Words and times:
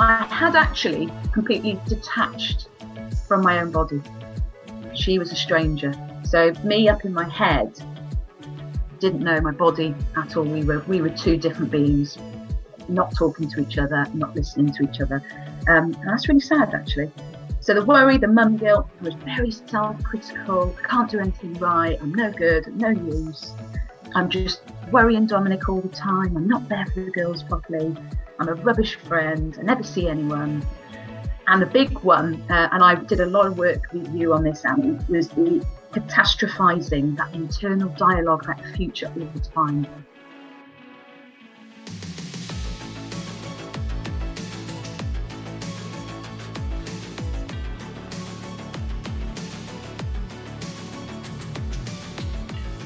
I 0.00 0.24
had 0.30 0.56
actually 0.56 1.10
completely 1.30 1.78
detached 1.86 2.68
from 3.28 3.42
my 3.42 3.60
own 3.60 3.70
body. 3.70 4.00
She 4.94 5.18
was 5.18 5.30
a 5.30 5.36
stranger. 5.36 5.92
So 6.24 6.54
me 6.64 6.88
up 6.88 7.04
in 7.04 7.12
my 7.12 7.28
head 7.28 7.78
didn't 8.98 9.20
know 9.20 9.38
my 9.42 9.50
body 9.50 9.94
at 10.16 10.38
all. 10.38 10.44
We 10.44 10.64
were 10.64 10.80
we 10.88 11.02
were 11.02 11.10
two 11.10 11.36
different 11.36 11.70
beings, 11.70 12.16
not 12.88 13.14
talking 13.14 13.50
to 13.50 13.60
each 13.60 13.76
other, 13.76 14.06
not 14.14 14.34
listening 14.34 14.72
to 14.72 14.84
each 14.84 15.02
other. 15.02 15.22
Um, 15.68 15.92
and 15.92 16.08
that's 16.08 16.28
really 16.28 16.40
sad 16.40 16.72
actually. 16.74 17.10
So 17.60 17.74
the 17.74 17.84
worry, 17.84 18.16
the 18.16 18.26
mum 18.26 18.56
guilt, 18.56 18.88
I 19.02 19.04
was 19.04 19.14
very 19.16 19.50
self-critical. 19.50 20.76
Can't 20.82 21.10
do 21.10 21.18
anything 21.18 21.52
right. 21.58 21.98
I'm 22.00 22.14
no 22.14 22.32
good, 22.32 22.74
no 22.74 22.88
use. 22.88 23.52
I'm 24.14 24.30
just 24.30 24.62
worrying 24.90 25.26
Dominic 25.26 25.68
all 25.68 25.82
the 25.82 25.88
time. 25.88 26.38
I'm 26.38 26.48
not 26.48 26.70
there 26.70 26.86
for 26.86 27.00
the 27.00 27.10
girls 27.10 27.42
properly. 27.42 27.94
I'm 28.40 28.48
a 28.48 28.54
rubbish 28.54 28.96
friend. 28.96 29.54
I 29.60 29.62
never 29.64 29.82
see 29.82 30.08
anyone. 30.08 30.66
And 31.46 31.60
the 31.60 31.66
big 31.66 31.98
one, 31.98 32.42
uh, 32.48 32.70
and 32.72 32.82
I 32.82 32.94
did 32.94 33.20
a 33.20 33.26
lot 33.26 33.46
of 33.46 33.58
work 33.58 33.92
with 33.92 34.14
you 34.14 34.32
on 34.32 34.44
this, 34.44 34.64
Annie, 34.64 34.96
was 35.10 35.28
the 35.28 35.62
catastrophizing, 35.92 37.18
that 37.18 37.34
internal 37.34 37.90
dialogue 37.90 38.46
that 38.46 38.64
future 38.74 39.12
all 39.14 39.26
the 39.26 39.40
time. 39.40 39.86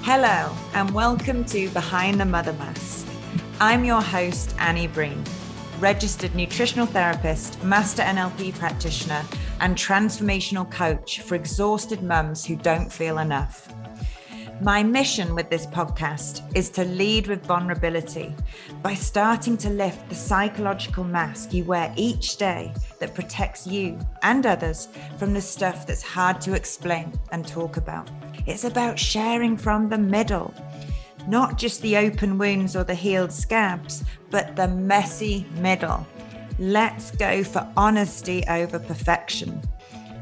Hello, 0.03 0.53
and 0.75 0.91
welcome 0.91 1.45
to 1.45 1.69
Behind 1.69 2.21
the 2.21 2.25
Mother 2.25 2.55
Mask. 2.55 3.07
I'm 3.61 3.84
your 3.84 4.03
host, 4.03 4.53
Annie 4.59 4.89
Breen, 4.89 5.23
registered 5.84 6.34
nutritional 6.34 6.87
therapist, 6.87 7.62
master 7.62 8.02
NLP 8.02 8.59
practitioner, 8.59 9.23
and 9.61 9.77
transformational 9.77 10.69
coach 10.70 11.20
for 11.20 11.34
exhausted 11.34 12.03
mums 12.03 12.42
who 12.42 12.56
don't 12.56 12.91
feel 12.91 13.19
enough. 13.19 13.69
My 14.62 14.83
mission 14.83 15.34
with 15.34 15.50
this 15.50 15.67
podcast 15.67 16.41
is 16.56 16.70
to 16.70 16.86
lead 16.86 17.27
with 17.27 17.44
vulnerability 17.44 18.34
by 18.83 18.94
starting 18.94 19.59
to 19.59 19.69
lift 19.69 20.09
the 20.09 20.14
psychological 20.14 21.05
mask 21.05 21.53
you 21.53 21.64
wear 21.64 21.92
each 21.98 22.39
day 22.39 22.72
that 22.98 23.14
protects 23.14 23.66
you 23.66 23.98
and 24.22 24.47
others 24.47 24.89
from 25.19 25.34
the 25.34 25.42
stuff 25.42 25.87
that's 25.87 26.03
hard 26.03 26.41
to 26.41 26.55
explain 26.55 27.12
and 27.31 27.47
talk 27.47 27.77
about. 27.77 28.11
It's 28.47 28.64
about 28.64 28.98
sharing 28.98 29.55
from 29.59 29.91
the 29.91 29.98
middle, 29.98 30.55
not 31.27 31.58
just 31.58 31.80
the 31.83 31.97
open 31.97 32.39
wounds 32.39 32.77
or 32.77 32.84
the 32.84 32.94
healed 32.94 33.33
scabs, 33.33 34.05
but 34.30 34.56
the 34.56 34.69
messy 34.69 35.47
middle. 35.56 36.06
Let's 36.58 37.11
go 37.11 37.42
for 37.42 37.69
honesty 37.77 38.44
over 38.48 38.78
perfection. 38.78 39.61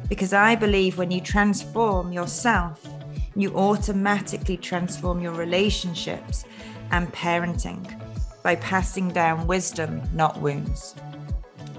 Because 0.09 0.33
I 0.33 0.55
believe 0.55 0.99
when 0.99 1.11
you 1.11 1.21
transform 1.21 2.13
yourself, 2.13 2.87
you 3.35 3.55
automatically 3.57 4.57
transform 4.57 5.21
your 5.21 5.33
relationships 5.33 6.45
and 6.91 7.13
parenting 7.13 8.01
by 8.43 8.57
passing 8.57 9.09
down 9.09 9.47
wisdom, 9.47 10.03
not 10.15 10.41
wounds. 10.41 10.95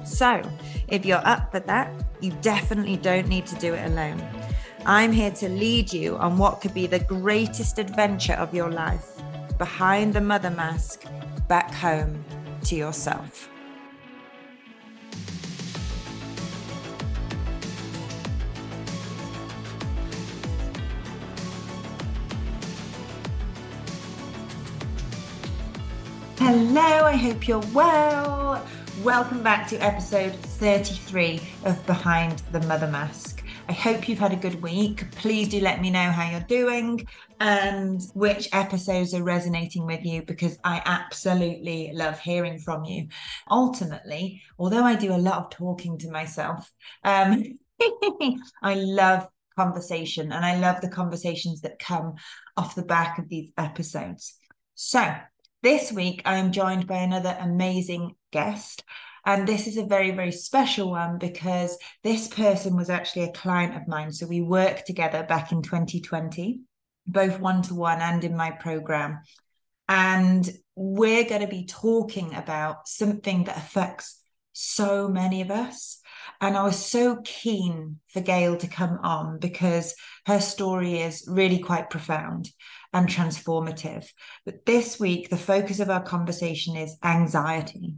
So, 0.03 0.41
if 0.87 1.05
you're 1.05 1.25
up 1.25 1.51
for 1.51 1.59
that, 1.61 1.91
you 2.19 2.31
definitely 2.41 2.97
don't 2.97 3.27
need 3.27 3.45
to 3.47 3.55
do 3.55 3.73
it 3.73 3.85
alone. 3.91 4.21
I'm 4.85 5.11
here 5.11 5.31
to 5.31 5.49
lead 5.49 5.93
you 5.93 6.17
on 6.17 6.37
what 6.37 6.59
could 6.59 6.73
be 6.73 6.87
the 6.87 6.99
greatest 6.99 7.79
adventure 7.79 8.33
of 8.33 8.53
your 8.53 8.69
life 8.69 9.12
behind 9.63 10.13
the 10.13 10.19
mother 10.19 10.49
mask, 10.49 11.05
back 11.47 11.73
home 11.73 12.21
to 12.65 12.75
yourself. 12.75 13.47
Hello, 26.37 26.81
I 26.81 27.15
hope 27.15 27.47
you're 27.47 27.63
well. 27.73 28.67
Welcome 29.01 29.41
back 29.41 29.69
to 29.69 29.77
episode 29.77 30.35
33 30.35 31.39
of 31.63 31.85
Behind 31.85 32.37
the 32.51 32.59
Mother 32.67 32.87
Mask. 32.87 33.42
I 33.69 33.71
hope 33.73 34.09
you've 34.09 34.19
had 34.19 34.33
a 34.33 34.37
good 34.37 34.61
week. 34.61 35.09
Please 35.11 35.47
do 35.47 35.61
let 35.61 35.81
me 35.81 35.89
know 35.89 36.11
how 36.11 36.29
you're 36.29 36.41
doing 36.41 37.07
and 37.39 38.01
which 38.13 38.49
episodes 38.51 39.13
are 39.13 39.23
resonating 39.23 39.85
with 39.85 40.03
you 40.03 40.21
because 40.21 40.57
I 40.65 40.81
absolutely 40.83 41.91
love 41.93 42.19
hearing 42.19 42.59
from 42.59 42.83
you. 42.83 43.07
Ultimately, 43.49 44.41
although 44.59 44.83
I 44.83 44.95
do 44.95 45.13
a 45.13 45.17
lot 45.17 45.37
of 45.37 45.49
talking 45.49 45.97
to 45.99 46.11
myself, 46.11 46.69
um, 47.05 47.57
I 48.61 48.75
love 48.75 49.27
conversation 49.57 50.33
and 50.33 50.45
I 50.45 50.57
love 50.57 50.81
the 50.81 50.89
conversations 50.89 51.61
that 51.61 51.79
come 51.79 52.15
off 52.57 52.75
the 52.75 52.83
back 52.83 53.17
of 53.17 53.29
these 53.29 53.51
episodes. 53.57 54.37
So, 54.75 55.15
this 55.61 55.89
week 55.91 56.21
I 56.25 56.37
am 56.37 56.51
joined 56.51 56.87
by 56.87 56.97
another 56.97 57.37
amazing 57.39 58.15
guest. 58.31 58.83
And 59.25 59.47
this 59.47 59.67
is 59.67 59.77
a 59.77 59.85
very, 59.85 60.11
very 60.11 60.31
special 60.31 60.91
one 60.91 61.17
because 61.17 61.77
this 62.03 62.27
person 62.27 62.75
was 62.75 62.89
actually 62.89 63.23
a 63.23 63.31
client 63.31 63.75
of 63.75 63.87
mine. 63.87 64.11
So 64.11 64.27
we 64.27 64.41
worked 64.41 64.85
together 64.85 65.23
back 65.23 65.51
in 65.51 65.61
2020, 65.61 66.59
both 67.07 67.39
one 67.39 67.61
to 67.63 67.75
one 67.75 68.01
and 68.01 68.23
in 68.23 68.35
my 68.35 68.51
program. 68.51 69.21
And 69.87 70.49
we're 70.75 71.27
going 71.27 71.41
to 71.41 71.47
be 71.47 71.65
talking 71.65 72.33
about 72.33 72.87
something 72.87 73.45
that 73.45 73.57
affects 73.57 74.21
so 74.51 75.07
many 75.07 75.41
of 75.41 75.51
us. 75.51 75.99
And 76.41 76.57
I 76.57 76.63
was 76.63 76.85
so 76.85 77.21
keen 77.23 77.99
for 78.07 78.19
Gail 78.19 78.57
to 78.57 78.67
come 78.67 78.99
on 79.03 79.39
because 79.39 79.95
her 80.25 80.41
story 80.41 80.99
is 80.99 81.25
really 81.29 81.59
quite 81.59 81.89
profound 81.89 82.49
and 82.91 83.07
transformative. 83.07 84.05
But 84.45 84.65
this 84.65 84.99
week, 84.99 85.29
the 85.29 85.37
focus 85.37 85.79
of 85.79 85.89
our 85.89 86.03
conversation 86.03 86.75
is 86.75 86.97
anxiety 87.03 87.95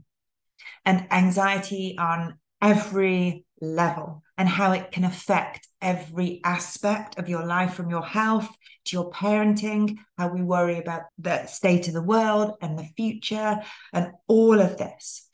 and 0.86 1.08
anxiety 1.12 1.96
on 1.98 2.38
every 2.62 3.46
level 3.62 4.24
and 4.38 4.50
how 4.50 4.72
it 4.74 4.92
can 4.92 5.04
affect 5.04 5.68
every 5.82 6.42
aspect 6.44 7.18
of 7.18 7.30
your 7.30 7.46
life 7.46 7.74
from 7.74 7.90
your 7.90 8.04
health 8.04 8.50
to 8.86 8.96
your 8.98 9.12
parenting, 9.12 9.98
how 10.18 10.28
we 10.28 10.42
worry 10.42 10.78
about 10.78 11.04
the 11.18 11.46
state 11.46 11.88
of 11.88 11.94
the 11.94 12.02
world 12.02 12.54
and 12.62 12.78
the 12.78 12.88
future 12.98 13.58
and 13.94 14.12
all 14.28 14.60
of 14.60 14.78
this. 14.78 15.28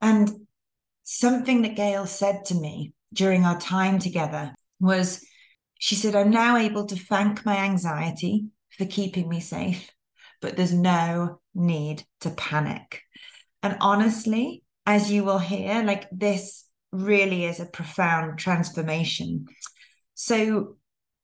And 0.00 0.30
something 1.04 1.62
that 1.62 1.76
Gail 1.76 2.06
said 2.06 2.44
to 2.46 2.54
me 2.54 2.92
during 3.12 3.44
our 3.44 3.58
time 3.58 3.98
together 3.98 4.54
was 4.80 5.24
she 5.78 5.94
said, 5.94 6.16
I'm 6.16 6.30
now 6.30 6.56
able 6.56 6.86
to 6.86 6.96
thank 6.96 7.44
my 7.44 7.58
anxiety 7.58 8.46
for 8.70 8.86
keeping 8.86 9.28
me 9.28 9.40
safe, 9.40 9.90
but 10.40 10.56
there's 10.56 10.72
no 10.72 11.40
need 11.54 12.04
to 12.20 12.30
panic. 12.30 13.02
And 13.62 13.76
honestly, 13.80 14.62
as 14.86 15.10
you 15.10 15.24
will 15.24 15.38
hear, 15.38 15.82
like 15.82 16.08
this 16.10 16.64
really 16.92 17.44
is 17.44 17.60
a 17.60 17.66
profound 17.66 18.38
transformation. 18.38 19.46
So 20.14 20.76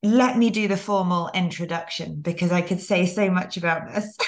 let 0.02 0.36
me 0.36 0.50
do 0.50 0.66
the 0.66 0.76
formal 0.76 1.30
introduction 1.32 2.20
because 2.20 2.50
I 2.50 2.60
could 2.60 2.80
say 2.80 3.06
so 3.06 3.30
much 3.30 3.56
about 3.56 3.88
this. 3.88 4.18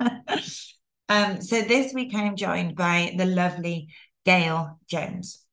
um, 1.08 1.40
so 1.40 1.62
this 1.62 1.94
week 1.94 2.14
I 2.14 2.24
am 2.24 2.36
joined 2.36 2.74
by 2.74 3.14
the 3.16 3.26
lovely 3.26 3.88
Gail 4.24 4.80
Jones. 4.88 5.44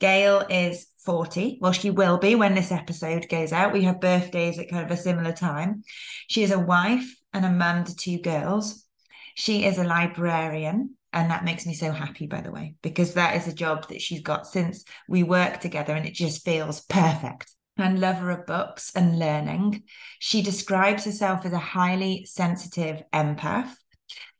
Gail 0.00 0.44
is 0.50 0.88
40. 1.04 1.58
Well, 1.60 1.72
she 1.72 1.90
will 1.90 2.18
be 2.18 2.34
when 2.34 2.56
this 2.56 2.72
episode 2.72 3.28
goes 3.28 3.52
out. 3.52 3.72
We 3.72 3.84
have 3.84 4.00
birthdays 4.00 4.58
at 4.58 4.68
kind 4.68 4.84
of 4.84 4.90
a 4.90 5.00
similar 5.00 5.32
time. 5.32 5.84
She 6.26 6.42
is 6.42 6.50
a 6.50 6.58
wife 6.58 7.08
and 7.32 7.44
a 7.44 7.50
mum 7.50 7.84
to 7.84 7.94
two 7.94 8.18
girls. 8.18 8.84
She 9.36 9.64
is 9.64 9.78
a 9.78 9.84
librarian 9.84 10.96
and 11.12 11.30
that 11.30 11.44
makes 11.44 11.66
me 11.66 11.74
so 11.74 11.92
happy 11.92 12.26
by 12.26 12.40
the 12.40 12.50
way 12.50 12.74
because 12.82 13.14
that 13.14 13.36
is 13.36 13.46
a 13.46 13.54
job 13.54 13.88
that 13.88 14.00
she's 14.00 14.22
got 14.22 14.46
since 14.46 14.84
we 15.08 15.22
work 15.22 15.60
together 15.60 15.94
and 15.94 16.06
it 16.06 16.14
just 16.14 16.44
feels 16.44 16.80
perfect. 16.82 17.50
And 17.78 18.00
lover 18.00 18.30
of 18.30 18.44
books 18.44 18.92
and 18.94 19.18
learning. 19.18 19.84
She 20.18 20.42
describes 20.42 21.06
herself 21.06 21.46
as 21.46 21.54
a 21.54 21.58
highly 21.58 22.26
sensitive 22.26 23.02
empath. 23.14 23.74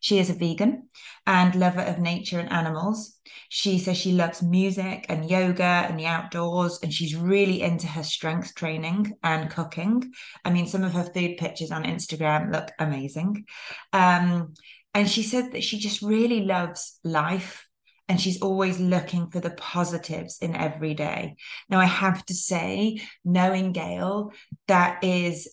She 0.01 0.19
is 0.19 0.29
a 0.29 0.35
vegan 0.35 0.89
and 1.27 1.55
lover 1.55 1.81
of 1.81 1.99
nature 1.99 2.39
and 2.39 2.53
animals. 2.53 3.19
She 3.49 3.79
says 3.79 3.97
she 3.97 4.13
loves 4.13 4.43
music 4.43 5.07
and 5.09 5.31
yoga 5.31 5.63
and 5.63 5.99
the 5.99 6.07
outdoors 6.07 6.79
and 6.83 6.93
she's 6.93 7.15
really 7.15 7.63
into 7.63 7.87
her 7.87 8.03
strength 8.03 8.55
training 8.55 9.15
and 9.23 9.49
cooking. 9.49 10.13
I 10.45 10.51
mean 10.51 10.67
some 10.67 10.83
of 10.83 10.93
her 10.93 11.05
food 11.05 11.37
pictures 11.37 11.71
on 11.71 11.85
instagram 11.85 12.53
look 12.53 12.71
amazing. 12.79 13.47
Um, 13.93 14.55
and 14.95 15.09
she 15.09 15.23
said 15.23 15.53
that 15.53 15.65
she 15.65 15.79
just 15.79 16.03
really 16.03 16.43
loves 16.45 16.99
life 17.05 17.67
and 18.09 18.21
she's 18.21 18.43
always 18.43 18.79
looking 18.79 19.31
for 19.31 19.41
the 19.41 19.51
positives 19.51 20.39
in 20.41 20.55
every 20.55 20.93
day. 20.93 21.37
Now, 21.69 21.81
I 21.81 21.87
have 21.87 22.25
to 22.27 22.35
say, 22.35 23.01
knowing 23.25 23.73
Gail, 23.73 24.33
that 24.69 25.03
is 25.03 25.49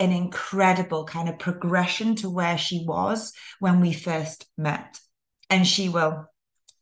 an 0.00 0.10
incredible 0.10 1.04
kind 1.04 1.28
of 1.28 1.38
progression 1.38 2.16
to 2.16 2.30
where 2.30 2.58
she 2.58 2.84
was 2.86 3.32
when 3.60 3.80
we 3.80 3.92
first 3.92 4.46
met. 4.58 4.98
And 5.50 5.66
she 5.66 5.88
will 5.88 6.26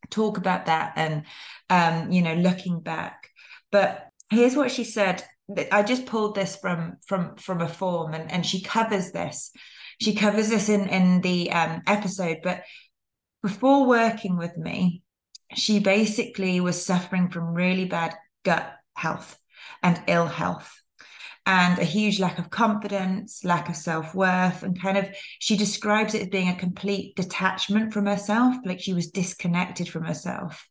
talk 0.09 0.37
about 0.37 0.65
that 0.65 0.93
and 0.95 1.25
um, 1.69 2.11
you 2.11 2.21
know, 2.21 2.33
looking 2.33 2.79
back. 2.79 3.29
But 3.71 4.07
here's 4.29 4.55
what 4.55 4.71
she 4.71 4.83
said. 4.83 5.23
I 5.71 5.83
just 5.83 6.05
pulled 6.05 6.35
this 6.35 6.55
from 6.55 6.97
from 7.05 7.35
from 7.35 7.61
a 7.61 7.67
form 7.67 8.13
and, 8.13 8.31
and 8.31 8.45
she 8.45 8.61
covers 8.61 9.11
this. 9.11 9.51
She 9.99 10.15
covers 10.15 10.49
this 10.49 10.69
in, 10.69 10.87
in 10.89 11.21
the 11.21 11.51
um, 11.51 11.81
episode, 11.87 12.39
but 12.43 12.63
before 13.41 13.85
working 13.85 14.37
with 14.37 14.57
me, 14.57 15.03
she 15.55 15.79
basically 15.79 16.59
was 16.59 16.83
suffering 16.83 17.29
from 17.29 17.53
really 17.53 17.85
bad 17.85 18.15
gut 18.43 18.73
health 18.95 19.37
and 19.81 20.01
ill 20.07 20.27
health 20.27 20.73
and 21.45 21.77
a 21.77 21.83
huge 21.83 22.19
lack 22.19 22.39
of 22.39 22.49
confidence, 22.49 23.43
lack 23.43 23.67
of 23.67 23.75
self 23.75 24.15
worth, 24.15 24.63
and 24.63 24.81
kind 24.81 24.97
of 24.97 25.09
she 25.39 25.57
describes 25.57 26.13
it 26.13 26.21
as 26.21 26.27
being 26.29 26.47
a 26.47 26.55
complete 26.55 27.15
detachment 27.15 27.93
from 27.93 28.05
herself, 28.05 28.55
like 28.63 28.79
she 28.79 28.93
was 28.93 29.11
disconnected 29.11 29.89
from 29.89 30.05
herself. 30.05 30.67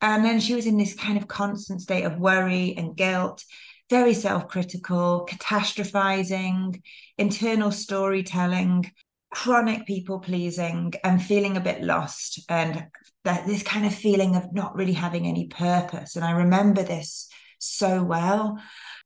And 0.00 0.24
then 0.24 0.40
she 0.40 0.54
was 0.54 0.66
in 0.66 0.78
this 0.78 0.94
kind 0.94 1.16
of 1.16 1.28
constant 1.28 1.82
state 1.82 2.04
of 2.04 2.18
worry 2.18 2.74
and 2.76 2.96
guilt, 2.96 3.44
very 3.90 4.14
self 4.14 4.48
critical, 4.48 5.26
catastrophizing, 5.28 6.80
internal 7.18 7.70
storytelling, 7.70 8.90
chronic 9.30 9.86
people 9.86 10.20
pleasing, 10.20 10.92
and 11.04 11.22
feeling 11.22 11.56
a 11.56 11.60
bit 11.60 11.82
lost. 11.82 12.40
And 12.48 12.86
that 13.24 13.46
this 13.46 13.62
kind 13.62 13.84
of 13.84 13.94
feeling 13.94 14.36
of 14.36 14.54
not 14.54 14.74
really 14.74 14.94
having 14.94 15.26
any 15.26 15.48
purpose. 15.48 16.16
And 16.16 16.24
I 16.24 16.30
remember 16.30 16.82
this 16.82 17.28
so 17.58 18.02
well 18.02 18.58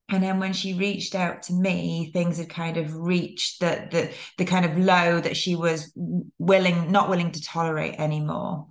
and 0.08 0.22
then 0.22 0.38
when 0.38 0.52
she 0.52 0.74
reached 0.74 1.14
out 1.14 1.42
to 1.42 1.52
me 1.52 2.10
things 2.12 2.38
had 2.38 2.48
kind 2.48 2.76
of 2.76 2.94
reached 2.94 3.60
the 3.60 3.88
the 3.90 4.10
the 4.38 4.44
kind 4.44 4.64
of 4.64 4.78
low 4.78 5.20
that 5.20 5.36
she 5.36 5.56
was 5.56 5.92
willing 6.38 6.92
not 6.92 7.08
willing 7.08 7.32
to 7.32 7.42
tolerate 7.42 7.94
anymore 7.98 8.66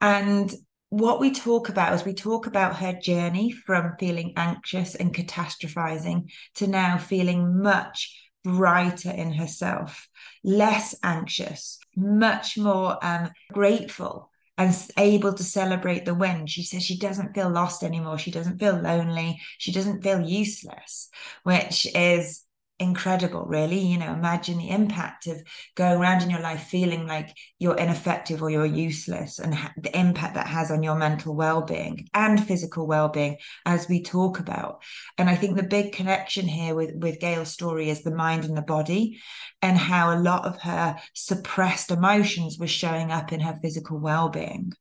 and 0.00 0.54
what 0.98 1.20
we 1.20 1.30
talk 1.30 1.68
about 1.68 1.92
is 1.92 2.04
we 2.04 2.14
talk 2.14 2.46
about 2.46 2.76
her 2.76 2.94
journey 2.94 3.50
from 3.50 3.96
feeling 3.98 4.32
anxious 4.36 4.94
and 4.94 5.14
catastrophizing 5.14 6.30
to 6.54 6.66
now 6.66 6.96
feeling 6.96 7.62
much 7.62 8.18
brighter 8.42 9.10
in 9.10 9.32
herself 9.32 10.08
less 10.42 10.94
anxious 11.02 11.78
much 11.96 12.56
more 12.56 12.96
um, 13.04 13.28
grateful 13.52 14.30
and 14.56 14.74
able 14.96 15.34
to 15.34 15.44
celebrate 15.44 16.06
the 16.06 16.14
win. 16.14 16.46
She 16.46 16.62
says 16.62 16.82
she 16.82 16.98
doesn't 16.98 17.34
feel 17.34 17.50
lost 17.50 17.82
anymore. 17.82 18.16
She 18.16 18.30
doesn't 18.30 18.58
feel 18.58 18.76
lonely. 18.76 19.38
She 19.58 19.70
doesn't 19.70 20.02
feel 20.02 20.20
useless, 20.20 21.10
which 21.42 21.86
is 21.94 22.45
incredible, 22.78 23.44
really. 23.46 23.78
You 23.78 23.98
know, 23.98 24.12
imagine 24.12 24.58
the 24.58 24.70
impact 24.70 25.26
of 25.26 25.42
going 25.74 25.98
around 25.98 26.22
in 26.22 26.30
your 26.30 26.40
life 26.40 26.64
feeling 26.64 27.06
like 27.06 27.34
you're 27.58 27.76
ineffective 27.76 28.42
or 28.42 28.50
you're 28.50 28.66
useless 28.66 29.38
and 29.38 29.54
ha- 29.54 29.72
the 29.76 29.98
impact 29.98 30.34
that 30.34 30.46
has 30.46 30.70
on 30.70 30.82
your 30.82 30.96
mental 30.96 31.34
well 31.34 31.62
being 31.62 32.08
and 32.14 32.44
physical 32.44 32.86
well 32.86 33.08
being, 33.08 33.38
as 33.64 33.88
we 33.88 34.02
talk 34.02 34.38
about. 34.38 34.82
And 35.18 35.30
I 35.30 35.36
think 35.36 35.56
the 35.56 35.62
big 35.62 35.92
connection 35.92 36.46
here 36.46 36.74
with, 36.74 36.94
with 36.96 37.20
Gail's 37.20 37.52
story 37.52 37.88
is 37.88 38.02
the 38.02 38.14
mind 38.14 38.44
and 38.44 38.56
the 38.56 38.62
body 38.62 39.20
and 39.62 39.78
how 39.78 40.14
a 40.14 40.20
lot 40.20 40.44
of 40.44 40.60
her 40.60 40.96
suppressed 41.14 41.90
emotions 41.90 42.58
were 42.58 42.66
showing 42.66 43.10
up 43.10 43.32
in 43.32 43.40
her 43.40 43.58
physical 43.62 43.98
well 43.98 44.28
being. 44.28 44.72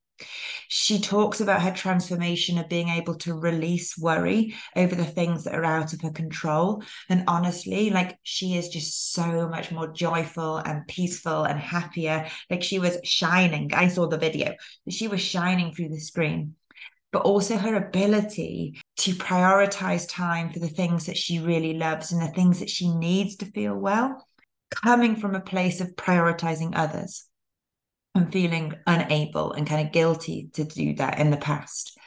She 0.68 1.00
talks 1.00 1.42
about 1.42 1.62
her 1.62 1.72
transformation 1.72 2.58
of 2.58 2.70
being 2.70 2.90
able 2.90 3.16
to 3.20 3.34
release 3.34 3.98
worry 3.98 4.56
over 4.76 4.96
the 4.96 5.06
things 5.06 5.44
that 5.44 5.56
are 5.56 5.66
out 5.66 5.94
of 5.94 6.02
her 6.02 6.12
control. 6.12 6.84
And 7.10 7.24
honestly, 7.28 7.90
like 7.90 8.18
she 8.24 8.58
is 8.58 8.70
just 8.70 9.14
so 9.14 9.48
much 9.48 9.72
more 9.72 9.92
joyful 9.92 10.58
and 10.58 10.88
peaceful 10.88 11.44
and 11.44 11.60
happier. 11.60 12.28
Like 12.50 12.64
she 12.64 12.80
was 12.80 12.98
shining. 13.04 13.74
I 13.74 13.88
saw 13.90 14.08
the 14.08 14.18
video, 14.18 14.56
she 14.90 15.08
was 15.08 15.22
shining 15.22 15.74
through 15.74 15.90
the 15.90 16.00
screen. 16.00 16.56
But 17.12 17.22
also 17.22 17.58
her 17.58 17.76
ability 17.76 18.82
to 18.98 19.14
prioritize 19.14 20.06
time 20.10 20.52
for 20.52 20.60
the 20.60 20.68
things 20.68 21.06
that 21.06 21.16
she 21.16 21.40
really 21.40 21.74
loves 21.74 22.12
and 22.12 22.22
the 22.22 22.34
things 22.34 22.60
that 22.60 22.70
she 22.70 22.94
needs 22.94 23.38
to 23.38 23.46
feel 23.46 23.76
well, 23.76 24.28
coming 24.70 25.16
from 25.16 25.34
a 25.34 25.40
place 25.40 25.80
of 25.80 25.96
prioritizing 25.96 26.74
others 26.76 27.30
and 28.16 28.32
feeling 28.32 28.74
unable 28.88 29.52
and 29.52 29.68
kind 29.68 29.86
of 29.86 29.94
guilty 29.94 30.50
to 30.54 30.64
do 30.64 30.96
that 30.96 31.20
in 31.20 31.30
the 31.30 31.38
past. 31.38 31.98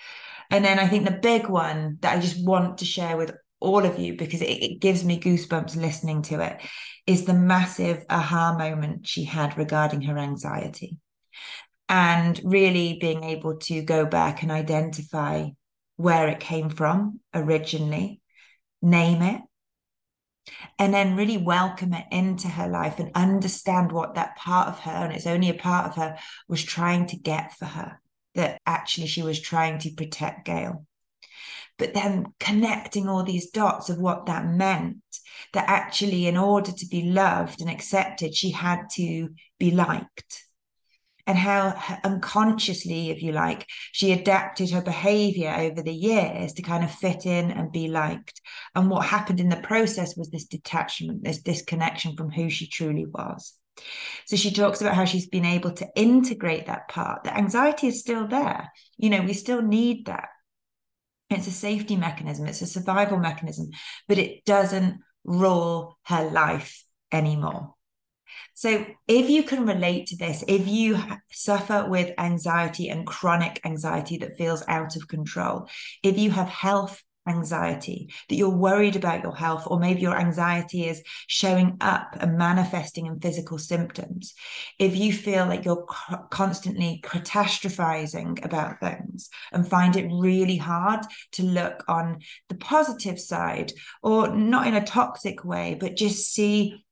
And 0.51 0.65
then 0.65 0.79
I 0.79 0.89
think 0.89 1.05
the 1.05 1.13
big 1.13 1.49
one 1.49 1.99
that 2.01 2.17
I 2.17 2.21
just 2.21 2.45
want 2.45 2.79
to 2.79 2.87
share 2.87 3.17
with 3.17 3.33
all 3.61 3.85
of 3.85 3.99
you 3.99 4.17
because 4.17 4.41
it, 4.41 4.47
it, 4.47 4.81
gives 4.81 5.05
me 5.05 5.21
goosebumps 5.21 5.77
listening 5.77 6.23
to 6.23 6.41
it 6.41 6.61
is 7.07 7.25
the 7.25 7.35
massive 7.35 8.05
aha 8.09 8.57
moment 8.57 9.07
she 9.07 9.25
had 9.25 9.59
regarding 9.59 10.03
her 10.03 10.17
anxiety 10.17 10.97
and 11.89 12.41
really 12.45 12.99
being 13.01 13.25
able 13.25 13.57
to 13.57 13.83
go 13.83 14.07
back 14.07 14.43
and 14.43 14.53
identify 14.53 15.47
where 15.97 16.29
it 16.29 16.39
came 16.39 16.71
from 16.71 17.21
originally, 17.35 18.21
name 18.81 19.23
it, 19.23 19.43
and 20.79 20.93
then 20.93 21.17
really 21.17 21.37
welcome 21.37 21.93
it 21.93 22.07
into 22.11 22.49
her 22.49 22.69
life 22.69 22.99
and 22.99 23.11
understand 23.15 23.93
what 23.93 24.15
that 24.15 24.37
part 24.37 24.69
of 24.69 24.81
her, 24.81 24.91
and 24.91 25.13
it's 25.13 25.27
only 25.27 25.51
a 25.51 25.55
part 25.55 25.87
of 25.87 25.97
her, 25.97 26.17
was 26.49 26.63
trying 26.63 27.07
to 27.07 27.17
get 27.17 27.53
for 27.55 27.67
her, 27.67 28.01
that 28.35 28.61
actually 28.67 29.07
she 29.07 29.23
was 29.23 29.41
trying 29.41 29.79
to 29.81 29.91
protect 29.91 30.47
Gail. 30.47 30.87
But 31.79 31.95
then 31.95 32.27
connecting 32.41 33.09
all 33.09 33.23
these 33.23 33.51
dots 33.51 33.89
of 33.89 33.99
what 33.99 34.27
that 34.27 34.47
meant, 34.47 34.99
that 35.53 35.69
actually, 35.69 36.27
in 36.27 36.37
order 36.37 36.73
to 36.73 36.87
be 36.87 37.03
loved 37.03 37.61
and 37.61 37.71
accepted, 37.71 38.35
she 38.35 38.51
had 38.51 38.91
to 38.95 39.31
be 39.59 39.71
liked 39.71 40.48
and 41.29 41.37
how 41.37 41.79
unconsciously, 42.05 43.11
if 43.11 43.23
you 43.23 43.33
like, 43.33 43.67
she 43.93 44.13
adapted 44.13 44.71
her 44.71 44.81
behavior 44.81 45.55
over 45.57 45.83
the 45.83 45.93
years 45.93 46.55
to 46.55 46.63
kind 46.63 46.83
of 46.83 46.91
fit 46.91 47.27
in 47.27 47.51
and 47.51 47.71
be 47.71 47.87
liked. 47.87 48.41
And 48.75 48.89
what 48.89 49.05
happened 49.05 49.39
in 49.39 49.51
the 49.51 49.59
process 49.59 50.17
was 50.17 50.31
this 50.31 50.47
detachment, 50.47 51.23
this 51.23 51.43
disconnection 51.43 52.17
from 52.17 52.31
who 52.31 52.49
she 52.49 52.67
truly 52.67 53.05
was. 53.05 53.53
So 54.25 54.37
she 54.37 54.51
talks 54.51 54.81
about 54.81 54.95
how 54.95 55.05
she's 55.05 55.29
been 55.29 55.45
able 55.45 55.73
to 55.73 55.89
integrate 55.95 56.67
that 56.67 56.89
part. 56.89 57.25
The 57.25 57.37
anxiety 57.37 57.89
is 57.89 58.01
still 58.01 58.27
there. 58.27 58.73
You 58.97 59.11
know, 59.11 59.21
we 59.21 59.35
still 59.35 59.61
need 59.61 60.07
that. 60.07 60.31
It's 61.29 61.47
a 61.47 61.53
safety 61.53 61.97
mechanism, 61.97 62.47
it's 62.47 62.63
a 62.63 62.67
survival 62.67 63.19
mechanism, 63.19 63.69
but 64.09 64.17
it 64.17 64.47
doesn't 64.47 65.01
rule 65.25 65.99
her 66.07 66.31
life 66.31 66.83
anymore. 67.13 67.75
So, 68.59 68.85
if 69.07 69.31
you 69.31 69.45
can 69.45 69.67
relate 69.67 70.09
to 70.09 70.17
this, 70.17 70.43
if 70.49 70.67
you 70.67 70.99
suffer 71.31 71.87
with 71.89 72.13
anxiety 72.19 72.89
and 72.89 73.07
chronic 73.07 73.61
anxiety 73.65 74.19
that 74.19 74.37
feels 74.37 74.65
out 74.67 74.97
of 74.97 75.07
control, 75.07 75.69
if 76.03 76.19
you 76.19 76.33
have 76.33 76.49
health 76.49 77.01
anxiety, 77.29 78.13
that 78.29 78.35
you're 78.35 78.49
worried 78.49 78.97
about 78.97 79.23
your 79.23 79.37
health, 79.37 79.69
or 79.69 79.79
maybe 79.79 80.01
your 80.01 80.19
anxiety 80.19 80.89
is 80.89 81.05
showing 81.29 81.77
up 81.81 82.17
and 82.19 82.37
manifesting 82.37 83.07
in 83.07 83.21
physical 83.21 83.59
symptoms, 83.59 84.35
if 84.81 84.97
you 84.97 85.13
feel 85.13 85.47
like 85.47 85.65
you're 85.65 85.87
constantly 86.31 87.01
catastrophizing 87.05 88.45
about 88.45 88.81
things 88.81 89.31
and 89.53 89.69
find 89.69 89.95
it 89.95 90.11
really 90.11 90.57
hard 90.57 91.07
to 91.31 91.45
look 91.45 91.85
on 91.87 92.19
the 92.49 92.57
positive 92.57 93.21
side, 93.21 93.73
or 94.03 94.35
not 94.35 94.67
in 94.67 94.75
a 94.75 94.85
toxic 94.85 95.45
way, 95.45 95.77
but 95.79 95.95
just 95.95 96.35
see 96.35 96.85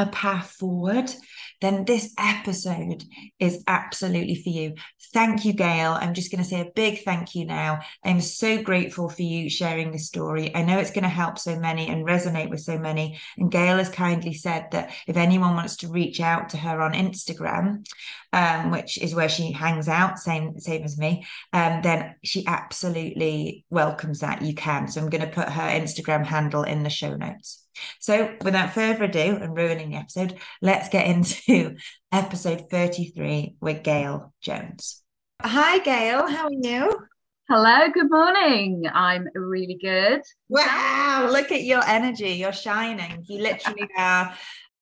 a 0.00 0.06
path 0.06 0.52
forward, 0.52 1.12
then 1.60 1.84
this 1.84 2.14
episode 2.18 3.04
is 3.38 3.62
absolutely 3.68 4.34
for 4.34 4.48
you. 4.48 4.74
Thank 5.12 5.44
you, 5.44 5.52
Gail. 5.52 5.92
I'm 5.92 6.14
just 6.14 6.30
going 6.32 6.42
to 6.42 6.48
say 6.48 6.62
a 6.62 6.72
big 6.74 7.02
thank 7.04 7.34
you 7.34 7.44
now. 7.44 7.80
I'm 8.02 8.22
so 8.22 8.62
grateful 8.62 9.10
for 9.10 9.20
you 9.20 9.50
sharing 9.50 9.90
this 9.90 10.06
story. 10.06 10.54
I 10.54 10.62
know 10.62 10.78
it's 10.78 10.90
going 10.90 11.04
to 11.04 11.10
help 11.10 11.38
so 11.38 11.58
many 11.58 11.88
and 11.88 12.06
resonate 12.06 12.48
with 12.48 12.60
so 12.60 12.78
many. 12.78 13.20
And 13.36 13.52
Gail 13.52 13.76
has 13.76 13.90
kindly 13.90 14.32
said 14.32 14.68
that 14.70 14.92
if 15.06 15.18
anyone 15.18 15.54
wants 15.54 15.76
to 15.78 15.88
reach 15.88 16.18
out 16.18 16.48
to 16.50 16.56
her 16.56 16.80
on 16.80 16.94
Instagram, 16.94 17.86
um, 18.32 18.70
which 18.70 18.96
is 18.96 19.14
where 19.14 19.28
she 19.28 19.52
hangs 19.52 19.88
out, 19.88 20.18
same 20.18 20.58
same 20.60 20.82
as 20.82 20.96
me, 20.96 21.26
um, 21.52 21.82
then 21.82 22.14
she 22.24 22.46
absolutely 22.46 23.66
welcomes 23.68 24.20
that. 24.20 24.40
You 24.40 24.54
can. 24.54 24.88
So 24.88 25.02
I'm 25.02 25.10
going 25.10 25.26
to 25.26 25.34
put 25.34 25.50
her 25.50 25.68
Instagram 25.68 26.24
handle 26.24 26.62
in 26.62 26.84
the 26.84 26.90
show 26.90 27.16
notes. 27.16 27.66
So, 27.98 28.34
without 28.42 28.72
further 28.72 29.04
ado 29.04 29.38
and 29.40 29.56
ruining 29.56 29.90
the 29.90 29.96
episode, 29.96 30.38
let's 30.62 30.88
get 30.88 31.06
into 31.06 31.76
episode 32.12 32.70
33 32.70 33.56
with 33.60 33.82
Gail 33.82 34.32
Jones. 34.40 35.02
Hi, 35.42 35.78
Gail. 35.78 36.26
How 36.26 36.46
are 36.46 36.52
you? 36.52 37.06
Hello, 37.48 37.88
good 37.92 38.08
morning. 38.08 38.84
I'm 38.94 39.26
really 39.34 39.76
good. 39.82 40.22
Wow, 40.48 41.28
look 41.32 41.50
at 41.50 41.64
your 41.64 41.82
energy. 41.84 42.30
You're 42.30 42.52
shining. 42.52 43.24
You 43.28 43.42
literally 43.42 43.88
are. 43.98 44.34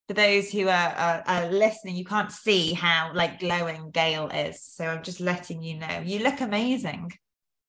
For 0.06 0.14
those 0.14 0.50
who 0.50 0.68
are, 0.68 0.70
are, 0.70 1.22
are, 1.26 1.50
listening, 1.50 1.96
you 1.96 2.04
can't 2.04 2.32
see 2.32 2.72
how 2.72 3.12
like 3.14 3.40
glowing 3.40 3.90
Gail 3.90 4.28
is. 4.28 4.62
So 4.62 4.86
I'm 4.86 5.02
just 5.02 5.20
letting 5.20 5.62
you 5.62 5.78
know. 5.78 6.02
You 6.04 6.20
look 6.20 6.40
amazing. 6.40 7.10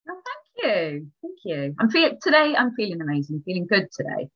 Oh, 0.09 0.21
thank 0.25 0.65
you. 0.65 1.07
Thank 1.21 1.37
you. 1.43 1.75
I'm 1.79 1.89
feeling 1.89 2.17
today. 2.21 2.55
I'm 2.57 2.73
feeling 2.75 3.01
amazing. 3.01 3.41
feeling 3.45 3.67
good 3.67 3.87
today. 3.95 4.29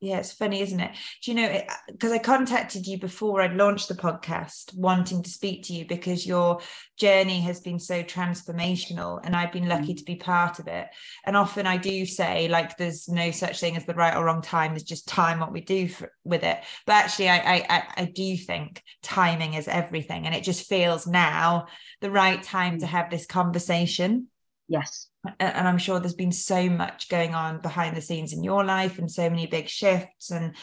Yeah, 0.00 0.16
it's 0.16 0.32
funny, 0.32 0.62
isn't 0.62 0.80
it? 0.80 0.92
Do 1.22 1.30
you 1.30 1.36
know, 1.36 1.62
because 1.88 2.10
I 2.10 2.18
contacted 2.18 2.86
you 2.86 2.98
before 2.98 3.42
I'd 3.42 3.54
launched 3.54 3.88
the 3.88 3.94
podcast, 3.94 4.74
wanting 4.74 5.22
to 5.22 5.28
speak 5.28 5.64
to 5.64 5.74
you 5.74 5.84
because 5.86 6.26
your 6.26 6.60
journey 6.96 7.42
has 7.42 7.60
been 7.60 7.78
so 7.78 8.02
transformational 8.02 9.20
and 9.22 9.36
I've 9.36 9.52
been 9.52 9.68
lucky 9.68 9.92
mm. 9.92 9.98
to 9.98 10.04
be 10.04 10.16
part 10.16 10.58
of 10.58 10.68
it. 10.68 10.86
And 11.26 11.36
often 11.36 11.66
I 11.66 11.76
do 11.76 12.06
say, 12.06 12.48
like, 12.48 12.78
there's 12.78 13.10
no 13.10 13.30
such 13.30 13.60
thing 13.60 13.76
as 13.76 13.84
the 13.84 13.92
right 13.92 14.16
or 14.16 14.24
wrong 14.24 14.40
time, 14.40 14.70
there's 14.70 14.84
just 14.84 15.06
time 15.06 15.38
what 15.38 15.52
we 15.52 15.60
do 15.60 15.86
for, 15.86 16.10
with 16.24 16.44
it. 16.44 16.58
But 16.86 16.94
actually, 16.94 17.28
I, 17.28 17.56
I, 17.68 17.82
I 17.98 18.04
do 18.06 18.38
think 18.38 18.82
timing 19.02 19.52
is 19.52 19.68
everything. 19.68 20.24
And 20.24 20.34
it 20.34 20.44
just 20.44 20.66
feels 20.66 21.06
now 21.06 21.66
the 22.00 22.10
right 22.10 22.42
time 22.42 22.78
to 22.78 22.86
mm. 22.86 22.90
have 22.90 23.10
this 23.10 23.26
conversation. 23.26 24.28
Yes 24.66 25.09
and 25.38 25.68
I'm 25.68 25.78
sure 25.78 26.00
there's 26.00 26.14
been 26.14 26.32
so 26.32 26.68
much 26.68 27.08
going 27.08 27.34
on 27.34 27.60
behind 27.60 27.96
the 27.96 28.00
scenes 28.00 28.32
in 28.32 28.42
your 28.42 28.64
life 28.64 28.98
and 28.98 29.10
so 29.10 29.28
many 29.28 29.46
big 29.46 29.68
shifts 29.68 30.30
and 30.30 30.54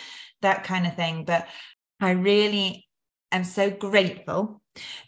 that 0.42 0.64
kind 0.64 0.88
of 0.88 0.96
thing. 0.96 1.26
But 1.26 1.48
I 2.00 2.12
really 2.12 2.88
am 3.32 3.44
so 3.44 3.70
grateful 3.70 4.62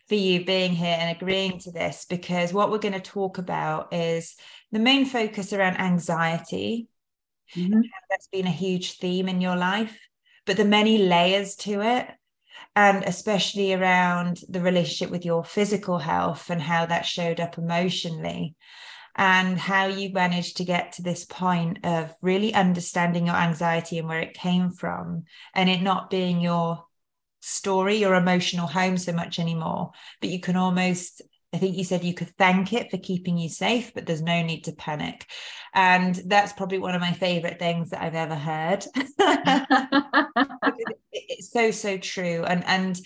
for 0.08 0.16
you 0.16 0.46
being 0.46 0.74
here 0.74 0.98
and 1.00 1.16
agreeing 1.16 1.60
to 1.60 1.72
this 1.72 2.06
because 2.10 2.54
what 2.54 2.72
we're 2.72 2.80
going 2.80 2.94
to 2.94 3.00
talk 3.00 3.38
about 3.38 3.94
is 3.94 4.36
the 4.72 4.80
main 4.80 5.06
focus 5.06 5.54
around 5.54 5.80
anxiety. 5.80 6.88
Mm-hmm. 7.56 7.82
That's 8.10 8.28
been 8.28 8.48
a 8.48 8.52
huge 8.52 8.98
theme 8.98 9.28
in 9.28 9.42
your 9.42 9.56
life, 9.56 9.98
but 10.46 10.58
the 10.58 10.66
many 10.66 11.00
layers 11.00 11.56
to 11.58 11.82
it 11.82 12.08
and 12.76 13.04
especially 13.04 13.74
around 13.74 14.42
the 14.48 14.62
relationship 14.62 15.10
with 15.10 15.26
your 15.26 15.44
physical 15.44 15.98
health 15.98 16.50
and 16.50 16.62
how 16.62 16.86
that 16.86 17.06
showed 17.06 17.40
up 17.40 17.58
emotionally 17.58 18.56
and 19.20 19.60
how 19.60 19.86
you 19.86 20.14
managed 20.14 20.58
to 20.58 20.64
get 20.64 20.94
to 20.94 21.02
this 21.02 21.26
point 21.26 21.78
of 21.84 22.16
really 22.22 22.54
understanding 22.54 23.28
your 23.28 23.36
anxiety 23.36 23.98
and 23.98 24.08
where 24.08 24.22
it 24.22 24.34
came 24.34 24.72
from 24.72 25.26
and 25.54 25.70
it 25.70 25.82
not 25.82 26.10
being 26.10 26.40
your 26.40 26.86
story 27.42 27.98
your 27.98 28.16
emotional 28.16 28.66
home 28.66 28.98
so 28.98 29.12
much 29.12 29.38
anymore 29.38 29.92
but 30.22 30.30
you 30.30 30.40
can 30.40 30.56
almost 30.56 31.22
I 31.52 31.58
think 31.58 31.76
you 31.76 31.84
said 31.84 32.04
you 32.04 32.14
could 32.14 32.30
thank 32.38 32.74
it 32.74 32.92
for 32.92 33.00
keeping 33.00 33.36
you 33.36 33.50
safe, 33.50 33.92
but 33.96 34.06
there's 34.06 34.22
no 34.22 34.44
need 34.44 34.66
to 34.66 34.72
panic. 34.72 35.26
And 35.74 36.14
that's 36.28 36.54
probably 36.54 36.78
one 36.78 36.94
of 36.94 37.02
my 37.02 37.14
favorite 37.14 37.58
things 37.58 37.90
that 37.90 38.04
I've 38.04 38.14
ever 38.14 38.36
heard. 38.36 38.86
it's 41.12 41.52
so, 41.52 41.72
so 41.72 41.98
true. 41.98 42.44
And 42.44 42.64
and 42.68 43.00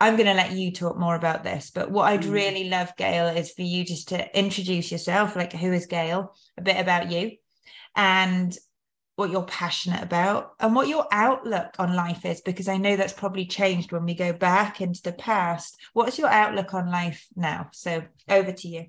I'm 0.00 0.16
going 0.16 0.26
to 0.26 0.34
let 0.34 0.52
you 0.52 0.72
talk 0.72 0.98
more 0.98 1.14
about 1.14 1.44
this, 1.44 1.70
but 1.70 1.90
what 1.90 2.10
I'd 2.10 2.22
mm. 2.22 2.32
really 2.32 2.70
love, 2.70 2.96
Gail, 2.96 3.26
is 3.26 3.52
for 3.52 3.62
you 3.62 3.84
just 3.84 4.08
to 4.08 4.38
introduce 4.38 4.90
yourself, 4.90 5.36
like 5.36 5.52
who 5.52 5.72
is 5.72 5.86
Gail, 5.86 6.34
a 6.56 6.62
bit 6.62 6.80
about 6.80 7.10
you, 7.10 7.32
and 7.94 8.56
what 9.16 9.30
you're 9.30 9.42
passionate 9.42 10.02
about, 10.02 10.52
and 10.58 10.74
what 10.74 10.88
your 10.88 11.06
outlook 11.12 11.74
on 11.78 11.94
life 11.94 12.24
is, 12.24 12.40
because 12.40 12.68
I 12.68 12.78
know 12.78 12.96
that's 12.96 13.12
probably 13.12 13.44
changed 13.44 13.92
when 13.92 14.06
we 14.06 14.14
go 14.14 14.32
back 14.32 14.80
into 14.80 15.02
the 15.02 15.12
past. 15.12 15.76
What's 15.92 16.18
your 16.18 16.28
outlook 16.28 16.72
on 16.72 16.90
life 16.90 17.26
now? 17.36 17.68
So 17.72 18.02
over 18.30 18.52
to 18.52 18.68
you. 18.68 18.86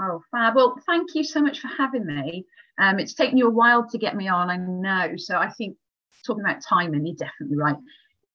Oh, 0.00 0.22
fab. 0.30 0.54
Well, 0.54 0.76
thank 0.86 1.14
you 1.16 1.24
so 1.24 1.40
much 1.40 1.58
for 1.58 1.68
having 1.68 2.06
me. 2.06 2.46
Um, 2.78 3.00
it's 3.00 3.14
taken 3.14 3.36
you 3.36 3.48
a 3.48 3.50
while 3.50 3.88
to 3.88 3.98
get 3.98 4.14
me 4.14 4.28
on, 4.28 4.50
I 4.50 4.58
know. 4.58 5.16
So 5.16 5.36
I 5.36 5.50
think 5.50 5.76
talking 6.24 6.44
about 6.44 6.62
timing, 6.62 7.04
you're 7.04 7.16
definitely 7.16 7.56
right 7.56 7.76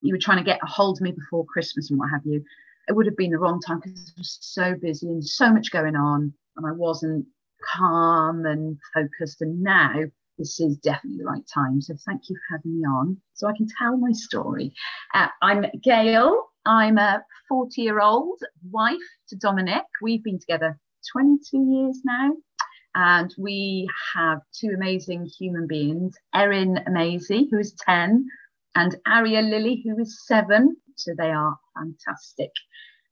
you 0.01 0.13
were 0.13 0.19
trying 0.19 0.37
to 0.37 0.43
get 0.43 0.59
a 0.63 0.67
hold 0.67 0.97
of 0.97 1.01
me 1.01 1.11
before 1.11 1.45
Christmas 1.45 1.89
and 1.89 1.99
what 1.99 2.09
have 2.09 2.25
you, 2.25 2.43
it 2.87 2.93
would 2.93 3.05
have 3.05 3.17
been 3.17 3.31
the 3.31 3.37
wrong 3.37 3.61
time 3.61 3.79
because 3.79 4.13
I 4.17 4.19
was 4.19 4.37
so 4.41 4.75
busy 4.75 5.07
and 5.07 5.25
so 5.25 5.51
much 5.51 5.71
going 5.71 5.95
on, 5.95 6.33
and 6.57 6.67
I 6.67 6.71
wasn't 6.71 7.25
calm 7.73 8.45
and 8.45 8.77
focused. 8.93 9.41
And 9.41 9.61
now 9.61 9.93
this 10.37 10.59
is 10.59 10.77
definitely 10.77 11.19
the 11.19 11.25
right 11.25 11.45
time. 11.53 11.81
So 11.81 11.95
thank 12.05 12.29
you 12.29 12.35
for 12.35 12.57
having 12.57 12.79
me 12.79 12.85
on 12.85 13.17
so 13.33 13.47
I 13.47 13.55
can 13.55 13.67
tell 13.77 13.97
my 13.97 14.11
story. 14.11 14.73
Uh, 15.13 15.27
I'm 15.41 15.65
Gail. 15.83 16.47
I'm 16.65 16.97
a 16.97 17.23
40 17.47 17.81
year 17.81 17.99
old 17.99 18.39
wife 18.71 18.97
to 19.29 19.35
Dominic. 19.35 19.83
We've 20.01 20.23
been 20.23 20.39
together 20.39 20.79
22 21.11 21.57
years 21.57 22.01
now. 22.03 22.31
And 22.93 23.33
we 23.37 23.87
have 24.15 24.41
two 24.53 24.71
amazing 24.75 25.25
human 25.39 25.65
beings, 25.65 26.17
Erin 26.35 26.77
Maisie, 26.89 27.47
who 27.49 27.59
is 27.59 27.73
10, 27.85 28.27
and 28.75 28.95
Aria 29.05 29.41
Lily, 29.41 29.83
who 29.83 29.99
is 29.99 30.25
seven. 30.25 30.77
So 30.95 31.13
they 31.17 31.31
are 31.31 31.57
fantastic. 31.75 32.51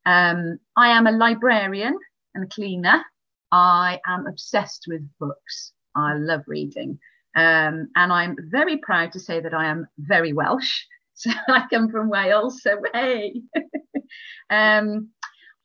Um, 0.06 0.60
I 0.76 0.90
am 0.90 1.08
a 1.08 1.12
librarian 1.12 1.98
and 2.36 2.46
a 2.46 2.48
cleaner. 2.48 3.04
I 3.52 4.00
am 4.08 4.28
obsessed 4.28 4.86
with 4.88 5.08
books. 5.20 5.74
I 5.96 6.14
love 6.16 6.42
reading. 6.48 7.00
Um, 7.36 7.90
and 7.96 8.12
I'm 8.12 8.36
very 8.50 8.78
proud 8.78 9.12
to 9.14 9.20
say 9.20 9.40
that 9.40 9.54
I 9.54 9.66
am 9.66 9.88
very 9.98 10.34
Welsh. 10.34 10.82
So 11.20 11.32
I 11.50 11.66
come 11.70 11.90
from 11.90 12.08
Wales. 12.08 12.62
So, 12.64 12.78
hey. 12.94 13.42
um, 14.50 15.10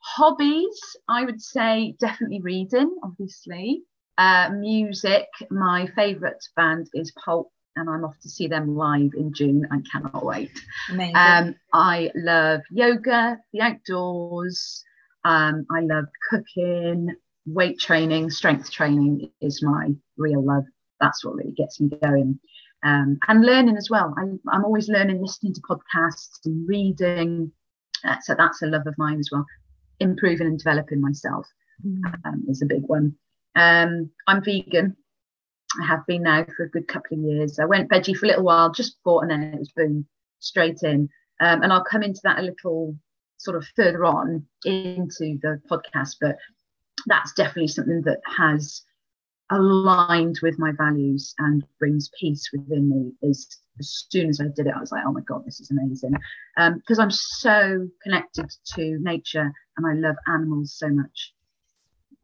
hobbies, 0.01 0.81
I 1.09 1.25
would 1.25 1.41
say 1.41 1.95
definitely 2.01 2.41
reading, 2.41 2.93
obviously. 3.05 3.83
Uh, 4.19 4.51
music, 4.51 5.29
my 5.51 5.87
favourite 5.95 6.43
band 6.57 6.89
is 6.93 7.13
Pulp 7.25 7.53
and 7.77 7.89
I'm 7.89 8.05
off 8.05 8.19
to 8.21 8.29
see 8.29 8.47
them 8.47 8.77
live 8.77 9.13
in 9.17 9.33
June. 9.33 9.67
I 9.71 9.79
cannot 9.91 10.25
wait. 10.25 10.51
Amazing. 10.91 11.17
Um, 11.17 11.55
I 11.73 12.11
love 12.15 12.61
yoga, 12.71 13.39
the 13.53 13.61
outdoors. 13.61 14.85
Um, 15.25 15.67
I 15.71 15.81
love 15.81 16.05
cooking, 16.31 17.15
weight 17.47 17.79
training, 17.79 18.31
strength 18.31 18.71
training 18.71 19.31
is 19.41 19.63
my 19.63 19.91
real 20.17 20.45
love. 20.45 20.65
That's 21.01 21.25
what 21.25 21.35
really 21.35 21.53
gets 21.53 21.81
me 21.81 21.91
going. 22.03 22.39
Um, 22.85 23.19
and 23.29 23.45
learning 23.45 23.77
as 23.77 23.89
well. 23.91 24.15
I'm, 24.19 24.39
I'm 24.53 24.65
always 24.65 24.89
learning, 24.89 25.21
listening 25.21 25.55
to 25.55 25.61
podcasts 25.63 26.45
and 26.45 26.69
reading. 26.69 27.51
Uh, 28.05 28.17
so 28.23 28.35
that's 28.35 28.63
a 28.63 28.67
love 28.67 28.87
of 28.87 28.95
mine 28.99 29.19
as 29.19 29.31
well. 29.33 29.47
Improving 30.01 30.47
and 30.47 30.59
developing 30.59 31.01
myself 31.01 31.47
mm. 31.85 32.03
um, 32.27 32.45
is 32.49 32.61
a 32.61 32.67
big 32.67 32.83
one. 32.83 33.15
Um, 33.57 34.11
I'm 34.27 34.45
vegan, 34.45 34.97
I 35.81 35.87
have 35.87 36.07
been 36.07 36.23
now 36.23 36.45
for 36.57 36.65
a 36.65 36.71
good 36.71 36.89
couple 36.89 37.19
of 37.19 37.25
years. 37.25 37.59
I 37.59 37.65
went 37.65 37.91
veggie 37.91 38.17
for 38.17 38.27
a 38.27 38.29
little 38.29 38.45
while 38.45 38.71
just 38.71 38.99
before, 38.99 39.23
and 39.23 39.31
then 39.31 39.43
it 39.43 39.59
was 39.59 39.73
boom, 39.73 40.07
straight 40.39 40.83
in. 40.83 41.09
Um, 41.41 41.63
and 41.63 41.73
I'll 41.73 41.85
come 41.85 42.03
into 42.03 42.21
that 42.25 42.39
a 42.39 42.43
little 42.43 42.97
sort 43.39 43.57
of 43.57 43.67
further 43.77 44.05
on 44.05 44.47
into 44.65 45.39
the 45.43 45.61
podcast, 45.71 46.17
but 46.21 46.37
that's 47.07 47.33
definitely 47.33 47.69
something 47.69 48.03
that 48.03 48.21
has 48.25 48.83
aligned 49.51 50.39
with 50.43 50.59
my 50.59 50.73
values 50.73 51.35
and 51.39 51.65
brings 51.79 52.11
peace 52.19 52.49
within 52.53 52.89
me. 52.89 53.13
Is 53.29 53.47
as 53.79 54.07
soon 54.09 54.29
as 54.29 54.41
I 54.41 54.45
did 54.55 54.67
it, 54.67 54.75
I 54.77 54.81
was 54.81 54.93
like, 54.93 55.03
oh 55.07 55.13
my 55.13 55.21
god, 55.23 55.45
this 55.45 55.61
is 55.61 55.71
amazing, 55.71 56.15
because 56.57 56.99
um, 56.99 57.05
I'm 57.05 57.11
so 57.11 57.89
connected 58.03 58.51
to 58.77 58.99
nature 59.01 59.53
and 59.77 59.87
I 59.87 59.95
love 59.95 60.17
animals 60.29 60.75
so 60.79 60.89
much 60.89 61.35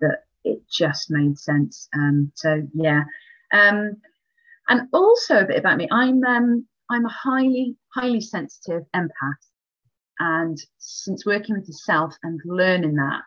that 0.01 0.25
it 0.45 0.63
just 0.71 1.11
made 1.11 1.39
sense. 1.39 1.89
Um, 1.95 2.33
so 2.35 2.63
yeah, 2.73 3.03
um, 3.53 3.97
and 4.69 4.89
also 4.93 5.41
a 5.41 5.47
bit 5.47 5.59
about 5.59 5.77
me, 5.77 5.89
I'm 5.91 6.25
um, 6.25 6.67
I'm 6.91 7.05
a 7.05 7.11
highly 7.11 7.77
highly 7.95 8.21
sensitive 8.21 8.83
empath, 8.95 9.11
and 10.19 10.59
since 10.79 11.27
working 11.27 11.57
with 11.57 11.67
the 11.67 11.73
self 11.73 12.15
and 12.23 12.41
learning 12.45 12.95
that 12.95 13.23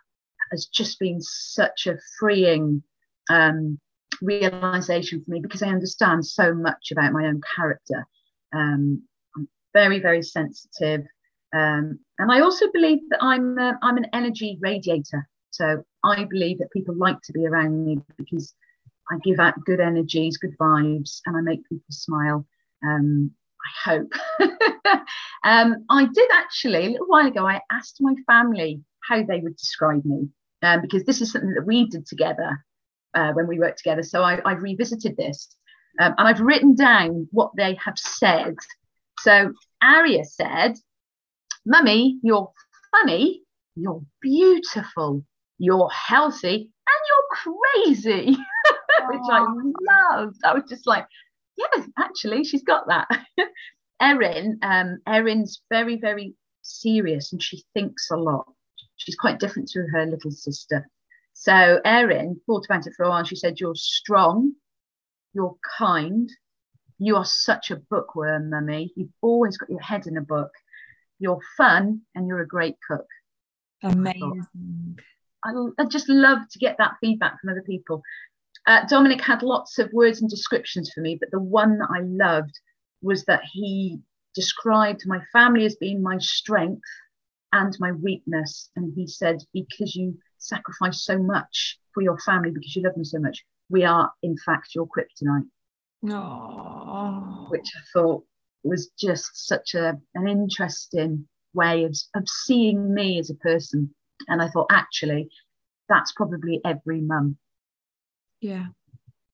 has 0.52 0.66
just 0.66 1.00
been 1.00 1.20
such 1.22 1.88
a 1.88 1.98
freeing 2.20 2.84
um, 3.30 3.80
realization 4.22 5.24
for 5.24 5.32
me 5.32 5.42
because 5.42 5.64
I 5.64 5.70
understand 5.70 6.26
so 6.26 6.54
much 6.54 6.92
about 6.92 7.14
my 7.14 7.26
own 7.26 7.42
character. 7.56 8.06
Um, 8.54 9.04
I'm 9.36 9.48
very 9.74 10.00
very 10.00 10.22
sensitive, 10.22 11.02
um, 11.54 12.00
and 12.20 12.32
I 12.32 12.40
also 12.42 12.72
believe 12.72 13.00
that 13.10 13.22
I'm 13.22 13.58
uh, 13.58 13.74
I'm 13.82 13.98
an 13.98 14.08
energy 14.14 14.58
radiator. 14.62 15.28
So 15.52 15.84
I 16.04 16.24
believe 16.24 16.58
that 16.60 16.72
people 16.72 16.96
like 16.96 17.22
to 17.26 17.34
be 17.34 17.46
around 17.46 17.86
me 17.86 18.00
because 18.18 18.56
I 19.12 19.18
give 19.24 19.40
out 19.40 19.64
good 19.66 19.80
energies, 19.80 20.38
good 20.38 20.58
vibes, 20.58 21.20
and 21.26 21.36
I 21.38 21.42
make 21.42 21.68
people 21.68 21.84
smile. 21.90 22.46
Um, 22.86 23.32
I 23.66 23.90
hope. 23.90 24.12
um, 25.44 25.86
I 25.90 26.06
did 26.14 26.30
actually 26.32 26.86
a 26.86 26.90
little 26.90 27.08
while 27.08 27.28
ago. 27.28 27.48
I 27.48 27.62
asked 27.72 27.98
my 28.00 28.16
family 28.28 28.82
how 29.02 29.24
they 29.24 29.40
would 29.40 29.56
describe 29.58 30.04
me 30.06 30.30
um, 30.62 30.82
because 30.82 31.04
this 31.04 31.22
is 31.22 31.32
something 31.32 31.54
that 31.54 31.66
we 31.66 31.88
did 31.88 32.06
together 32.06 32.64
uh, 33.14 33.32
when 33.34 33.48
we 33.48 33.60
worked 33.60 33.78
together. 33.78 34.04
So 34.04 34.24
I, 34.24 34.42
have 34.46 34.62
revisited 34.62 35.16
this 35.18 35.56
um, 36.00 36.16
and 36.18 36.28
I've 36.28 36.40
written 36.40 36.76
down 36.76 37.28
what 37.32 37.52
they 37.56 37.76
have 37.76 37.98
said. 37.98 38.56
So 39.20 39.54
Aria 39.82 40.26
said, 40.26 40.76
"Mummy, 41.66 42.20
you're 42.24 42.52
funny, 42.92 43.42
you're 43.76 44.04
beautiful, 44.22 45.24
you're 45.60 45.90
healthy, 45.90 46.56
and 46.56 47.02
you're 47.10 47.94
crazy." 47.94 48.38
which 49.08 49.22
I 49.30 49.40
loved. 49.42 50.38
I 50.44 50.54
was 50.54 50.64
just 50.70 50.88
like, 50.88 51.06
yeah, 51.58 51.86
actually, 51.98 52.44
she's 52.44 52.64
got 52.64 52.88
that. 52.88 53.08
Erin, 54.02 54.60
um, 54.62 55.00
Erin's 55.08 55.62
very, 55.70 55.98
very 55.98 56.36
serious 56.62 57.32
and 57.32 57.42
she 57.42 57.64
thinks 57.74 58.10
a 58.12 58.18
lot. 58.18 58.46
She's 58.96 59.16
quite 59.16 59.40
different 59.40 59.70
to 59.70 59.86
her 59.94 60.06
little 60.06 60.32
sister. 60.32 60.90
So 61.34 61.80
Erin 61.84 62.40
thought 62.46 62.66
about 62.66 62.88
it 62.88 62.94
for 62.96 63.06
a 63.06 63.10
while. 63.10 63.24
She 63.24 63.36
said, 63.36 63.60
You're 63.60 63.76
strong, 63.76 64.54
you're 65.34 65.56
kind, 65.78 66.30
You 67.00 67.16
are 67.18 67.26
such 67.26 67.72
a 67.72 67.78
bookworm, 67.78 68.50
mummy. 68.50 68.94
You've 68.96 69.14
always 69.22 69.58
got 69.58 69.70
your 69.70 69.82
head 69.82 70.08
in 70.08 70.18
a 70.18 70.22
book. 70.22 70.52
You're 71.20 71.42
fun 71.58 72.02
and 72.16 72.28
you're 72.28 72.42
a 72.42 72.48
great 72.48 72.76
cook. 72.88 73.08
Amazing. 73.84 74.48
I, 75.44 75.52
I 75.78 75.86
just 75.86 76.08
love 76.08 76.40
to 76.52 76.60
get 76.60 76.78
that 76.78 76.96
feedback 77.02 77.40
from 77.40 77.50
other 77.50 77.64
people. 77.64 78.02
Uh, 78.66 78.86
Dominic 78.88 79.22
had 79.22 79.44
lots 79.44 79.78
of 79.78 79.92
words 79.92 80.22
and 80.22 80.30
descriptions 80.30 80.92
for 80.94 81.02
me, 81.02 81.18
but 81.20 81.32
the 81.32 81.40
one 81.40 81.78
that 81.80 81.90
I 81.94 82.02
loved 82.02 82.58
was 83.02 83.26
that 83.26 83.44
he 83.52 84.00
described 84.34 85.04
my 85.06 85.20
family 85.32 85.66
as 85.66 85.76
being 85.76 86.02
my 86.02 86.18
strength 86.20 86.88
and 87.52 87.76
my 87.80 87.92
weakness. 87.92 88.70
And 88.76 88.94
he 88.96 89.06
said, 89.06 89.40
because 89.54 89.96
you 89.96 90.18
sacrifice 90.38 91.04
so 91.04 91.18
much 91.18 91.78
for 91.94 92.02
your 92.02 92.18
family, 92.20 92.52
because 92.52 92.76
you 92.76 92.84
love 92.84 92.96
them 92.96 93.06
so 93.06 93.20
much, 93.20 93.44
we 93.70 93.84
are, 93.84 94.12
in 94.24 94.38
fact, 94.46 94.76
your 94.76 94.88
kryptonite. 94.88 95.48
Oh. 96.10 97.48
Which 97.50 97.70
I 97.76 97.82
thought 97.94 98.24
was 98.64 98.90
just 98.98 99.48
such 99.48 99.76
a, 99.76 100.00
an 100.16 100.28
interesting 100.28 101.28
way 101.54 101.84
of, 101.84 101.96
of 102.16 102.28
seeing 102.28 102.94
me 102.94 103.20
as 103.20 103.30
a 103.30 103.36
person. 103.36 103.94
And 104.28 104.42
I 104.42 104.48
thought, 104.48 104.68
actually, 104.72 105.30
that's 105.90 106.14
probably 106.14 106.62
every 106.66 107.02
mum. 107.02 107.38
Yeah. 108.44 108.66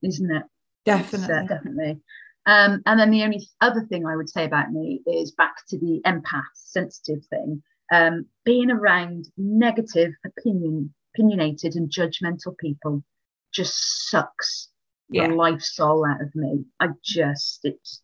Isn't 0.04 0.32
it? 0.32 0.44
Definitely. 0.86 1.36
Uh, 1.36 1.44
definitely. 1.48 2.00
Um, 2.46 2.82
and 2.86 3.00
then 3.00 3.10
the 3.10 3.24
only 3.24 3.48
other 3.60 3.86
thing 3.90 4.06
I 4.06 4.16
would 4.16 4.30
say 4.30 4.46
about 4.46 4.72
me 4.72 5.02
is 5.06 5.32
back 5.32 5.56
to 5.70 5.80
the 5.80 6.02
empath 6.06 6.44
sensitive 6.54 7.26
thing. 7.26 7.64
Um, 7.92 8.28
being 8.46 8.70
around 8.70 9.26
negative, 9.36 10.14
opinion, 10.26 10.94
opinionated, 11.14 11.76
and 11.76 11.92
judgmental 11.92 12.56
people 12.58 13.04
just 13.52 14.10
sucks 14.10 14.70
yeah. 15.10 15.28
the 15.28 15.34
life 15.34 15.62
soul 15.62 16.06
out 16.06 16.22
of 16.22 16.34
me. 16.36 16.66
I 16.80 16.90
just, 17.04 17.62
it's, 17.64 18.04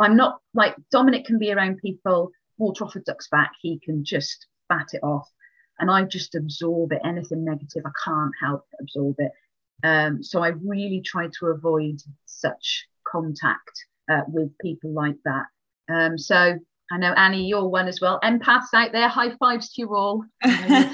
I'm 0.00 0.16
not 0.16 0.38
like 0.54 0.74
Dominic 0.90 1.26
can 1.26 1.38
be 1.38 1.52
around 1.52 1.78
people, 1.78 2.30
water 2.56 2.84
off 2.84 2.96
a 2.96 3.00
duck's 3.00 3.28
back, 3.28 3.52
he 3.60 3.80
can 3.84 4.02
just 4.02 4.46
bat 4.68 4.88
it 4.94 5.02
off. 5.02 5.28
And 5.78 5.90
I 5.90 6.04
just 6.04 6.34
absorb 6.34 6.92
it. 6.92 7.02
Anything 7.04 7.44
negative, 7.44 7.84
I 7.86 7.90
can't 8.04 8.32
help 8.40 8.64
absorb 8.80 9.16
it. 9.18 9.30
Um, 9.84 10.22
so 10.22 10.42
I 10.42 10.48
really 10.48 11.00
try 11.00 11.28
to 11.38 11.46
avoid 11.46 12.00
such 12.26 12.86
contact 13.06 13.86
uh, 14.10 14.22
with 14.26 14.56
people 14.58 14.92
like 14.92 15.16
that. 15.24 15.46
Um, 15.88 16.18
so 16.18 16.58
I 16.90 16.98
know 16.98 17.12
Annie, 17.12 17.46
you're 17.46 17.68
one 17.68 17.88
as 17.88 18.00
well. 18.00 18.18
Empaths 18.22 18.74
out 18.74 18.92
there, 18.92 19.08
high 19.08 19.36
fives 19.36 19.72
to 19.74 19.82
you 19.82 19.94
all. 19.94 20.24
I 20.42 20.90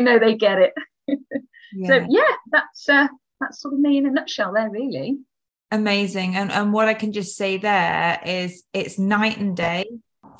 know 0.00 0.18
they 0.20 0.34
get 0.36 0.58
it. 0.58 0.72
yeah. 1.72 1.88
So 1.88 2.06
yeah, 2.08 2.34
that's 2.50 2.88
uh, 2.88 3.08
that's 3.40 3.60
sort 3.60 3.74
of 3.74 3.80
me 3.80 3.96
in 3.98 4.06
a 4.06 4.10
nutshell 4.10 4.52
there, 4.52 4.70
really. 4.70 5.18
Amazing. 5.70 6.36
And 6.36 6.52
and 6.52 6.72
what 6.72 6.88
I 6.88 6.94
can 6.94 7.12
just 7.12 7.36
say 7.36 7.56
there 7.56 8.20
is 8.24 8.62
it's 8.74 8.98
night 8.98 9.38
and 9.38 9.56
day 9.56 9.86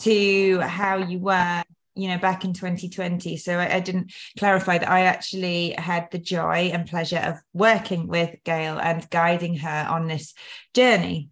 to 0.01 0.61
how 0.61 0.99
you 0.99 1.19
were 1.19 1.63
you 1.95 2.09
know 2.09 2.19
back 2.19 2.45
in 2.45 2.53
2020 2.53 3.37
so 3.37 3.59
I, 3.59 3.77
I, 3.77 3.81
didn't 3.81 4.13
clarify 4.39 4.79
that 4.79 4.89
i 4.89 5.03
actually 5.03 5.75
had 5.77 6.11
the 6.11 6.19
joy 6.19 6.71
and 6.73 6.89
pleasure 6.89 7.19
of 7.19 7.37
working 7.53 8.07
with 8.07 8.37
gail 8.45 8.79
and 8.79 9.09
guiding 9.11 9.57
her 9.59 9.87
on 9.89 10.09
this 10.09 10.35
journey. 10.75 11.31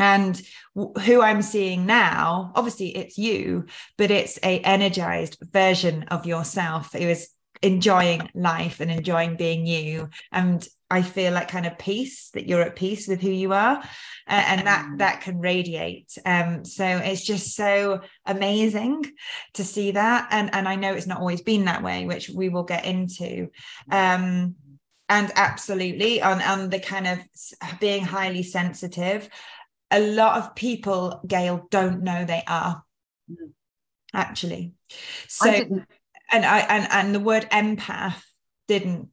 And 0.00 0.40
who 0.74 1.20
i'm 1.20 1.42
seeing 1.42 1.84
now 1.86 2.52
obviously 2.54 2.96
it's 2.96 3.18
you 3.18 3.66
but 3.96 4.12
it's 4.12 4.38
a 4.44 4.60
energized 4.60 5.38
version 5.52 6.04
of 6.04 6.24
yourself. 6.24 6.92
Who 6.92 7.00
is 7.00 7.30
enjoying 7.62 8.30
life 8.34 8.80
and 8.80 8.90
enjoying 8.90 9.36
being 9.36 9.66
you 9.66 10.08
and 10.32 10.66
I 10.90 11.02
feel 11.02 11.32
like 11.32 11.48
kind 11.48 11.66
of 11.66 11.78
peace 11.78 12.30
that 12.30 12.48
you're 12.48 12.62
at 12.62 12.76
peace 12.76 13.08
with 13.08 13.20
who 13.20 13.30
you 13.30 13.52
are, 13.52 13.76
uh, 13.76 14.44
and 14.46 14.66
that 14.66 14.86
mm. 14.86 14.98
that 14.98 15.20
can 15.20 15.38
radiate. 15.38 16.16
Um, 16.24 16.64
so 16.64 16.84
it's 16.86 17.24
just 17.24 17.54
so 17.54 18.00
amazing 18.24 19.04
to 19.54 19.64
see 19.64 19.90
that, 19.92 20.28
and 20.30 20.54
and 20.54 20.66
I 20.66 20.76
know 20.76 20.94
it's 20.94 21.06
not 21.06 21.20
always 21.20 21.42
been 21.42 21.66
that 21.66 21.82
way, 21.82 22.06
which 22.06 22.30
we 22.30 22.48
will 22.48 22.62
get 22.62 22.86
into. 22.86 23.50
Um, 23.90 24.54
and 25.10 25.32
absolutely 25.36 26.22
on 26.22 26.40
on 26.40 26.70
the 26.70 26.80
kind 26.80 27.06
of 27.06 27.18
being 27.80 28.04
highly 28.04 28.42
sensitive, 28.42 29.28
a 29.90 30.00
lot 30.00 30.38
of 30.38 30.54
people, 30.54 31.20
Gail, 31.26 31.66
don't 31.70 32.02
know 32.02 32.24
they 32.24 32.42
are 32.46 32.82
mm. 33.30 33.50
actually. 34.14 34.72
So, 35.28 35.82
and 36.30 36.44
I 36.44 36.60
and 36.60 36.88
and 36.90 37.14
the 37.14 37.20
word 37.20 37.48
empath 37.50 38.22
didn't 38.66 39.08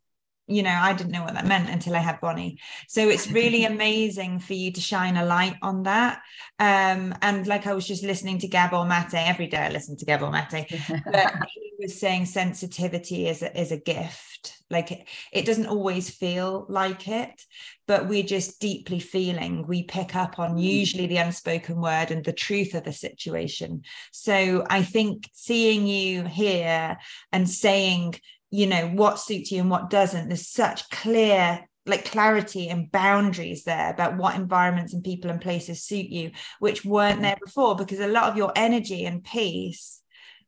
you 0.47 0.61
know, 0.61 0.77
I 0.79 0.93
didn't 0.93 1.11
know 1.11 1.23
what 1.23 1.33
that 1.33 1.47
meant 1.47 1.69
until 1.69 1.95
I 1.95 1.99
had 1.99 2.21
Bonnie. 2.21 2.59
So 2.87 3.09
it's 3.09 3.31
really 3.31 3.65
amazing 3.65 4.39
for 4.39 4.53
you 4.53 4.71
to 4.73 4.81
shine 4.81 5.17
a 5.17 5.25
light 5.25 5.55
on 5.61 5.83
that. 5.83 6.21
Um, 6.59 7.15
and 7.21 7.47
like 7.47 7.65
I 7.65 7.73
was 7.73 7.87
just 7.87 8.03
listening 8.03 8.37
to 8.39 8.47
Gabor 8.47 8.85
Mate 8.85 9.13
every 9.13 9.47
day, 9.47 9.57
I 9.57 9.69
listen 9.69 9.97
to 9.97 10.05
Gabor 10.05 10.29
Mate, 10.29 10.67
but 11.11 11.33
was 11.85 11.99
saying 11.99 12.25
sensitivity 12.25 13.27
is 13.27 13.41
a, 13.41 13.59
is 13.59 13.71
a 13.71 13.77
gift. 13.77 14.57
Like 14.69 14.91
it, 14.91 15.07
it 15.31 15.45
doesn't 15.45 15.67
always 15.67 16.09
feel 16.09 16.65
like 16.67 17.07
it, 17.07 17.41
but 17.87 18.07
we're 18.07 18.23
just 18.23 18.59
deeply 18.59 18.99
feeling. 18.99 19.67
We 19.67 19.83
pick 19.83 20.15
up 20.15 20.39
on 20.39 20.55
mm. 20.55 20.61
usually 20.63 21.07
the 21.07 21.17
unspoken 21.17 21.79
word 21.79 22.11
and 22.11 22.25
the 22.25 22.33
truth 22.33 22.73
of 22.73 22.83
the 22.83 22.93
situation. 22.93 23.83
So 24.11 24.65
I 24.69 24.81
think 24.81 25.29
seeing 25.33 25.85
you 25.85 26.23
here 26.23 26.97
and 27.31 27.49
saying, 27.49 28.15
you 28.51 28.67
know 28.67 28.87
what 28.87 29.19
suits 29.19 29.51
you 29.51 29.59
and 29.61 29.69
what 29.69 29.89
doesn't 29.89 30.29
there's 30.29 30.47
such 30.47 30.89
clear 30.89 31.67
like 31.85 32.05
clarity 32.05 32.69
and 32.69 32.91
boundaries 32.91 33.63
there 33.63 33.91
about 33.91 34.17
what 34.17 34.35
environments 34.35 34.93
and 34.93 35.03
people 35.03 35.29
and 35.29 35.41
places 35.41 35.83
suit 35.83 36.05
you 36.05 36.31
which 36.59 36.85
weren't 36.85 37.21
there 37.21 37.37
before 37.43 37.75
because 37.75 37.99
a 37.99 38.07
lot 38.07 38.29
of 38.29 38.37
your 38.37 38.53
energy 38.55 39.03
and 39.03 39.23
peace 39.23 40.01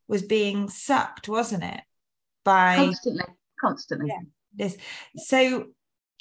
was 0.07 0.21
being 0.23 0.69
sucked 0.69 1.27
wasn't 1.27 1.63
it? 1.63 1.81
By 2.43 2.75
constantly 2.77 3.25
constantly. 3.61 4.07
Yeah 4.09 4.21
this. 4.57 4.77
So 5.17 5.67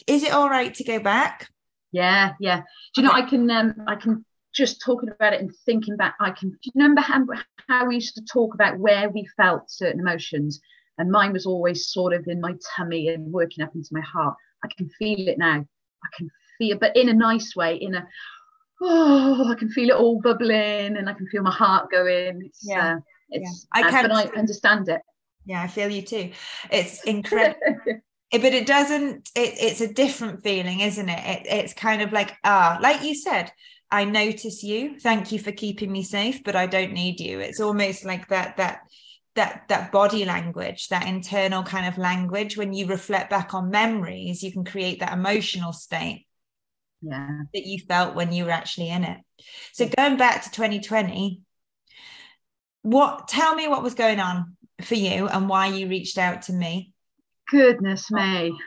is 0.06 0.22
it 0.22 0.32
all 0.32 0.48
right 0.48 0.74
to 0.74 0.84
go 0.84 1.00
back? 1.00 1.48
Yeah 1.92 2.34
yeah. 2.40 2.62
Do 2.94 3.00
you 3.00 3.06
know 3.06 3.14
i 3.14 3.22
can 3.22 3.50
um 3.50 3.74
i 3.86 3.96
can 3.96 4.24
just 4.54 4.80
talking 4.80 5.10
about 5.10 5.34
it 5.34 5.40
and 5.40 5.52
thinking 5.66 5.96
back 5.96 6.14
i 6.18 6.30
can 6.30 6.50
do 6.50 6.56
you 6.62 6.72
remember 6.74 7.02
how, 7.02 7.26
how 7.68 7.86
we 7.86 7.96
used 7.96 8.14
to 8.14 8.24
talk 8.24 8.54
about 8.54 8.78
where 8.78 9.08
we 9.08 9.28
felt 9.36 9.70
certain 9.70 10.00
emotions? 10.00 10.60
And 10.98 11.10
mine 11.10 11.32
was 11.32 11.44
always 11.44 11.88
sort 11.88 12.14
of 12.14 12.26
in 12.26 12.40
my 12.40 12.54
tummy 12.74 13.08
and 13.08 13.30
working 13.30 13.62
up 13.62 13.74
into 13.74 13.90
my 13.92 14.00
heart. 14.00 14.34
I 14.64 14.68
can 14.74 14.88
feel 14.98 15.28
it 15.28 15.36
now. 15.36 15.60
I 16.04 16.08
can 16.16 16.30
feel, 16.56 16.78
but 16.78 16.96
in 16.96 17.10
a 17.10 17.12
nice 17.12 17.54
way, 17.54 17.76
in 17.76 17.94
a 17.94 18.06
oh, 18.80 19.50
I 19.50 19.56
can 19.56 19.68
feel 19.68 19.90
it 19.90 19.96
all 19.96 20.22
bubbling 20.22 20.96
and 20.96 21.08
I 21.08 21.12
can 21.12 21.26
feel 21.28 21.42
my 21.42 21.52
heart 21.52 21.90
going. 21.90 22.40
It's, 22.46 22.60
yeah, 22.62 22.94
uh, 22.94 23.00
it's, 23.30 23.66
yeah. 23.74 23.86
I 23.86 23.90
can, 23.90 24.08
but 24.08 24.12
I 24.12 24.38
understand 24.38 24.88
it. 24.88 25.00
Yeah, 25.44 25.62
I 25.62 25.68
feel 25.68 25.88
you 25.88 26.02
too. 26.02 26.32
It's 26.70 27.02
incredible. 27.04 27.60
but 28.32 28.44
it 28.44 28.66
doesn't. 28.66 29.30
It, 29.34 29.54
it's 29.58 29.80
a 29.80 29.92
different 29.92 30.42
feeling, 30.42 30.80
isn't 30.80 31.08
it? 31.08 31.24
it? 31.24 31.46
It's 31.46 31.74
kind 31.74 32.02
of 32.02 32.12
like 32.12 32.36
ah, 32.44 32.78
like 32.80 33.02
you 33.02 33.14
said. 33.14 33.52
I 33.88 34.04
notice 34.04 34.64
you. 34.64 34.98
Thank 34.98 35.30
you 35.30 35.38
for 35.38 35.52
keeping 35.52 35.92
me 35.92 36.02
safe, 36.02 36.42
but 36.42 36.56
I 36.56 36.66
don't 36.66 36.92
need 36.92 37.20
you. 37.20 37.38
It's 37.38 37.60
almost 37.60 38.04
like 38.04 38.26
that. 38.28 38.56
That 38.56 38.80
that 39.36 39.68
that 39.68 39.92
body 39.92 40.24
language 40.24 40.88
that 40.88 41.06
internal 41.06 41.62
kind 41.62 41.86
of 41.86 41.98
language 41.98 42.56
when 42.56 42.72
you 42.72 42.86
reflect 42.86 43.30
back 43.30 43.54
on 43.54 43.70
memories 43.70 44.42
you 44.42 44.50
can 44.50 44.64
create 44.64 45.00
that 45.00 45.12
emotional 45.12 45.72
state 45.72 46.26
yeah 47.02 47.42
that 47.54 47.66
you 47.66 47.78
felt 47.86 48.16
when 48.16 48.32
you 48.32 48.44
were 48.44 48.50
actually 48.50 48.88
in 48.88 49.04
it 49.04 49.18
so 49.72 49.88
going 49.96 50.16
back 50.16 50.42
to 50.42 50.50
2020 50.50 51.42
what 52.86 53.28
tell 53.28 53.54
me 53.54 53.68
what 53.68 53.82
was 53.82 53.94
going 53.94 54.20
on 54.20 54.56
for 54.82 54.94
you 54.94 55.28
and 55.28 55.48
why 55.48 55.66
you 55.66 55.88
reached 55.88 56.18
out 56.18 56.42
to 56.42 56.52
me 56.52 56.92
goodness 57.50 58.08
oh. 58.12 58.16
me 58.16 58.58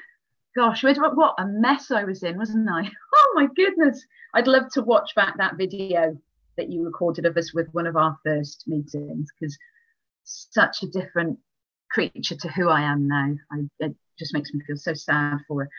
gosh 0.56 0.84
what 0.84 1.36
a 1.40 1.46
mess 1.46 1.92
i 1.92 2.04
was 2.04 2.24
in 2.24 2.38
wasn't 2.38 2.70
i 2.70 2.82
oh 3.16 3.32
my 3.36 3.48
goodness 3.56 4.06
i'd 4.34 4.48
love 4.48 4.70
to 4.72 4.82
watch 4.82 5.16
back 5.16 5.38
that 5.38 5.58
video 5.58 6.18
that 6.58 6.70
you 6.70 6.84
recorded 6.84 7.26
of 7.26 7.38
us 7.38 7.54
with 7.54 7.68
one 7.72 7.88
of 7.88 7.96
our 7.96 8.18
first 8.26 8.66
meetings 8.68 9.30
because 9.40 9.58
such 10.24 10.84
a 10.84 10.88
different 10.88 11.40
creature 11.90 12.36
to 12.36 12.50
who 12.50 12.70
I 12.70 12.82
am 12.82 13.08
now. 13.08 13.34
I, 13.52 13.60
it 13.80 13.96
just 14.18 14.34
makes 14.34 14.54
me 14.54 14.62
feel 14.66 14.78
so 14.78 14.94
sad 14.94 15.40
for 15.48 15.64
her. 15.64 15.70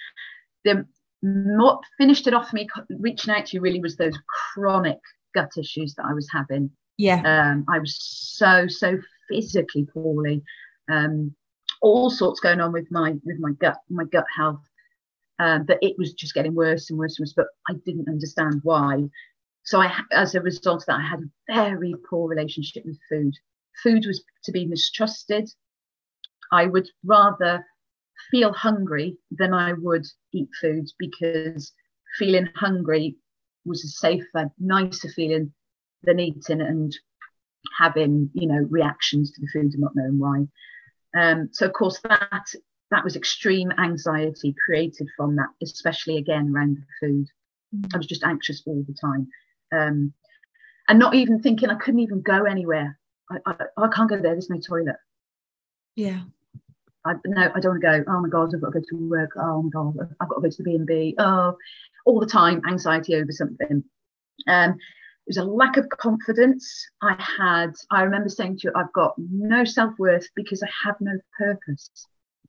The 0.64 0.87
what 1.22 1.83
finished 1.98 2.26
it 2.26 2.35
off 2.35 2.48
for 2.48 2.57
me 2.57 2.66
reaching 2.98 3.33
out 3.35 3.46
to 3.46 3.57
you 3.57 3.61
really 3.61 3.81
was 3.81 3.96
those 3.96 4.18
chronic 4.55 4.98
gut 5.35 5.50
issues 5.59 5.94
that 5.94 6.07
I 6.09 6.14
was 6.14 6.29
having. 6.33 6.70
Yeah. 7.00 7.22
Um, 7.24 7.64
I 7.66 7.78
was 7.78 7.96
so 7.98 8.66
so 8.68 8.98
physically 9.26 9.86
poorly. 9.86 10.42
Um, 10.90 11.34
all 11.80 12.10
sorts 12.10 12.40
going 12.40 12.60
on 12.60 12.72
with 12.72 12.88
my 12.90 13.12
with 13.24 13.38
my 13.38 13.52
gut 13.52 13.78
my 13.88 14.04
gut 14.04 14.26
health. 14.36 14.60
Um, 15.38 15.64
but 15.64 15.78
it 15.80 15.96
was 15.96 16.12
just 16.12 16.34
getting 16.34 16.54
worse 16.54 16.90
and 16.90 16.98
worse 16.98 17.18
and 17.18 17.24
worse. 17.24 17.32
But 17.34 17.46
I 17.70 17.72
didn't 17.86 18.10
understand 18.10 18.60
why. 18.64 19.08
So 19.62 19.80
I, 19.80 19.90
as 20.12 20.34
a 20.34 20.42
result 20.42 20.82
of 20.82 20.86
that, 20.86 21.00
I 21.00 21.08
had 21.08 21.20
a 21.20 21.54
very 21.54 21.94
poor 22.08 22.28
relationship 22.28 22.84
with 22.84 22.98
food 23.08 23.34
food 23.82 24.04
was 24.06 24.22
to 24.44 24.52
be 24.52 24.66
mistrusted. 24.66 25.48
I 26.52 26.66
would 26.66 26.88
rather 27.02 27.64
feel 28.30 28.52
hungry 28.52 29.16
than 29.30 29.54
I 29.54 29.72
would 29.72 30.04
eat 30.34 30.50
food 30.60 30.86
because 30.98 31.72
feeling 32.18 32.50
hungry 32.56 33.16
was 33.64 33.84
a 33.84 33.88
safer, 33.88 34.50
nicer 34.58 35.08
feeling 35.08 35.54
than 36.02 36.20
eating 36.20 36.60
and 36.60 36.96
having, 37.78 38.30
you 38.34 38.46
know, 38.46 38.66
reactions 38.70 39.32
to 39.32 39.40
the 39.40 39.48
food 39.52 39.72
and 39.72 39.80
not 39.80 39.94
knowing 39.94 40.18
why. 40.18 40.46
Um, 41.14 41.48
so 41.52 41.66
of 41.66 41.72
course 41.72 42.00
that 42.00 42.46
that 42.90 43.04
was 43.04 43.16
extreme 43.16 43.72
anxiety 43.78 44.54
created 44.64 45.08
from 45.16 45.36
that, 45.36 45.48
especially 45.62 46.16
again 46.18 46.52
around 46.54 46.76
the 46.76 47.06
food. 47.06 47.26
Mm. 47.74 47.94
I 47.94 47.98
was 47.98 48.06
just 48.06 48.24
anxious 48.24 48.62
all 48.66 48.84
the 48.86 48.94
time. 48.94 49.28
Um, 49.72 50.12
and 50.88 50.98
not 50.98 51.14
even 51.14 51.40
thinking 51.40 51.70
I 51.70 51.76
couldn't 51.76 52.00
even 52.00 52.20
go 52.20 52.44
anywhere. 52.44 52.98
I, 53.30 53.36
I, 53.46 53.54
I 53.76 53.88
can't 53.88 54.10
go 54.10 54.16
there, 54.16 54.32
there's 54.32 54.50
no 54.50 54.58
toilet. 54.58 54.96
Yeah. 55.94 56.20
I, 57.04 57.14
no, 57.24 57.50
I 57.54 57.60
don't 57.60 57.80
want 57.80 57.82
to 57.82 58.04
go. 58.04 58.04
Oh 58.08 58.20
my 58.20 58.28
God, 58.28 58.54
I've 58.54 58.60
got 58.60 58.72
to 58.72 58.80
go 58.80 58.84
to 58.90 59.08
work. 59.08 59.30
Oh 59.36 59.62
my 59.62 59.70
God, 59.70 60.14
I've 60.20 60.28
got 60.28 60.36
to 60.36 60.40
go 60.42 60.50
to 60.50 60.62
the 60.62 60.78
B&B. 60.78 61.14
Oh, 61.18 61.56
all 62.04 62.20
the 62.20 62.26
time, 62.26 62.62
anxiety 62.68 63.14
over 63.14 63.32
something. 63.32 63.84
Um, 64.46 64.76
was 65.26 65.37
a 65.37 65.44
lack 65.44 65.76
of 65.76 65.88
confidence. 65.88 66.87
I 67.02 67.16
had, 67.18 67.72
I 67.90 68.02
remember 68.02 68.28
saying 68.28 68.59
to 68.59 68.68
you, 68.68 68.72
I've 68.74 68.92
got 68.92 69.14
no 69.18 69.64
self 69.64 69.94
worth 69.98 70.26
because 70.35 70.62
I 70.62 70.68
have 70.85 70.96
no 71.00 71.18
purpose. 71.38 71.90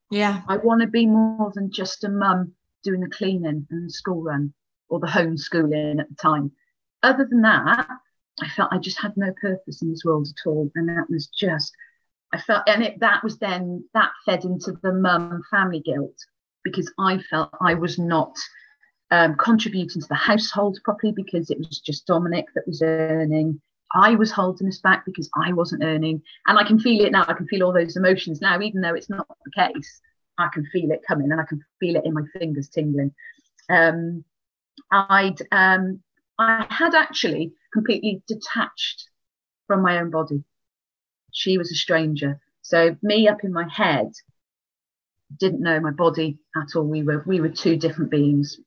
Yeah. 0.10 0.42
I 0.48 0.58
want 0.58 0.82
to 0.82 0.88
be 0.88 1.06
more 1.06 1.52
than 1.54 1.72
just 1.72 2.04
a 2.04 2.10
mum 2.10 2.54
doing 2.84 3.02
the 3.02 3.10
cleaning 3.10 3.68
and 3.70 3.86
the 3.86 3.90
school 3.90 4.22
run 4.22 4.54
or 4.90 5.00
the 5.00 5.08
homeschooling 5.08 6.00
at 6.00 6.10
the 6.10 6.16
time. 6.16 6.52
Other 7.04 7.28
than 7.30 7.42
that, 7.42 7.88
I 8.42 8.50
felt 8.50 8.74
I 8.74 8.78
just 8.78 9.00
had 9.00 9.16
no 9.16 9.34
purpose 9.40 9.82
in 9.82 9.90
this 9.90 10.04
world 10.04 10.28
at 10.28 10.50
all. 10.50 10.70
And 10.76 10.90
that 10.90 11.10
was 11.10 11.28
just, 11.28 11.74
I 12.34 12.40
felt, 12.40 12.64
and 12.68 12.84
it, 12.84 13.00
that 13.00 13.24
was 13.24 13.38
then, 13.38 13.86
that 13.94 14.12
fed 14.26 14.44
into 14.44 14.74
the 14.84 14.94
mum 14.94 15.44
family 15.50 15.80
guilt 15.80 16.18
because 16.64 16.92
I 17.00 17.20
felt 17.30 17.50
I 17.62 17.74
was 17.74 17.98
not 17.98 18.36
um, 19.12 19.36
contributing 19.36 20.02
to 20.02 20.08
the 20.08 20.16
household 20.16 20.80
properly 20.84 21.12
because 21.12 21.50
it 21.50 21.58
was 21.58 21.80
just 21.80 22.08
Dominic 22.08 22.46
that 22.56 22.66
was 22.66 22.82
earning. 22.82 23.62
I 23.94 24.16
was 24.16 24.32
holding 24.32 24.70
us 24.70 24.80
back 24.80 25.06
because 25.06 25.30
I 25.36 25.52
wasn't 25.52 25.84
earning. 25.84 26.22
And 26.48 26.58
I 26.58 26.64
can 26.64 26.80
feel 26.80 27.06
it 27.06 27.12
now. 27.12 27.26
I 27.28 27.34
can 27.34 27.48
feel 27.48 27.64
all 27.64 27.74
those 27.74 27.98
emotions 27.98 28.40
now, 28.42 28.60
even 28.62 28.82
though 28.82 28.96
it's 28.96 29.10
not 29.10 29.28
the 29.28 29.52
case. 29.52 30.02
I 30.38 30.48
can 30.54 30.66
feel 30.68 30.92
it 30.92 31.02
coming 31.06 31.32
and 31.32 31.42
I 31.42 31.44
can 31.44 31.62
feel 31.80 31.98
it 31.98 32.06
in 32.06 32.14
my 32.14 32.24
fingers 32.34 32.70
tingling. 32.70 33.14
Um, 33.70 34.24
I'd 34.92 35.42
um, 35.52 36.02
I 36.40 36.66
had 36.70 36.96
actually 36.96 37.52
completely 37.74 38.24
detached 38.28 39.10
from 39.68 39.82
my 39.82 40.00
own 40.00 40.10
body. 40.10 40.44
She 41.34 41.58
was 41.58 41.72
a 41.72 41.76
stranger. 41.76 42.40
So 42.62 42.96
me 43.02 43.28
up 43.28 43.44
in 43.44 43.52
my 43.52 43.68
head 43.70 44.12
didn't 45.38 45.62
know 45.62 45.80
my 45.80 45.92
body 45.92 46.40
at 46.56 46.76
all. 46.76 46.84
We 46.84 47.04
were 47.04 47.24
we 47.28 47.42
were 47.42 47.50
two 47.50 47.76
different 47.76 48.10
beings 48.10 48.58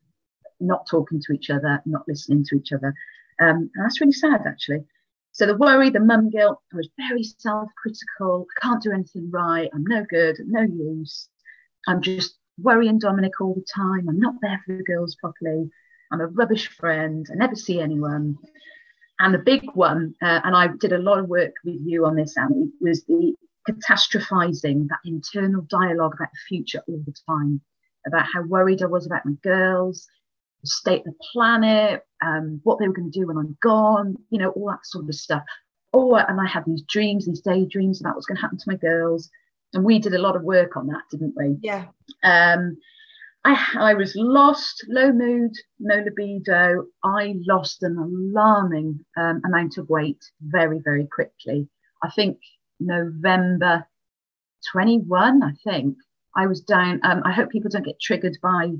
not 0.66 0.86
talking 0.90 1.20
to 1.20 1.32
each 1.32 1.50
other, 1.50 1.82
not 1.86 2.06
listening 2.08 2.44
to 2.46 2.56
each 2.56 2.72
other. 2.72 2.94
Um, 3.40 3.70
and 3.74 3.84
that's 3.84 4.00
really 4.00 4.12
sad, 4.12 4.42
actually. 4.46 4.84
So 5.32 5.46
the 5.46 5.56
worry, 5.56 5.90
the 5.90 6.00
mum 6.00 6.30
guilt, 6.30 6.60
I 6.72 6.76
was 6.76 6.88
very 6.96 7.24
self-critical. 7.24 8.46
I 8.56 8.60
can't 8.60 8.82
do 8.82 8.92
anything 8.92 9.30
right. 9.32 9.68
I'm 9.74 9.84
no 9.84 10.04
good, 10.08 10.36
no 10.46 10.62
use. 10.62 11.28
I'm 11.88 12.00
just 12.00 12.38
worrying 12.58 13.00
Dominic 13.00 13.40
all 13.40 13.54
the 13.54 13.66
time. 13.74 14.08
I'm 14.08 14.20
not 14.20 14.34
there 14.40 14.62
for 14.64 14.76
the 14.76 14.84
girls 14.84 15.16
properly. 15.16 15.68
I'm 16.12 16.20
a 16.20 16.28
rubbish 16.28 16.68
friend. 16.68 17.26
I 17.32 17.34
never 17.34 17.56
see 17.56 17.80
anyone. 17.80 18.38
And 19.18 19.34
the 19.34 19.38
big 19.38 19.62
one, 19.74 20.14
uh, 20.22 20.40
and 20.44 20.54
I 20.54 20.68
did 20.78 20.92
a 20.92 20.98
lot 20.98 21.18
of 21.18 21.28
work 21.28 21.54
with 21.64 21.80
you 21.84 22.06
on 22.06 22.14
this, 22.14 22.36
Annie, 22.36 22.70
was 22.80 23.04
the 23.04 23.34
catastrophizing, 23.68 24.88
that 24.88 24.98
internal 25.04 25.62
dialogue 25.62 26.14
about 26.14 26.30
the 26.32 26.38
future 26.48 26.82
all 26.86 27.02
the 27.04 27.14
time, 27.28 27.60
about 28.06 28.26
how 28.32 28.42
worried 28.42 28.82
I 28.82 28.86
was 28.86 29.06
about 29.06 29.26
my 29.26 29.32
girls, 29.42 30.06
the 30.64 30.68
state 30.68 31.00
of 31.00 31.04
the 31.04 31.24
planet, 31.32 32.02
um, 32.24 32.60
what 32.64 32.78
they 32.78 32.88
were 32.88 32.94
going 32.94 33.10
to 33.10 33.18
do 33.18 33.26
when 33.26 33.36
I'm 33.36 33.56
gone, 33.62 34.16
you 34.30 34.38
know, 34.38 34.50
all 34.50 34.70
that 34.70 34.84
sort 34.84 35.08
of 35.08 35.14
stuff. 35.14 35.42
Oh, 35.92 36.16
and 36.16 36.40
I 36.40 36.46
had 36.46 36.64
these 36.66 36.82
dreams, 36.88 37.26
these 37.26 37.42
daydreams 37.42 38.00
about 38.00 38.14
what's 38.14 38.26
going 38.26 38.36
to 38.36 38.42
happen 38.42 38.58
to 38.58 38.70
my 38.70 38.76
girls. 38.76 39.30
And 39.74 39.84
we 39.84 39.98
did 39.98 40.14
a 40.14 40.20
lot 40.20 40.36
of 40.36 40.42
work 40.42 40.76
on 40.76 40.86
that, 40.86 41.02
didn't 41.10 41.34
we? 41.36 41.58
Yeah. 41.62 41.84
Um, 42.22 42.78
I, 43.44 43.62
I 43.78 43.94
was 43.94 44.14
lost, 44.16 44.86
low 44.88 45.12
mood, 45.12 45.52
no 45.78 45.96
libido. 45.96 46.86
I 47.04 47.34
lost 47.46 47.82
an 47.82 47.98
alarming 47.98 49.04
um, 49.18 49.42
amount 49.44 49.76
of 49.76 49.90
weight 49.90 50.24
very, 50.40 50.80
very 50.82 51.06
quickly. 51.06 51.68
I 52.02 52.10
think 52.10 52.38
November 52.80 53.86
21, 54.72 55.42
I 55.42 55.52
think. 55.62 55.96
I 56.36 56.46
was 56.46 56.62
down. 56.62 57.00
Um, 57.04 57.22
I 57.24 57.32
hope 57.32 57.50
people 57.50 57.70
don't 57.70 57.84
get 57.84 58.00
triggered 58.00 58.38
by 58.42 58.72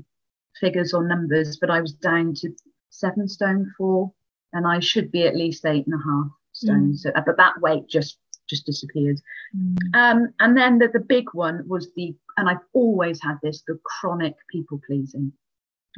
figures 0.59 0.93
or 0.93 1.07
numbers, 1.07 1.57
but 1.59 1.69
I 1.69 1.81
was 1.81 1.93
down 1.93 2.33
to 2.35 2.49
seven 2.89 3.27
stone 3.27 3.71
four, 3.77 4.11
and 4.53 4.67
I 4.67 4.79
should 4.79 5.11
be 5.11 5.27
at 5.27 5.35
least 5.35 5.65
eight 5.65 5.85
and 5.85 5.95
a 5.95 6.03
half 6.03 6.27
stone. 6.53 6.93
Mm. 6.93 6.97
So, 6.97 7.11
uh, 7.15 7.21
but 7.25 7.37
that 7.37 7.59
weight 7.61 7.87
just 7.87 8.19
just 8.47 8.65
disappeared. 8.65 9.19
Mm. 9.55 9.77
Um, 9.93 10.33
and 10.39 10.57
then 10.57 10.77
the, 10.77 10.87
the 10.87 10.99
big 10.99 11.25
one 11.33 11.63
was 11.67 11.89
the, 11.95 12.15
and 12.37 12.47
I've 12.47 12.63
always 12.73 13.21
had 13.21 13.37
this, 13.41 13.63
the 13.67 13.79
chronic 13.83 14.35
people 14.49 14.79
pleasing. 14.85 15.31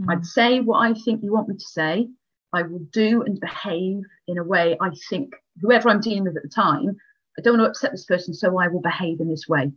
Mm. 0.01 0.11
I'd 0.11 0.25
say 0.25 0.61
what 0.61 0.79
I 0.79 0.93
think 0.93 1.23
you 1.23 1.33
want 1.33 1.49
me 1.49 1.55
to 1.55 1.65
say. 1.65 2.07
I 2.53 2.61
will 2.61 2.87
do 2.91 3.23
and 3.23 3.39
behave 3.39 4.03
in 4.27 4.37
a 4.37 4.43
way 4.43 4.77
I 4.79 4.91
think 5.09 5.33
whoever 5.61 5.89
I'm 5.89 5.99
dealing 5.99 6.23
with 6.23 6.37
at 6.37 6.43
the 6.43 6.49
time, 6.49 6.95
I 7.37 7.41
don't 7.41 7.57
want 7.57 7.65
to 7.65 7.69
upset 7.69 7.91
this 7.91 8.05
person, 8.05 8.33
so 8.33 8.57
I 8.57 8.69
will 8.69 8.81
behave 8.81 9.19
in 9.19 9.29
this 9.29 9.47
way 9.47 9.71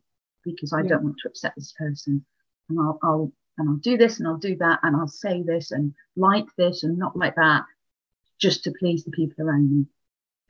because 0.45 0.73
I 0.73 0.83
yeah. 0.83 0.91
don't 0.91 1.03
want 1.03 1.17
to 1.23 1.29
upset 1.29 1.53
this 1.57 1.75
person. 1.77 2.25
And 2.69 2.79
I'll, 2.79 2.99
I'll 3.03 3.33
and 3.59 3.69
I'll 3.69 3.77
do 3.77 3.97
this 3.97 4.19
and 4.19 4.29
I'll 4.29 4.37
do 4.37 4.57
that 4.57 4.81
and 4.83 4.97
I'll 4.97 5.09
say 5.09 5.43
this 5.43 5.71
and 5.71 5.95
like 6.17 6.47
this 6.57 6.83
and 6.83 6.99
not 6.99 7.17
like 7.17 7.35
that 7.37 7.65
just 8.41 8.65
to 8.65 8.73
please 8.79 9.05
the 9.05 9.11
people 9.11 9.45
around 9.45 9.71
me 9.71 9.87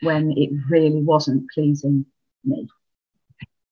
when 0.03 0.33
it 0.33 0.51
really 0.69 1.03
wasn't 1.03 1.51
pleasing 1.53 2.07
me. 2.45 2.69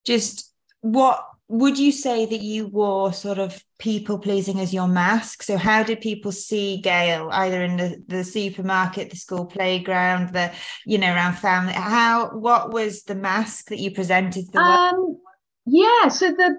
Just 0.04 0.52
what 0.80 1.24
would 1.48 1.78
you 1.78 1.92
say 1.92 2.26
that 2.26 2.42
you 2.42 2.66
wore 2.66 3.12
sort 3.12 3.38
of 3.38 3.62
people 3.78 4.18
pleasing 4.18 4.60
as 4.60 4.74
your 4.74 4.86
mask? 4.86 5.42
So 5.42 5.56
how 5.56 5.82
did 5.82 6.02
people 6.02 6.30
see 6.30 6.80
Gail 6.82 7.30
either 7.32 7.62
in 7.64 7.78
the, 7.78 8.02
the 8.06 8.22
supermarket, 8.22 9.08
the 9.10 9.16
school 9.16 9.46
playground, 9.46 10.34
the 10.34 10.52
you 10.84 10.98
know 10.98 11.12
around 11.12 11.34
family? 11.34 11.72
How 11.72 12.30
what 12.30 12.70
was 12.70 13.04
the 13.04 13.14
mask 13.14 13.68
that 13.68 13.78
you 13.78 13.90
presented 13.92 14.52
the 14.52 14.58
um, 14.58 15.18
Yeah, 15.64 16.08
so 16.08 16.32
the 16.32 16.56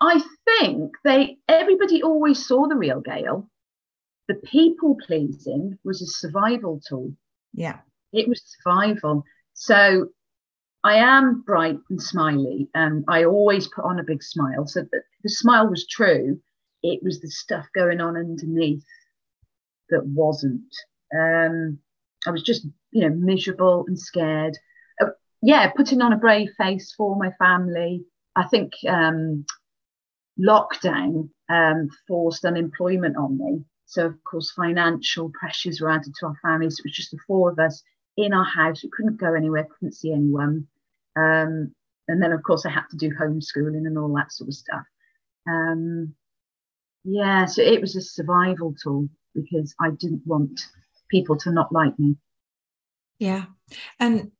I 0.00 0.20
think 0.44 0.92
they 1.04 1.38
everybody 1.48 2.02
always 2.02 2.46
saw 2.46 2.66
the 2.66 2.76
real 2.76 3.00
Gail. 3.00 3.48
The 4.28 4.34
people 4.34 4.96
pleasing 5.06 5.78
was 5.84 6.00
a 6.00 6.06
survival 6.06 6.80
tool. 6.86 7.12
Yeah. 7.52 7.78
It 8.12 8.28
was 8.28 8.42
survival. 8.44 9.24
So 9.52 10.08
I 10.82 10.96
am 10.96 11.42
bright 11.42 11.78
and 11.88 12.00
smiley, 12.00 12.68
and 12.74 13.04
I 13.08 13.24
always 13.24 13.68
put 13.68 13.84
on 13.84 13.98
a 13.98 14.04
big 14.04 14.22
smile. 14.22 14.66
So 14.66 14.82
the, 14.82 15.02
the 15.22 15.30
smile 15.30 15.68
was 15.68 15.86
true. 15.86 16.40
It 16.82 17.00
was 17.02 17.20
the 17.20 17.30
stuff 17.30 17.66
going 17.74 18.00
on 18.00 18.16
underneath 18.16 18.84
that 19.88 20.06
wasn't. 20.06 20.62
Um, 21.14 21.78
I 22.26 22.30
was 22.30 22.42
just, 22.42 22.66
you 22.92 23.02
know, 23.02 23.14
miserable 23.14 23.84
and 23.88 23.98
scared. 23.98 24.56
Uh, 25.00 25.10
yeah, 25.42 25.70
putting 25.74 26.02
on 26.02 26.12
a 26.12 26.18
brave 26.18 26.50
face 26.58 26.92
for 26.96 27.16
my 27.16 27.30
family. 27.38 28.04
I 28.36 28.46
think 28.48 28.72
um, 28.88 29.46
lockdown 30.38 31.28
um, 31.48 31.88
forced 32.08 32.44
unemployment 32.44 33.16
on 33.16 33.38
me. 33.38 33.64
So, 33.86 34.06
of 34.06 34.24
course, 34.24 34.52
financial 34.52 35.30
pressures 35.30 35.80
were 35.80 35.90
added 35.90 36.14
to 36.18 36.26
our 36.26 36.36
families. 36.42 36.78
It 36.78 36.84
was 36.84 36.94
just 36.94 37.10
the 37.10 37.18
four 37.26 37.50
of 37.50 37.58
us 37.58 37.82
in 38.16 38.32
our 38.32 38.44
house. 38.44 38.82
We 38.82 38.90
couldn't 38.90 39.20
go 39.20 39.34
anywhere, 39.34 39.68
couldn't 39.78 39.94
see 39.94 40.12
anyone. 40.12 40.66
Um, 41.16 41.74
and 42.08 42.22
then, 42.22 42.32
of 42.32 42.42
course, 42.42 42.66
I 42.66 42.70
had 42.70 42.84
to 42.90 42.96
do 42.96 43.10
homeschooling 43.10 43.86
and 43.86 43.98
all 43.98 44.12
that 44.14 44.32
sort 44.32 44.48
of 44.48 44.54
stuff. 44.54 44.84
Um, 45.48 46.14
yeah, 47.04 47.44
so 47.44 47.62
it 47.62 47.80
was 47.80 47.96
a 47.96 48.00
survival 48.00 48.74
tool 48.82 49.08
because 49.34 49.74
I 49.80 49.90
didn't 49.90 50.22
want 50.26 50.60
people 51.10 51.36
to 51.38 51.52
not 51.52 51.72
like 51.72 51.98
me. 51.98 52.16
Yeah. 53.18 53.44
And 54.00 54.32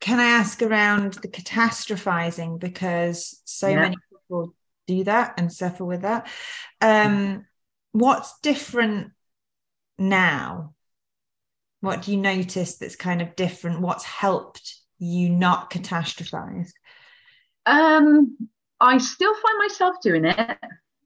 can 0.00 0.20
I 0.20 0.26
ask 0.26 0.60
around 0.60 1.14
the 1.14 1.28
catastrophizing? 1.28 2.58
Because 2.58 3.40
so 3.44 3.68
yeah. 3.68 3.80
many 3.80 3.96
people 4.10 4.54
do 4.86 5.04
that 5.04 5.34
and 5.38 5.52
suffer 5.52 5.84
with 5.84 6.02
that. 6.02 6.28
Um, 6.80 7.46
what's 7.92 8.38
different 8.40 9.12
now? 9.98 10.74
What 11.80 12.02
do 12.02 12.12
you 12.12 12.18
notice 12.18 12.76
that's 12.76 12.96
kind 12.96 13.20
of 13.20 13.36
different? 13.36 13.80
What's 13.80 14.04
helped 14.04 14.78
you 14.98 15.28
not 15.28 15.70
catastrophize? 15.70 16.70
Um, 17.66 18.36
I 18.80 18.98
still 18.98 19.34
find 19.34 19.58
myself 19.58 19.96
doing 20.02 20.24
it 20.24 20.58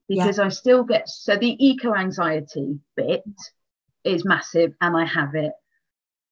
because 0.07 0.37
yeah. 0.37 0.45
I 0.45 0.49
still 0.49 0.83
get 0.83 1.07
so 1.07 1.35
the 1.35 1.55
eco 1.65 1.93
anxiety 1.93 2.79
bit 2.95 3.23
is 4.03 4.25
massive 4.25 4.73
and 4.81 4.97
I 4.97 5.05
have 5.05 5.35
it. 5.35 5.51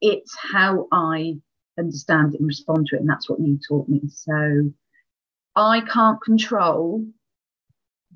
It's 0.02 0.36
how 0.38 0.88
I 0.92 1.36
understand 1.78 2.34
it 2.34 2.40
and 2.40 2.48
respond 2.48 2.88
to 2.88 2.96
it, 2.96 3.02
and 3.02 3.10
that's 3.10 3.30
what 3.30 3.40
you 3.40 3.60
taught 3.68 3.88
me. 3.88 4.02
So 4.08 4.72
I 5.56 5.82
can't 5.82 6.22
control 6.22 7.06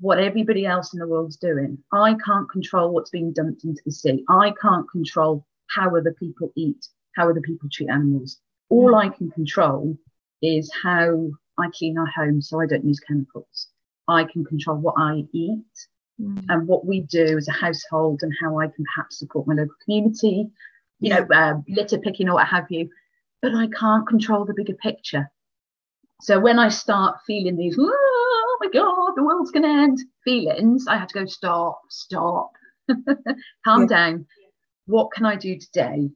what 0.02 0.18
everybody 0.18 0.66
else 0.66 0.92
in 0.92 0.98
the 0.98 1.06
world's 1.06 1.36
doing. 1.36 1.78
I 1.92 2.16
can't 2.26 2.50
control 2.50 2.90
what's 2.90 3.10
being 3.10 3.32
dumped 3.32 3.62
into 3.62 3.80
the 3.86 3.92
sea. 3.92 4.24
I 4.28 4.52
can't 4.60 4.90
control 4.90 5.46
how 5.70 5.96
other 5.96 6.12
people 6.18 6.52
eat, 6.56 6.88
how 7.14 7.30
other 7.30 7.40
people 7.40 7.68
treat 7.70 7.88
animals. 7.88 8.40
All 8.68 8.96
I 8.96 9.10
can 9.10 9.30
control 9.30 9.96
is 10.42 10.68
how 10.82 11.30
I 11.56 11.68
clean 11.72 11.96
our 11.98 12.06
home 12.06 12.42
so 12.42 12.60
I 12.60 12.66
don't 12.66 12.84
use 12.84 12.98
chemicals. 12.98 13.68
I 14.08 14.24
can 14.24 14.44
control 14.44 14.78
what 14.78 14.96
I 14.98 15.22
eat 15.32 15.86
mm. 16.20 16.44
and 16.48 16.66
what 16.66 16.84
we 16.84 17.02
do 17.02 17.38
as 17.38 17.46
a 17.46 17.52
household 17.52 18.20
and 18.22 18.32
how 18.42 18.58
I 18.58 18.66
can 18.66 18.84
perhaps 18.96 19.20
support 19.20 19.46
my 19.46 19.54
local 19.54 19.76
community, 19.84 20.50
you 20.98 21.10
yeah. 21.10 21.20
know, 21.20 21.26
uh, 21.32 21.54
litter 21.68 21.98
picking 21.98 22.28
or 22.28 22.34
what 22.34 22.48
have 22.48 22.66
you. 22.70 22.90
But 23.40 23.54
I 23.54 23.68
can't 23.68 24.08
control 24.08 24.46
the 24.46 24.54
bigger 24.54 24.74
picture. 24.74 25.30
So 26.22 26.40
when 26.40 26.58
I 26.58 26.70
start 26.70 27.18
feeling 27.24 27.56
these, 27.56 27.76
my 28.62 28.70
God, 28.72 29.12
the 29.16 29.24
world's 29.24 29.50
going 29.50 29.62
to 29.62 29.68
end 29.68 29.98
feelings, 30.24 30.86
I 30.88 30.96
have 30.96 31.08
to 31.08 31.20
go, 31.20 31.26
stop, 31.26 31.80
stop, 31.90 32.52
calm 33.64 33.82
yeah. 33.82 33.86
down. 33.86 34.26
What 34.86 35.12
can 35.12 35.26
I 35.26 35.36
do 35.36 35.58
today 35.58 36.10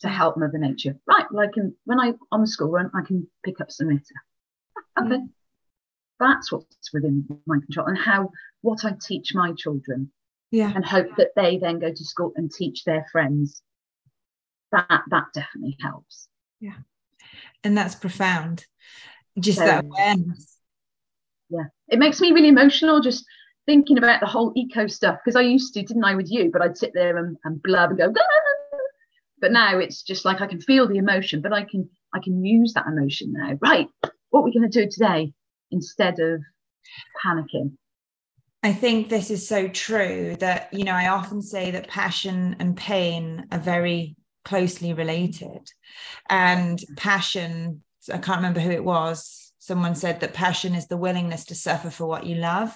to 0.00 0.08
help 0.08 0.36
Mother 0.36 0.58
Nature. 0.58 0.96
Right, 1.06 1.26
well, 1.30 1.46
I 1.46 1.52
can 1.52 1.74
when 1.84 2.00
I 2.00 2.14
on 2.30 2.40
the 2.40 2.46
school 2.46 2.70
run, 2.70 2.90
I 2.94 3.06
can 3.06 3.28
pick 3.44 3.60
up 3.60 3.70
some 3.70 3.88
litter. 3.88 4.02
Okay, 5.00 5.16
mm. 5.16 5.28
that's 6.20 6.52
what's 6.52 6.92
within 6.92 7.26
my 7.46 7.58
control, 7.58 7.86
and 7.86 7.98
how 7.98 8.30
what 8.62 8.84
I 8.84 8.94
teach 9.00 9.34
my 9.34 9.52
children. 9.56 10.12
Yeah, 10.50 10.72
and 10.74 10.84
hope 10.84 11.08
that 11.16 11.32
they 11.36 11.58
then 11.58 11.78
go 11.78 11.92
to 11.92 12.04
school 12.04 12.32
and 12.36 12.50
teach 12.50 12.84
their 12.84 13.06
friends. 13.12 13.62
That 14.72 15.02
that 15.10 15.26
definitely 15.34 15.76
helps. 15.80 16.28
Yeah, 16.60 16.76
and 17.64 17.76
that's 17.76 17.94
profound. 17.94 18.64
Just 19.38 19.58
so, 19.58 19.66
that 19.66 19.84
awareness. 19.84 20.57
Yeah, 21.50 21.64
it 21.88 21.98
makes 21.98 22.20
me 22.20 22.32
really 22.32 22.48
emotional 22.48 23.00
just 23.00 23.24
thinking 23.66 23.98
about 23.98 24.20
the 24.20 24.26
whole 24.26 24.52
eco 24.56 24.86
stuff 24.86 25.18
because 25.24 25.36
I 25.36 25.42
used 25.42 25.74
to, 25.74 25.82
didn't 25.82 26.04
I, 26.04 26.14
with 26.14 26.30
you? 26.30 26.50
But 26.50 26.62
I'd 26.62 26.76
sit 26.76 26.92
there 26.94 27.16
and, 27.18 27.36
and 27.44 27.62
blub 27.62 27.90
and 27.90 27.98
go, 27.98 28.12
but 29.40 29.52
now 29.52 29.78
it's 29.78 30.02
just 30.02 30.24
like 30.24 30.40
I 30.40 30.46
can 30.46 30.60
feel 30.60 30.88
the 30.88 30.98
emotion, 30.98 31.40
but 31.40 31.52
I 31.52 31.64
can 31.64 31.88
I 32.14 32.20
can 32.20 32.44
use 32.44 32.72
that 32.74 32.86
emotion 32.86 33.32
now. 33.32 33.58
Right, 33.60 33.88
what 34.30 34.40
are 34.40 34.44
we 34.44 34.52
going 34.52 34.70
to 34.70 34.84
do 34.84 34.90
today 34.90 35.32
instead 35.70 36.18
of 36.18 36.42
panicking? 37.24 37.72
I 38.62 38.72
think 38.72 39.08
this 39.08 39.30
is 39.30 39.46
so 39.46 39.68
true 39.68 40.36
that 40.40 40.72
you 40.72 40.84
know 40.84 40.92
I 40.92 41.08
often 41.08 41.42
say 41.42 41.70
that 41.70 41.88
passion 41.88 42.56
and 42.58 42.76
pain 42.76 43.46
are 43.52 43.58
very 43.58 44.16
closely 44.44 44.92
related, 44.92 45.70
and 46.28 46.82
passion. 46.96 47.82
I 48.12 48.18
can't 48.18 48.38
remember 48.38 48.60
who 48.60 48.70
it 48.70 48.84
was. 48.84 49.47
Someone 49.68 49.94
said 49.94 50.20
that 50.20 50.32
passion 50.32 50.74
is 50.74 50.86
the 50.86 50.96
willingness 50.96 51.44
to 51.44 51.54
suffer 51.54 51.90
for 51.90 52.06
what 52.06 52.24
you 52.24 52.36
love. 52.36 52.74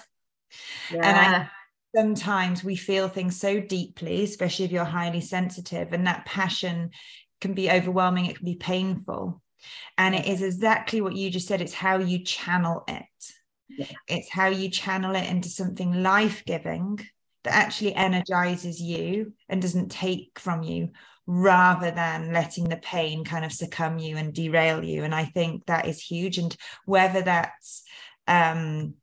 Yeah. 0.91 1.01
And 1.03 1.35
I 1.35 1.49
sometimes 1.95 2.63
we 2.63 2.75
feel 2.75 3.07
things 3.07 3.39
so 3.39 3.59
deeply, 3.59 4.23
especially 4.23 4.65
if 4.65 4.71
you're 4.71 4.85
highly 4.85 5.19
sensitive, 5.19 5.91
and 5.91 6.05
that 6.05 6.27
passion 6.27 6.91
can 7.41 7.55
be 7.55 7.71
overwhelming, 7.71 8.27
it 8.27 8.37
can 8.37 8.45
be 8.45 8.57
painful. 8.57 9.41
And 9.97 10.13
it 10.13 10.27
is 10.27 10.43
exactly 10.43 11.01
what 11.01 11.15
you 11.15 11.31
just 11.31 11.47
said 11.47 11.61
it's 11.61 11.73
how 11.73 11.97
you 11.97 12.23
channel 12.23 12.83
it. 12.87 13.03
Yeah. 13.69 13.87
It's 14.07 14.29
how 14.29 14.49
you 14.49 14.69
channel 14.69 15.15
it 15.15 15.27
into 15.27 15.49
something 15.49 16.03
life 16.03 16.43
giving 16.45 16.99
that 17.43 17.55
actually 17.55 17.95
energizes 17.95 18.79
you 18.79 19.33
and 19.49 19.59
doesn't 19.59 19.89
take 19.89 20.37
from 20.37 20.61
you 20.61 20.89
rather 21.25 21.91
than 21.91 22.33
letting 22.33 22.65
the 22.65 22.77
pain 22.77 23.23
kind 23.23 23.45
of 23.45 23.51
succumb 23.51 23.97
you 23.97 24.17
and 24.17 24.33
derail 24.33 24.83
you. 24.83 25.03
And 25.03 25.15
I 25.15 25.25
think 25.25 25.65
that 25.65 25.87
is 25.87 26.01
huge. 26.01 26.37
And 26.37 26.55
whether 26.85 27.21
that's 27.21 27.83
um, 28.27 28.95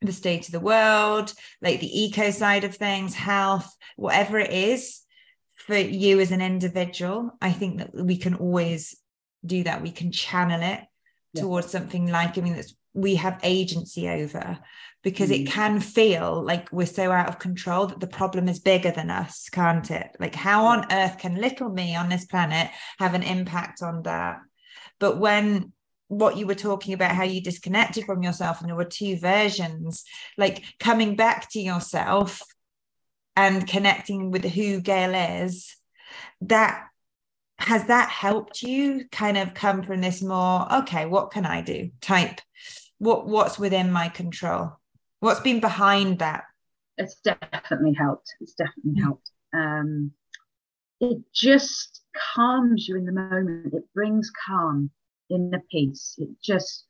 the 0.00 0.12
state 0.12 0.46
of 0.46 0.52
the 0.52 0.60
world, 0.60 1.32
like 1.60 1.80
the 1.80 2.02
eco 2.02 2.30
side 2.30 2.64
of 2.64 2.76
things, 2.76 3.14
health, 3.14 3.74
whatever 3.96 4.38
it 4.38 4.52
is 4.52 5.00
for 5.54 5.76
you 5.76 6.20
as 6.20 6.30
an 6.30 6.40
individual, 6.40 7.32
I 7.40 7.52
think 7.52 7.78
that 7.78 7.94
we 7.94 8.16
can 8.16 8.34
always 8.34 8.96
do 9.44 9.64
that. 9.64 9.82
We 9.82 9.90
can 9.90 10.12
channel 10.12 10.62
it 10.62 10.80
yeah. 11.32 11.42
towards 11.42 11.70
something 11.70 12.06
like, 12.06 12.38
I 12.38 12.42
mean, 12.42 12.54
that's 12.54 12.74
we 12.96 13.16
have 13.16 13.38
agency 13.42 14.08
over 14.08 14.58
because 15.06 15.30
mm. 15.30 15.40
it 15.40 15.46
can 15.46 15.78
feel 15.78 16.42
like 16.42 16.72
we're 16.72 16.84
so 16.84 17.12
out 17.12 17.28
of 17.28 17.38
control 17.38 17.86
that 17.86 18.00
the 18.00 18.08
problem 18.08 18.48
is 18.48 18.58
bigger 18.58 18.90
than 18.90 19.08
us, 19.08 19.48
can't 19.48 19.88
it? 19.92 20.10
Like, 20.18 20.34
how 20.34 20.64
on 20.66 20.92
earth 20.92 21.18
can 21.18 21.36
little 21.36 21.68
me 21.68 21.94
on 21.94 22.08
this 22.08 22.24
planet 22.24 22.70
have 22.98 23.14
an 23.14 23.22
impact 23.22 23.82
on 23.82 24.02
that? 24.02 24.40
But 24.98 25.18
when 25.18 25.72
what 26.08 26.36
you 26.36 26.44
were 26.48 26.56
talking 26.56 26.92
about 26.92 27.14
how 27.14 27.22
you 27.22 27.40
disconnected 27.40 28.04
from 28.04 28.24
yourself 28.24 28.60
and 28.60 28.68
there 28.68 28.74
were 28.74 28.84
two 28.84 29.16
versions 29.16 30.04
like 30.36 30.64
coming 30.80 31.14
back 31.14 31.50
to 31.50 31.60
yourself 31.60 32.42
and 33.36 33.66
connecting 33.68 34.32
with 34.32 34.44
who 34.44 34.80
gail 34.80 35.14
is 35.14 35.76
that 36.40 36.84
has 37.58 37.86
that 37.86 38.08
helped 38.08 38.62
you 38.62 39.04
kind 39.10 39.36
of 39.36 39.54
come 39.54 39.82
from 39.82 40.00
this 40.00 40.22
more 40.22 40.72
okay 40.72 41.06
what 41.06 41.32
can 41.32 41.44
i 41.44 41.60
do 41.60 41.90
type 42.00 42.40
what 42.98 43.26
what's 43.26 43.58
within 43.58 43.90
my 43.90 44.08
control 44.08 44.78
what's 45.20 45.40
been 45.40 45.60
behind 45.60 46.18
that 46.18 46.44
it's 46.98 47.16
definitely 47.16 47.92
helped 47.92 48.34
it's 48.40 48.54
definitely 48.54 48.92
mm-hmm. 48.92 49.04
helped 49.04 49.30
um 49.54 50.10
it 51.00 51.18
just 51.34 52.02
calms 52.34 52.88
you 52.88 52.96
in 52.96 53.04
the 53.04 53.12
moment 53.12 53.74
it 53.74 53.84
brings 53.94 54.30
calm 54.46 54.90
in 55.30 55.50
the 55.50 55.60
peace. 55.70 56.14
It 56.18 56.28
just 56.42 56.84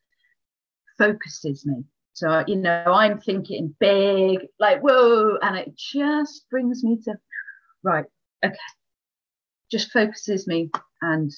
focuses 0.99 1.67
me. 1.67 1.85
So, 2.15 2.45
you 2.47 2.57
know, 2.57 2.85
I'm 2.87 3.21
thinking 3.21 3.75
big, 3.79 4.47
like, 4.59 4.81
whoa, 4.81 5.37
and 5.43 5.57
it 5.57 5.77
just 5.77 6.49
brings 6.51 6.83
me 6.83 6.99
to, 7.05 7.15
right, 7.83 8.07
okay, 8.45 8.57
just 9.71 9.91
focuses 9.93 10.47
me. 10.47 10.71
And, 11.03 11.31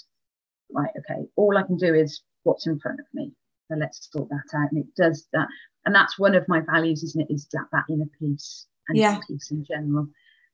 right, 0.73 0.91
okay, 0.99 1.23
all 1.35 1.57
I 1.57 1.65
can 1.65 1.79
do 1.79 1.95
is 1.95 2.23
what's 2.45 2.67
in 2.67 2.79
front 2.79 3.01
of 3.01 3.07
me. 3.13 3.33
So 3.69 3.77
let's 3.77 4.09
sort 4.13 4.29
that 4.29 4.57
out. 4.57 4.71
And 4.71 4.85
it 4.85 4.95
does 4.97 5.27
that. 5.33 5.49
And 5.89 5.95
that's 5.95 6.19
one 6.19 6.35
of 6.35 6.47
my 6.49 6.61
values, 6.61 7.03
isn't 7.03 7.23
it? 7.23 7.33
Is 7.33 7.49
that, 7.55 7.65
that 7.73 7.85
inner 7.89 8.05
peace 8.21 8.67
and 8.89 8.99
yeah. 8.99 9.19
peace 9.27 9.51
in 9.51 9.65
general. 9.65 10.09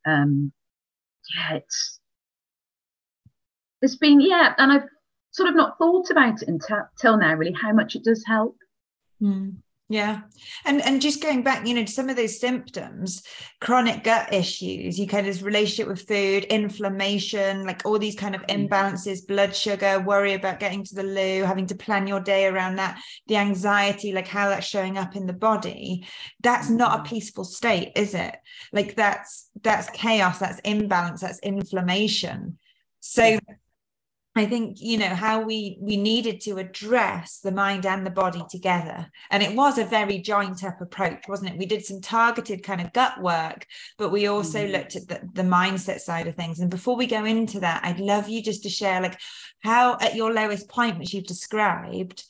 Um, 0.06 0.52
yeah, 1.34 1.56
it's, 1.56 1.98
it's 3.82 3.96
been, 3.96 4.20
yeah, 4.20 4.54
and 4.58 4.70
I've 4.70 4.88
sort 5.32 5.48
of 5.48 5.56
not 5.56 5.76
thought 5.76 6.08
about 6.12 6.40
it 6.40 6.48
until 6.48 7.16
now, 7.18 7.34
really, 7.34 7.50
how 7.50 7.72
much 7.72 7.96
it 7.96 8.04
does 8.04 8.22
help. 8.24 8.56
Mm. 9.20 9.56
Yeah. 9.94 10.22
And 10.64 10.82
and 10.82 11.00
just 11.00 11.22
going 11.22 11.44
back, 11.44 11.64
you 11.64 11.72
know, 11.72 11.84
to 11.84 11.92
some 11.92 12.08
of 12.08 12.16
those 12.16 12.40
symptoms, 12.40 13.22
chronic 13.60 14.02
gut 14.02 14.34
issues, 14.34 14.98
you 14.98 15.06
kind 15.06 15.28
of 15.28 15.44
relationship 15.44 15.86
with 15.86 16.08
food, 16.08 16.42
inflammation, 16.46 17.64
like 17.64 17.82
all 17.84 18.00
these 18.00 18.16
kind 18.16 18.34
of 18.34 18.40
hmm. 18.40 18.56
imbalances, 18.56 19.24
blood 19.24 19.54
sugar, 19.54 20.00
worry 20.00 20.34
about 20.34 20.58
getting 20.58 20.82
to 20.82 20.96
the 20.96 21.04
loo, 21.04 21.44
having 21.44 21.68
to 21.68 21.76
plan 21.76 22.08
your 22.08 22.18
day 22.18 22.46
around 22.46 22.74
that, 22.74 23.00
the 23.28 23.36
anxiety, 23.36 24.10
like 24.10 24.26
how 24.26 24.48
that's 24.48 24.66
showing 24.66 24.98
up 24.98 25.14
in 25.14 25.26
the 25.26 25.32
body. 25.32 26.04
That's 26.42 26.68
not 26.68 26.98
a 26.98 27.02
hmm. 27.02 27.14
peaceful 27.14 27.44
state, 27.44 27.92
is 27.94 28.14
it? 28.14 28.34
Like 28.72 28.96
that's 28.96 29.48
that's 29.62 29.88
chaos, 29.90 30.40
that's 30.40 30.58
imbalance, 30.64 31.20
that's 31.20 31.38
inflammation. 31.38 32.58
So 32.98 33.38
I 34.36 34.46
think 34.46 34.80
you 34.80 34.98
know 34.98 35.14
how 35.14 35.42
we 35.42 35.78
we 35.80 35.96
needed 35.96 36.40
to 36.42 36.58
address 36.58 37.38
the 37.38 37.52
mind 37.52 37.86
and 37.86 38.04
the 38.04 38.10
body 38.10 38.42
together, 38.50 39.08
and 39.30 39.44
it 39.44 39.54
was 39.54 39.78
a 39.78 39.84
very 39.84 40.18
joint 40.18 40.64
up 40.64 40.80
approach, 40.80 41.28
wasn't 41.28 41.52
it? 41.52 41.58
We 41.58 41.66
did 41.66 41.84
some 41.84 42.00
targeted 42.00 42.64
kind 42.64 42.80
of 42.80 42.92
gut 42.92 43.22
work, 43.22 43.64
but 43.96 44.10
we 44.10 44.26
also 44.26 44.58
mm-hmm. 44.58 44.72
looked 44.72 44.96
at 44.96 45.06
the, 45.06 45.20
the 45.34 45.48
mindset 45.48 46.00
side 46.00 46.26
of 46.26 46.34
things. 46.34 46.58
And 46.58 46.68
before 46.68 46.96
we 46.96 47.06
go 47.06 47.24
into 47.24 47.60
that, 47.60 47.84
I'd 47.84 48.00
love 48.00 48.28
you 48.28 48.42
just 48.42 48.64
to 48.64 48.68
share 48.68 49.00
like 49.00 49.20
how 49.60 49.98
at 50.00 50.16
your 50.16 50.32
lowest 50.32 50.68
point, 50.68 50.98
which 50.98 51.14
you've 51.14 51.26
described, 51.26 52.24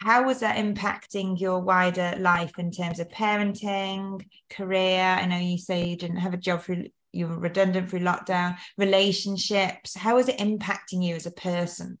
how 0.00 0.24
was 0.24 0.40
that 0.40 0.56
impacting 0.56 1.38
your 1.38 1.60
wider 1.60 2.14
life 2.18 2.58
in 2.58 2.70
terms 2.70 3.00
of 3.00 3.08
parenting, 3.08 4.24
career? 4.48 5.02
I 5.02 5.26
know 5.26 5.38
you 5.38 5.58
say 5.58 5.88
you 5.88 5.96
didn't 5.96 6.18
have 6.18 6.34
a 6.34 6.38
job 6.38 6.62
for 6.62 6.76
you 7.18 7.26
were 7.26 7.38
redundant 7.38 7.90
through 7.90 8.00
lockdown, 8.00 8.56
relationships. 8.76 9.96
How 9.96 10.18
is 10.18 10.28
it 10.28 10.38
impacting 10.38 11.02
you 11.02 11.16
as 11.16 11.26
a 11.26 11.32
person? 11.32 11.98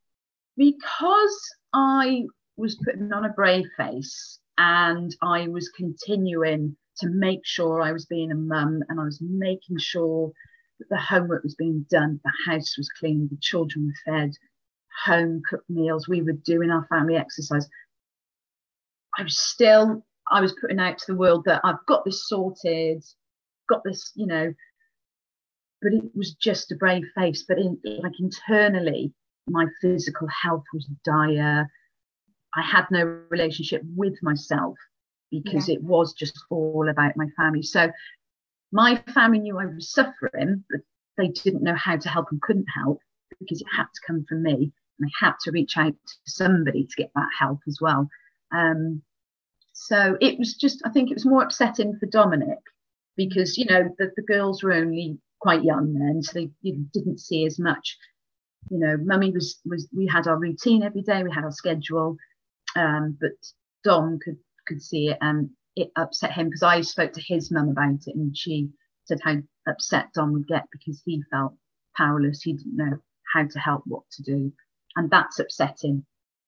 Because 0.56 1.54
I 1.72 2.24
was 2.56 2.76
putting 2.84 3.12
on 3.12 3.24
a 3.24 3.30
brave 3.30 3.66
face 3.76 4.38
and 4.56 5.14
I 5.22 5.48
was 5.48 5.68
continuing 5.70 6.76
to 6.98 7.08
make 7.08 7.40
sure 7.44 7.80
I 7.80 7.92
was 7.92 8.06
being 8.06 8.32
a 8.32 8.36
mum 8.36 8.82
and 8.88 9.00
I 9.00 9.04
was 9.04 9.20
making 9.20 9.78
sure 9.78 10.32
that 10.78 10.88
the 10.88 10.96
homework 10.96 11.42
was 11.42 11.54
being 11.54 11.84
done, 11.90 12.20
the 12.24 12.32
house 12.50 12.76
was 12.76 12.88
clean, 12.98 13.28
the 13.30 13.38
children 13.40 13.86
were 13.86 14.12
fed, 14.12 14.32
home 15.04 15.42
cooked 15.48 15.68
meals, 15.68 16.08
we 16.08 16.22
were 16.22 16.32
doing 16.32 16.70
our 16.70 16.86
family 16.88 17.16
exercise. 17.16 17.68
I 19.18 19.22
was 19.22 19.38
still, 19.38 20.04
I 20.30 20.40
was 20.40 20.54
putting 20.60 20.78
out 20.78 20.98
to 20.98 21.06
the 21.08 21.18
world 21.18 21.44
that 21.46 21.60
I've 21.64 21.84
got 21.86 22.04
this 22.04 22.28
sorted, 22.28 23.04
got 23.68 23.82
this, 23.84 24.12
you 24.14 24.26
know, 24.26 24.52
but 25.82 25.92
it 25.92 26.04
was 26.14 26.34
just 26.34 26.72
a 26.72 26.76
brave 26.76 27.04
face. 27.14 27.44
But 27.46 27.58
in 27.58 27.78
like 28.02 28.18
internally, 28.18 29.12
my 29.46 29.66
physical 29.80 30.28
health 30.28 30.64
was 30.72 30.86
dire. 31.04 31.68
I 32.54 32.62
had 32.62 32.86
no 32.90 33.04
relationship 33.30 33.82
with 33.96 34.14
myself. 34.22 34.76
because 35.30 35.68
yeah. 35.68 35.76
it 35.76 35.82
was 35.82 36.12
just 36.12 36.38
all 36.50 36.88
about 36.88 37.16
my 37.16 37.26
family. 37.36 37.62
So 37.62 37.90
my 38.72 39.02
family 39.14 39.38
knew 39.40 39.58
I 39.58 39.66
was 39.66 39.92
suffering, 39.92 40.64
but 40.70 40.80
they 41.16 41.28
didn't 41.28 41.62
know 41.62 41.74
how 41.74 41.96
to 41.96 42.08
help 42.08 42.28
and 42.30 42.40
couldn't 42.40 42.68
help 42.74 43.00
because 43.38 43.60
it 43.60 43.66
had 43.74 43.84
to 43.84 44.00
come 44.06 44.24
from 44.28 44.42
me. 44.42 44.72
And 44.98 45.10
I 45.10 45.26
had 45.26 45.34
to 45.42 45.52
reach 45.52 45.76
out 45.76 45.92
to 45.92 46.14
somebody 46.26 46.84
to 46.84 46.96
get 46.96 47.10
that 47.14 47.28
help 47.38 47.60
as 47.66 47.78
well. 47.80 48.08
Um, 48.52 49.02
so 49.72 50.16
it 50.20 50.38
was 50.38 50.54
just, 50.54 50.82
I 50.84 50.90
think 50.90 51.10
it 51.10 51.14
was 51.14 51.26
more 51.26 51.42
upsetting 51.42 51.96
for 51.98 52.06
Dominic 52.06 52.58
because, 53.16 53.56
you 53.56 53.66
know, 53.66 53.94
the, 53.98 54.10
the 54.16 54.22
girls 54.22 54.62
were 54.62 54.72
only 54.72 55.18
quite 55.40 55.64
young 55.64 55.94
then, 55.94 56.22
so 56.22 56.32
they 56.34 56.50
you 56.62 56.74
know, 56.74 56.84
didn't 56.92 57.20
see 57.20 57.46
as 57.46 57.58
much. 57.58 57.96
You 58.70 58.78
know, 58.78 58.96
mummy 59.00 59.30
was, 59.30 59.60
was, 59.64 59.88
we 59.94 60.06
had 60.06 60.26
our 60.26 60.38
routine 60.38 60.82
every 60.82 61.02
day, 61.02 61.22
we 61.22 61.32
had 61.32 61.44
our 61.44 61.52
schedule, 61.52 62.16
um, 62.76 63.16
but 63.20 63.32
Dom 63.84 64.18
could, 64.22 64.36
could 64.66 64.82
see 64.82 65.08
it 65.08 65.18
and 65.20 65.50
it 65.76 65.90
upset 65.96 66.32
him 66.32 66.46
because 66.46 66.62
I 66.62 66.80
spoke 66.80 67.12
to 67.12 67.22
his 67.24 67.50
mum 67.50 67.68
about 67.68 68.06
it 68.06 68.14
and 68.14 68.36
she 68.36 68.70
said 69.04 69.18
how 69.22 69.36
upset 69.66 70.12
Dom 70.14 70.32
would 70.32 70.46
get 70.46 70.64
because 70.72 71.00
he 71.04 71.22
felt 71.30 71.54
powerless. 71.96 72.42
He 72.42 72.52
didn't 72.54 72.76
know 72.76 72.98
how 73.32 73.46
to 73.46 73.58
help, 73.58 73.82
what 73.86 74.02
to 74.12 74.22
do. 74.22 74.52
And 74.96 75.10
that's 75.10 75.38
upsetting. 75.38 76.04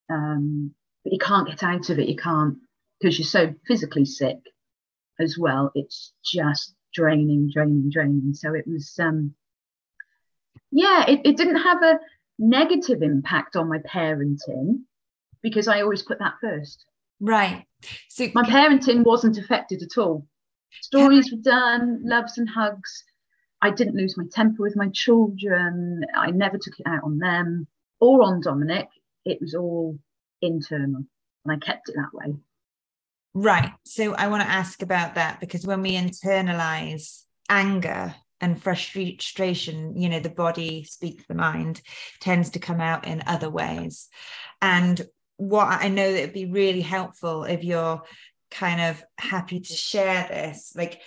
Um, 0.09 0.73
but 1.03 1.13
you 1.13 1.19
can't 1.19 1.47
get 1.47 1.63
out 1.63 1.89
of 1.89 1.99
it. 1.99 2.09
You 2.09 2.15
can't 2.15 2.57
because 2.99 3.17
you're 3.17 3.25
so 3.25 3.53
physically 3.67 4.05
sick 4.05 4.37
as 5.19 5.37
well. 5.39 5.71
It's 5.73 6.13
just 6.23 6.75
draining, 6.93 7.49
draining, 7.53 7.89
draining. 7.89 8.33
So 8.33 8.53
it 8.53 8.65
was, 8.67 8.93
um, 8.99 9.33
yeah, 10.71 11.05
it, 11.07 11.21
it 11.25 11.37
didn't 11.37 11.61
have 11.61 11.81
a 11.83 11.99
negative 12.39 13.01
impact 13.01 13.55
on 13.55 13.69
my 13.69 13.79
parenting 13.79 14.81
because 15.41 15.67
I 15.67 15.81
always 15.81 16.01
put 16.01 16.19
that 16.19 16.35
first. 16.41 16.85
Right. 17.19 17.65
So 18.09 18.27
my 18.33 18.43
parenting 18.43 19.03
wasn't 19.03 19.37
affected 19.37 19.83
at 19.83 19.97
all. 19.97 20.27
Stories 20.81 21.31
were 21.31 21.41
done, 21.41 22.01
loves 22.03 22.37
and 22.37 22.49
hugs. 22.49 23.03
I 23.61 23.69
didn't 23.69 23.95
lose 23.95 24.17
my 24.17 24.25
temper 24.31 24.63
with 24.63 24.75
my 24.75 24.89
children. 24.89 26.03
I 26.15 26.31
never 26.31 26.57
took 26.57 26.79
it 26.79 26.87
out 26.87 27.03
on 27.03 27.19
them 27.19 27.67
or 27.99 28.23
on 28.23 28.41
Dominic. 28.41 28.87
It 29.25 29.39
was 29.39 29.53
all 29.53 29.99
internal, 30.41 31.03
and 31.45 31.51
I 31.51 31.57
kept 31.57 31.89
it 31.89 31.95
that 31.95 32.13
way. 32.13 32.33
Right. 33.33 33.71
So 33.85 34.13
I 34.13 34.27
want 34.27 34.43
to 34.43 34.49
ask 34.49 34.81
about 34.81 35.15
that 35.15 35.39
because 35.39 35.65
when 35.65 35.81
we 35.81 35.93
internalize 35.93 37.23
anger 37.49 38.13
and 38.41 38.61
frustration, 38.61 39.95
you 39.95 40.09
know, 40.09 40.19
the 40.19 40.29
body 40.29 40.83
speaks 40.83 41.25
the 41.27 41.35
mind, 41.35 41.81
tends 42.19 42.49
to 42.51 42.59
come 42.59 42.81
out 42.81 43.07
in 43.07 43.23
other 43.25 43.49
ways. 43.49 44.09
And 44.61 45.01
what 45.37 45.67
I 45.67 45.87
know 45.87 46.11
that 46.11 46.19
it'd 46.19 46.33
be 46.33 46.45
really 46.45 46.81
helpful 46.81 47.45
if 47.45 47.63
you're 47.63 48.01
kind 48.49 48.81
of 48.81 49.03
happy 49.17 49.61
to 49.61 49.73
share 49.73 50.27
this, 50.29 50.73
like 50.75 51.01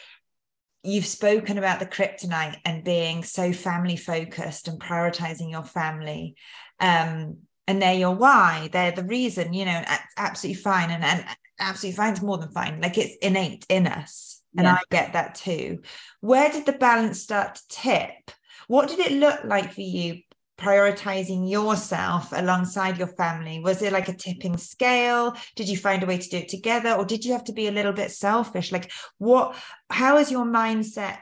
you've 0.83 1.07
spoken 1.07 1.59
about 1.59 1.79
the 1.79 1.87
kryptonite 1.87 2.57
and 2.65 2.85
being 2.85 3.23
so 3.23 3.53
family 3.53 3.97
focused 3.97 4.69
and 4.69 4.81
prioritizing 4.81 5.51
your 5.51 5.65
family. 5.65 6.37
Um, 6.81 7.39
and 7.67 7.81
they're 7.81 7.95
your 7.95 8.15
why, 8.15 8.69
they're 8.73 8.93
the 8.93 9.05
reason, 9.05 9.55
you 9.55 9.65
know, 9.65 9.83
absolutely 10.17 10.61
fine. 10.61 10.91
And, 10.91 11.03
and 11.03 11.25
absolutely 11.65 11.97
fine. 11.97 12.13
It's 12.13 12.23
more 12.23 12.39
than 12.39 12.51
fine. 12.51 12.81
Like 12.81 12.99
it's 12.99 13.17
innate 13.17 13.67
in 13.69 13.87
us. 13.87 14.41
And 14.57 14.67
yeah. 14.67 14.75
I 14.75 14.79
get 14.91 15.15
that 15.15 15.35
too. 15.35 15.81
Where 16.21 16.51
did 16.51 16.67
the 16.67 16.73
balance 16.73 17.21
start 17.21 17.57
to 17.57 17.63
tip? 17.69 18.31
What 18.69 18.89
did 18.89 19.01
it 19.01 19.13
look 19.13 19.45
like 19.45 19.73
for 19.73 19.81
you 19.81 20.21
prioritizing 20.59 21.51
yourself 21.51 22.33
alongside 22.33 22.99
your 22.99 23.09
family? 23.09 23.61
Was 23.61 23.83
it 23.83 23.93
like 23.93 24.09
a 24.09 24.15
tipping 24.15 24.57
scale? 24.57 25.35
Did 25.57 25.69
you 25.69 25.77
find 25.77 26.03
a 26.03 26.07
way 26.07 26.19
to 26.19 26.29
do 26.29 26.39
it 26.39 26.49
together? 26.49 26.93
Or 26.93 27.05
did 27.05 27.25
you 27.25 27.33
have 27.33 27.45
to 27.45 27.53
be 27.53 27.67
a 27.67 27.73
little 27.73 27.93
bit 27.93 28.13
selfish? 28.13 28.71
Like, 28.71 28.93
what, 29.19 29.57
how 29.91 30.19
has 30.19 30.31
your 30.31 30.45
mindset 30.45 31.19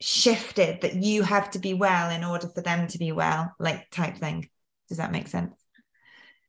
shifted 0.00 0.80
that 0.82 0.94
you 0.94 1.22
have 1.22 1.50
to 1.50 1.58
be 1.58 1.74
well 1.74 2.10
in 2.10 2.24
order 2.24 2.48
for 2.48 2.62
them 2.62 2.86
to 2.88 2.98
be 2.98 3.12
well, 3.12 3.52
like 3.58 3.90
type 3.90 4.16
thing? 4.16 4.48
Does 4.88 4.98
that 4.98 5.12
make 5.12 5.28
sense? 5.28 5.54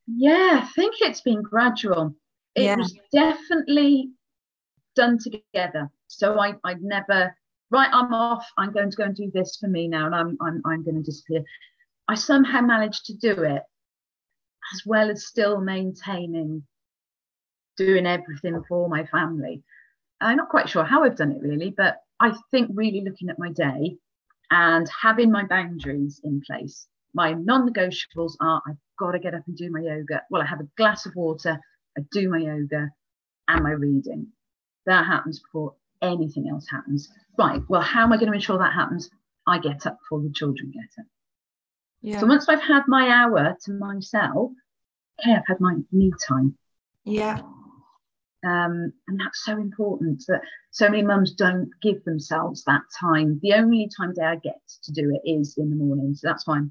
Yeah, 0.08 0.62
I 0.64 0.70
think 0.76 0.96
it's 1.02 1.22
been 1.22 1.42
gradual 1.42 2.16
it 2.56 2.64
yeah. 2.64 2.76
was 2.76 2.98
definitely 3.14 4.10
done 4.96 5.18
together. 5.18 5.90
So 6.08 6.40
I, 6.40 6.56
I'd 6.64 6.82
never, 6.82 7.36
right, 7.70 7.90
I'm 7.92 8.14
off, 8.14 8.46
I'm 8.58 8.72
going 8.72 8.92
to 8.92 8.98
go 8.98 9.04
and 9.04 9.16
do 9.16 9.32
this 9.34 9.58
for 9.60 9.68
me 9.68 9.88
now, 9.88 10.06
and 10.06 10.16
I'm, 10.16 10.38
I'm, 10.42 10.62
I'm 10.66 10.84
going 10.84 10.98
to 10.98 11.04
disappear. 11.04 11.44
I 12.08 12.16
somehow 12.16 12.62
managed 12.62 13.06
to 13.06 13.14
do 13.16 13.32
it 13.44 13.64
as 14.74 14.86
well 14.86 15.10
as 15.10 15.28
still 15.28 15.62
maintaining 15.62 16.64
doing 17.78 18.06
everything 18.06 18.62
for 18.68 18.90
my 18.90 19.06
family. 19.06 19.64
I'm 20.20 20.38
not 20.38 20.50
quite 20.50 20.70
sure 20.70 20.84
how 20.84 21.04
I've 21.04 21.16
done 21.16 21.32
it 21.32 21.42
really, 21.42 21.74
but 21.76 21.98
I 22.20 22.34
think 22.52 22.70
really 22.74 23.02
looking 23.02 23.30
at 23.30 23.40
my 23.40 23.52
day 23.52 23.98
and 24.52 24.88
having 24.90 25.32
my 25.32 25.46
boundaries 25.46 26.22
in 26.24 26.42
place. 26.46 26.88
My 27.14 27.34
non 27.34 27.68
negotiables 27.68 28.34
are 28.40 28.62
I've 28.68 28.78
got 29.00 29.12
to 29.12 29.20
get 29.20 29.34
up 29.34 29.42
and 29.48 29.58
do 29.58 29.72
my 29.72 29.80
yoga. 29.80 30.22
Well, 30.30 30.42
I 30.42 30.46
have 30.46 30.60
a 30.60 30.70
glass 30.78 31.06
of 31.06 31.16
water 31.16 31.60
I 31.98 32.02
do 32.12 32.30
my 32.30 32.40
yoga 32.40 32.90
and 33.48 33.64
my 33.64 33.72
reading. 33.72 34.28
That 34.86 35.06
happens 35.06 35.40
before 35.40 35.76
anything 36.02 36.50
else 36.50 36.68
happens. 36.70 37.10
Right. 37.38 37.62
Well, 37.70 37.82
how 37.82 38.04
am 38.04 38.14
I 38.14 38.18
going 38.18 38.28
to 38.28 38.36
ensure 38.36 38.58
that 38.58 38.74
happens? 38.74 39.10
I 39.48 39.60
get 39.60 39.86
up 39.86 39.98
before 40.00 40.22
the 40.22 40.32
children 40.34 40.72
get 40.72 40.90
up. 41.00 41.06
Yeah. 42.02 42.20
So 42.20 42.26
once 42.26 42.50
I've 42.50 42.62
had 42.62 42.84
my 42.88 43.10
hour 43.10 43.56
to 43.66 43.72
myself, 43.74 44.52
okay, 45.20 45.34
I've 45.34 45.48
had 45.48 45.60
my 45.60 45.76
me 45.92 46.12
time. 46.28 46.58
Yeah. 47.04 47.40
Um, 48.44 48.92
and 49.08 49.20
that's 49.20 49.46
so 49.46 49.54
important 49.54 50.24
that 50.28 50.42
so 50.72 50.90
many 50.90 51.04
mums 51.04 51.34
don't 51.34 51.70
give 51.82 52.04
themselves 52.06 52.64
that 52.64 52.82
time. 53.00 53.40
The 53.44 53.54
only 53.54 53.90
time 53.96 54.14
they 54.16 54.36
get 54.44 54.60
to 54.84 54.92
do 54.92 55.14
it 55.16 55.30
is 55.30 55.56
in 55.58 55.70
the 55.70 55.76
morning. 55.76 56.16
So 56.16 56.28
that's 56.28 56.48
why 56.48 56.62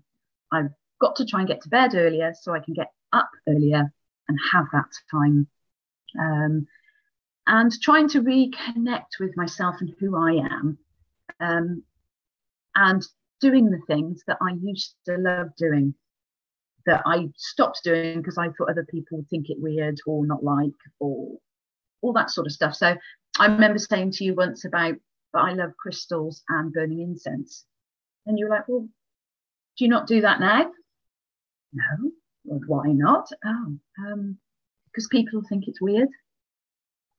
I've 0.51 0.71
got 1.01 1.15
to 1.17 1.25
try 1.25 1.41
and 1.41 1.49
get 1.49 1.63
to 1.63 1.69
bed 1.69 1.95
earlier 1.95 2.33
so 2.41 2.53
I 2.53 2.61
can 2.61 2.75
get 2.75 2.91
up 3.13 3.31
earlier 3.49 3.93
and 4.31 4.39
have 4.53 4.67
that 4.73 4.91
time. 5.11 5.47
Um, 6.19 6.67
and 7.47 7.73
trying 7.83 8.09
to 8.11 8.23
reconnect 8.23 9.19
with 9.19 9.37
myself 9.37 9.77
and 9.81 9.93
who 9.99 10.17
I 10.17 10.33
am, 10.35 10.79
um, 11.41 11.83
and 12.75 13.07
doing 13.41 13.71
the 13.71 13.81
things 13.87 14.23
that 14.27 14.39
I 14.41 14.53
used 14.63 14.95
to 15.07 15.17
love 15.17 15.49
doing 15.57 15.95
that 16.87 17.03
I 17.05 17.29
stopped 17.37 17.81
doing 17.85 18.19
because 18.19 18.39
I 18.39 18.49
thought 18.49 18.71
other 18.71 18.87
people 18.89 19.19
would 19.19 19.29
think 19.29 19.51
it 19.51 19.61
weird 19.61 19.99
or 20.07 20.25
not 20.25 20.43
like 20.43 20.71
or 20.99 21.39
all 22.03 22.13
that 22.15 22.31
sort 22.31 22.47
of 22.47 22.53
stuff. 22.53 22.75
So 22.75 22.97
I 23.39 23.47
remember 23.47 23.79
saying 23.79 24.13
to 24.13 24.25
you 24.25 24.35
once 24.35 24.65
about, 24.65 24.95
but 25.33 25.41
I 25.41 25.53
love 25.53 25.77
crystals 25.77 26.43
and 26.49 26.73
burning 26.73 27.01
incense. 27.01 27.65
And 28.27 28.39
you 28.39 28.47
were 28.47 28.51
like, 28.51 28.69
well, 28.69 28.89
do 29.77 29.85
you 29.85 29.89
not 29.89 30.07
do 30.07 30.21
that 30.23 30.41
now? 30.41 30.71
No. 31.73 32.11
Well, 32.51 32.61
why 32.67 32.93
not? 32.93 33.31
Oh, 33.47 33.77
because 33.97 35.05
um, 35.05 35.11
people 35.11 35.41
think 35.49 35.69
it's 35.69 35.81
weird. 35.81 36.09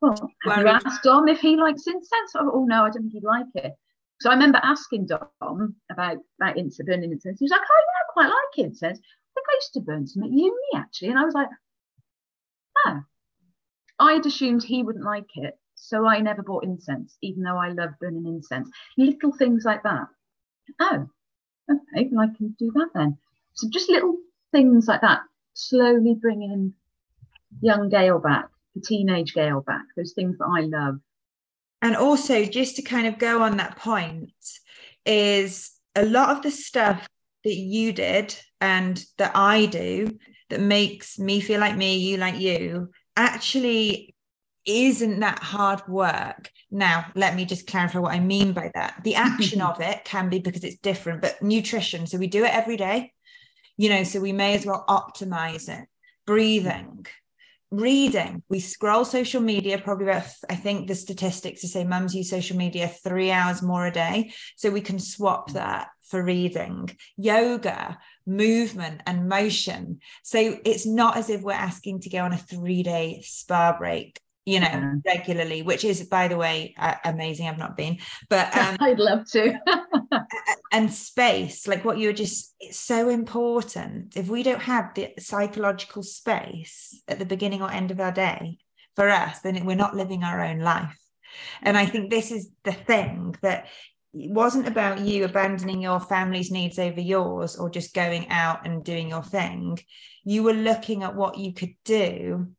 Well, 0.02 0.32
have 0.44 0.60
you 0.60 0.68
asked 0.68 1.04
Dom 1.04 1.30
if 1.30 1.40
he 1.40 1.56
likes 1.56 1.88
incense? 1.88 2.34
Oh, 2.36 2.52
oh, 2.54 2.66
no, 2.66 2.84
I 2.84 2.90
don't 2.90 3.04
think 3.04 3.14
he'd 3.14 3.24
like 3.24 3.46
it. 3.56 3.74
So 4.20 4.30
I 4.30 4.34
remember 4.34 4.60
asking 4.62 5.08
Dom 5.08 5.76
about, 5.90 6.18
about 6.40 6.58
incense, 6.58 6.86
burning 6.86 7.12
incense. 7.12 7.40
He 7.40 7.46
was 7.46 7.52
like, 7.52 7.62
oh, 7.62 7.80
yeah, 7.80 8.02
I 8.02 8.12
quite 8.12 8.28
like 8.28 8.68
incense. 8.68 9.00
I 9.00 9.32
think 9.34 9.48
I 9.50 9.56
used 9.56 9.74
to 9.74 9.80
burn 9.80 10.06
some 10.06 10.24
at 10.24 10.32
uni, 10.32 10.52
actually. 10.76 11.10
And 11.10 11.20
I 11.20 11.24
was 11.24 11.34
like, 11.34 11.50
oh. 12.86 13.02
I'd 14.00 14.26
assumed 14.26 14.64
he 14.64 14.84
wouldn't 14.84 15.06
like 15.06 15.30
it. 15.36 15.58
So 15.76 16.06
I 16.06 16.20
never 16.20 16.44
bought 16.44 16.66
incense, 16.66 17.18
even 17.22 17.44
though 17.44 17.58
I 17.58 17.70
love 17.70 17.92
burning 18.02 18.28
incense. 18.28 18.70
Little 18.98 19.32
things 19.32 19.64
like 19.64 19.84
that. 19.84 20.08
Oh, 20.80 21.08
okay, 21.72 22.10
well, 22.12 22.28
I 22.28 22.36
can 22.36 22.56
do 22.60 22.72
that 22.76 22.90
then. 22.94 23.18
So 23.54 23.70
just 23.70 23.90
little 23.90 24.18
things 24.52 24.88
like 24.88 25.02
that, 25.02 25.22
slowly 25.54 26.16
bringing 26.16 26.74
young 27.62 27.90
Gail 27.90 28.20
back, 28.20 28.50
the 28.76 28.82
teenage 28.82 29.34
Gail 29.34 29.62
back, 29.62 29.84
those 29.96 30.14
things 30.14 30.38
that 30.38 30.46
I 30.46 30.62
love. 30.62 31.00
And 31.82 31.96
also, 31.96 32.46
just 32.46 32.76
to 32.76 32.82
kind 32.84 33.08
of 33.08 33.18
go 33.18 33.42
on 33.42 33.58
that 33.58 33.78
point, 33.78 34.34
is 35.06 35.72
a 35.96 36.06
lot 36.06 36.36
of 36.36 36.44
the 36.44 36.52
stuff 36.52 37.08
that 37.44 37.56
you 37.56 37.92
did 37.92 38.36
and 38.60 39.04
that 39.18 39.32
I 39.36 39.66
do 39.66 40.18
that 40.50 40.62
makes 40.62 41.18
me 41.18 41.40
feel 41.40 41.60
like 41.60 41.76
me, 41.76 41.98
you 41.98 42.18
like 42.18 42.40
you, 42.40 42.92
actually 43.18 44.16
isn't 44.66 45.20
that 45.22 45.40
hard 45.40 45.82
work. 45.88 46.52
Now, 46.70 47.08
let 47.16 47.36
me 47.36 47.46
just 47.46 47.66
clarify 47.66 47.98
what 47.98 48.14
I 48.14 48.20
mean 48.20 48.54
by 48.54 48.70
that. 48.76 49.02
The 49.04 49.16
action 49.16 49.62
of 49.62 49.82
it 49.82 50.06
can 50.06 50.30
be 50.30 50.40
because 50.40 50.64
it's 50.64 50.80
different, 50.80 51.22
but 51.22 51.42
nutrition. 51.42 52.06
So 52.06 52.20
we 52.20 52.28
do 52.28 52.44
it 52.44 52.54
every 52.54 52.78
day 52.78 53.14
you 53.82 53.90
know 53.90 54.04
so 54.04 54.20
we 54.20 54.32
may 54.32 54.54
as 54.54 54.64
well 54.64 54.86
optimize 54.88 55.68
it. 55.68 55.88
Breathing. 56.28 57.08
Reading. 57.72 58.44
We 58.48 58.60
scroll 58.60 59.06
social 59.06 59.42
media 59.42 59.80
probably 59.80 60.06
about 60.06 60.28
i 60.50 60.56
think 60.56 60.88
the 60.88 60.94
statistics 60.94 61.62
to 61.62 61.68
say 61.68 61.84
mums 61.84 62.14
use 62.14 62.30
social 62.30 62.58
media 62.58 62.88
three 62.88 63.32
hours 63.32 63.64
more 63.64 63.88
a 63.88 63.92
day. 63.92 64.34
So 64.56 64.70
we 64.70 64.82
can 64.82 65.00
swap 65.00 65.54
that 65.54 65.88
for 66.10 66.24
reading. 66.24 66.96
Yoga 67.18 67.98
movement 68.28 69.02
and 69.08 69.28
motion. 69.28 70.00
So 70.22 70.60
it's 70.64 70.86
not 70.86 71.18
as 71.18 71.32
if 71.32 71.42
we're 71.42 71.54
asking 71.72 72.02
to 72.02 72.12
go 72.12 72.20
on 72.20 72.34
a 72.34 72.38
three 72.38 72.84
day 72.84 73.24
spa 73.24 73.76
break 73.80 74.20
you 74.46 74.60
know 74.60 74.68
yeah. 74.68 74.94
regularly 75.06 75.62
which 75.62 75.84
is 75.84 76.04
by 76.04 76.28
the 76.28 76.38
way 76.38 76.74
uh, 76.78 76.96
amazing 77.06 77.48
i've 77.48 77.58
not 77.58 77.78
been 77.78 77.98
but 78.30 78.56
um, 78.62 78.76
i'd 78.80 79.00
love 79.00 79.26
to. 79.30 79.54
and 80.72 80.92
space 80.92 81.68
like 81.68 81.86
what 81.86 81.98
you 81.98 82.08
were 82.08 82.14
just 82.14 82.56
it's 82.60 82.80
so 82.80 83.10
important. 83.10 84.16
If 84.16 84.28
we 84.28 84.44
don't 84.44 84.62
have 84.62 84.94
the 84.94 85.10
psychological 85.20 86.04
space 86.04 87.02
at 87.08 87.20
the 87.20 87.26
beginning 87.26 87.62
or 87.62 87.72
end 87.72 87.92
of 87.92 88.00
our 88.00 88.12
day 88.12 88.60
for 88.96 89.10
us 89.10 89.40
then 89.40 89.66
we're 89.66 89.76
not 89.76 89.96
living 89.96 90.24
our 90.24 90.42
own 90.42 90.60
life. 90.60 90.98
And 91.62 91.78
i 91.78 91.86
think 91.86 92.10
this 92.10 92.32
is 92.32 92.50
the 92.64 92.74
thing 92.74 93.36
that 93.42 93.68
it 94.14 94.32
wasn't 94.32 94.68
about 94.68 95.00
you 95.00 95.24
abandoning 95.24 95.82
your 95.82 96.00
family's 96.00 96.52
needs 96.52 96.78
over 96.78 97.00
yours 97.00 97.56
or 97.56 97.70
just 97.70 97.94
going 97.94 98.28
out 98.30 98.66
and 98.66 98.84
doing 98.84 99.08
your 99.08 99.24
thing. 99.24 99.80
You 100.26 100.44
were 100.44 100.54
looking 100.54 101.04
at 101.04 101.16
what 101.16 101.38
you 101.38 101.54
could 101.54 101.76
do 101.86 102.52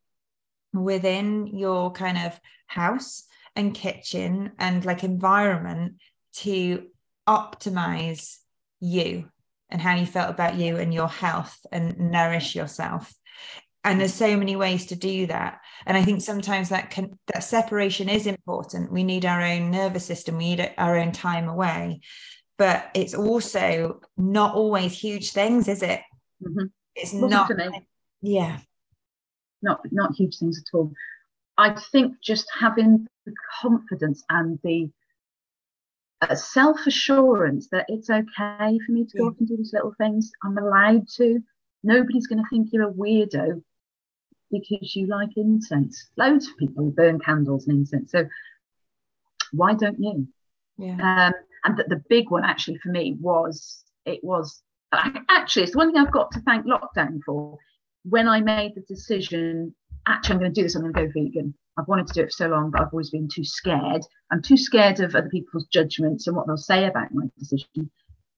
within 0.73 1.47
your 1.47 1.93
kind 1.93 2.19
of 2.19 2.41
house 2.67 3.25
and 3.55 3.75
kitchen 3.75 4.53
and 4.59 4.85
like 4.85 5.05
environment 5.05 5.95
to 6.33 6.87
optimize 7.29 8.39
you 8.81 9.31
and 9.71 9.81
how 9.81 9.95
you 9.95 10.07
felt 10.07 10.31
about 10.31 10.57
you 10.57 10.77
and 10.77 10.93
your 10.93 11.09
health 11.09 11.59
and 11.71 11.99
nourish 11.99 12.55
yourself. 12.55 13.13
And 13.85 14.01
there's 14.01 14.15
so 14.15 14.37
many 14.37 14.55
ways 14.55 14.87
to 14.87 14.97
do 14.97 15.27
that. 15.27 15.61
And 15.87 15.97
i 15.97 16.05
think 16.05 16.21
sometimes 16.21 16.69
that 16.69 16.91
can 16.91 17.19
that 17.33 17.43
separation 17.43 18.09
is 18.09 18.27
important. 18.27 18.93
We 18.93 19.03
need 19.03 19.27
our 19.27 19.43
own 19.43 19.71
nervous 19.71 20.05
system. 20.05 20.39
We 20.39 20.55
need 20.55 20.75
our 20.79 20.97
own 20.99 21.13
time 21.13 21.49
away. 21.49 22.01
But 22.59 22.91
it's 22.95 23.15
also 23.15 24.01
not 24.17 24.55
always 24.55 24.93
huge 24.93 25.33
things 25.33 25.69
is 25.69 25.83
it? 25.83 26.01
Mm-hmm. 26.43 26.67
it's 26.97 27.13
not 27.13 27.51
yeah 28.21 28.59
not 29.63 29.81
not 29.91 30.15
huge 30.15 30.39
things 30.39 30.59
at 30.59 30.77
all. 30.77 30.93
I 31.59 31.71
think 31.93 32.15
just 32.23 32.47
having 32.59 33.07
the 33.27 33.35
confidence 33.61 34.25
and 34.31 34.59
the 34.65 34.91
uh, 36.23 36.35
self 36.35 36.87
assurance 36.87 37.69
that 37.71 37.87
it's 37.89 38.11
okay 38.11 38.79
for 38.87 38.93
me 38.93 39.05
to 39.05 39.19
go 39.19 39.27
off 39.27 39.35
and 39.39 39.49
do 39.49 39.57
these 39.57 39.73
little 39.73 39.95
things. 39.99 40.31
I'm 40.43 40.59
allowed 40.59 41.09
to. 41.17 41.41
Nobody's 41.85 42.27
going 42.27 42.43
to 42.43 42.49
think 42.49 42.69
you're 42.73 42.89
a 42.89 42.93
weirdo 42.93 43.63
because 44.51 44.95
you 44.95 45.07
like 45.07 45.31
incense. 45.37 46.11
Loads 46.17 46.49
of 46.49 46.57
people 46.57 46.91
burn 46.91 47.19
candles 47.19 47.67
and 47.67 47.79
incense. 47.79 48.13
So 48.13 48.27
why 49.53 49.75
don't 49.75 49.99
you? 49.99 50.29
Yeah. 50.79 51.27
Um, 51.27 51.33
and 51.65 51.77
the, 51.77 51.85
the 51.89 52.03
big 52.09 52.31
one 52.31 52.45
actually 52.45 52.79
for 52.79 52.91
me 52.91 53.17
was 53.21 53.85
it 54.05 54.23
was 54.23 54.63
actually 54.93 55.63
it's 55.63 55.73
the 55.73 55.79
one 55.79 55.93
thing 55.93 56.01
I've 56.01 56.13
got 56.13 56.31
to 56.33 56.41
thank 56.41 56.67
lockdown 56.67 57.21
for 57.25 57.59
when 58.05 58.29
I 58.29 58.41
made 58.41 58.75
the 58.75 58.83
decision, 58.83 59.75
actually, 60.07 60.35
I'm 60.35 60.41
going 60.41 60.53
to 60.53 60.61
do 60.61 60.63
this, 60.65 60.75
I'm 60.75 60.83
going 60.83 60.95
to 60.95 61.07
go 61.07 61.13
vegan. 61.13 61.55
I've 61.79 61.89
wanted 61.89 62.07
to 62.09 62.13
do 62.13 62.21
it 62.23 62.27
for 62.27 62.31
so 62.31 62.49
long, 62.49 62.71
but 62.71 62.83
I've 62.83 62.93
always 62.93 63.11
been 63.11 63.29
too 63.29 63.45
scared. 63.45 64.03
I'm 64.31 64.43
too 64.43 64.57
scared 64.57 65.01
of 65.01 65.15
other 65.15 65.29
people's 65.31 65.67
judgments 65.67 66.27
and 66.27 66.37
what 66.37 66.47
they'll 66.47 66.57
say 66.57 66.85
about 66.85 67.15
my 67.15 67.25
decision. 67.39 67.91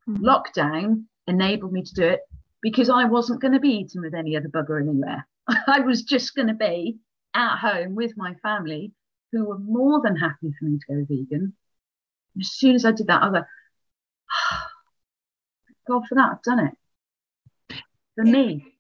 Mm-hmm. 0.09 0.25
Lockdown 0.25 1.05
enabled 1.27 1.73
me 1.73 1.83
to 1.83 1.95
do 1.95 2.03
it 2.03 2.21
because 2.63 2.91
I 2.91 3.05
wasn't 3.07 3.41
going 3.41 3.55
to 3.55 3.61
be 3.61 3.71
eating 3.71 4.03
with 4.03 4.15
any 4.15 4.37
other 4.37 4.49
bugger 4.49 4.81
anywhere. 4.81 5.27
I 5.67 5.81
was 5.81 6.03
just 6.03 6.35
going 6.35 6.49
to 6.49 6.55
be 6.55 6.99
at 7.35 7.59
home 7.59 7.95
with 7.95 8.17
my 8.17 8.35
family 8.35 8.93
who 9.33 9.47
were 9.47 9.59
more 9.59 10.01
than 10.01 10.17
happy 10.17 10.53
for 10.59 10.67
me 10.67 10.79
to 10.79 10.95
go 10.95 11.07
vegan. 11.09 11.55
As 12.41 12.53
soon 12.53 12.77
as 12.77 12.85
I 12.85 12.93
did 12.93 13.09
that, 13.09 13.23
I 13.23 13.27
was 13.27 13.35
like, 13.35 13.45
oh, 14.53 14.61
God 15.89 16.03
for 16.09 16.15
that, 16.15 16.33
I've 16.33 16.43
done 16.43 16.61
it. 16.61 17.77
For 18.15 18.25
me. 18.25 18.74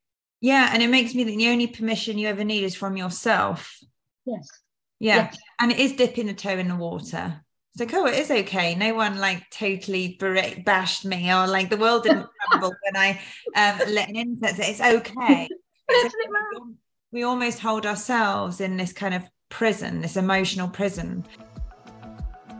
Yeah, 0.44 0.68
and 0.74 0.82
it 0.82 0.90
makes 0.90 1.14
me 1.14 1.24
think 1.24 1.38
the 1.38 1.48
only 1.48 1.68
permission 1.68 2.18
you 2.18 2.28
ever 2.28 2.44
need 2.44 2.64
is 2.64 2.74
from 2.74 2.98
yourself. 2.98 3.78
Yes. 4.26 4.46
Yeah. 5.00 5.16
Yes. 5.16 5.38
And 5.58 5.72
it 5.72 5.78
is 5.78 5.92
dipping 5.92 6.26
the 6.26 6.34
toe 6.34 6.58
in 6.58 6.68
the 6.68 6.76
water. 6.76 7.40
It's 7.72 7.80
like, 7.80 7.94
oh, 7.94 8.04
it 8.04 8.18
is 8.18 8.30
okay. 8.30 8.74
No 8.74 8.92
one 8.92 9.16
like 9.16 9.48
totally 9.48 10.18
bashed 10.18 11.06
me 11.06 11.32
or 11.32 11.46
like 11.46 11.70
the 11.70 11.78
world 11.78 12.02
didn't 12.02 12.26
crumble 12.50 12.74
when 12.84 12.94
I 12.94 13.12
um, 13.56 13.90
let 13.94 14.10
an 14.10 14.16
incense. 14.16 14.58
It's 14.58 14.80
okay. 14.82 15.48
It's 15.88 16.14
we 17.10 17.22
almost 17.22 17.60
hold 17.60 17.86
ourselves 17.86 18.60
in 18.60 18.76
this 18.76 18.92
kind 18.92 19.14
of 19.14 19.22
prison, 19.48 20.02
this 20.02 20.18
emotional 20.18 20.68
prison. 20.68 21.24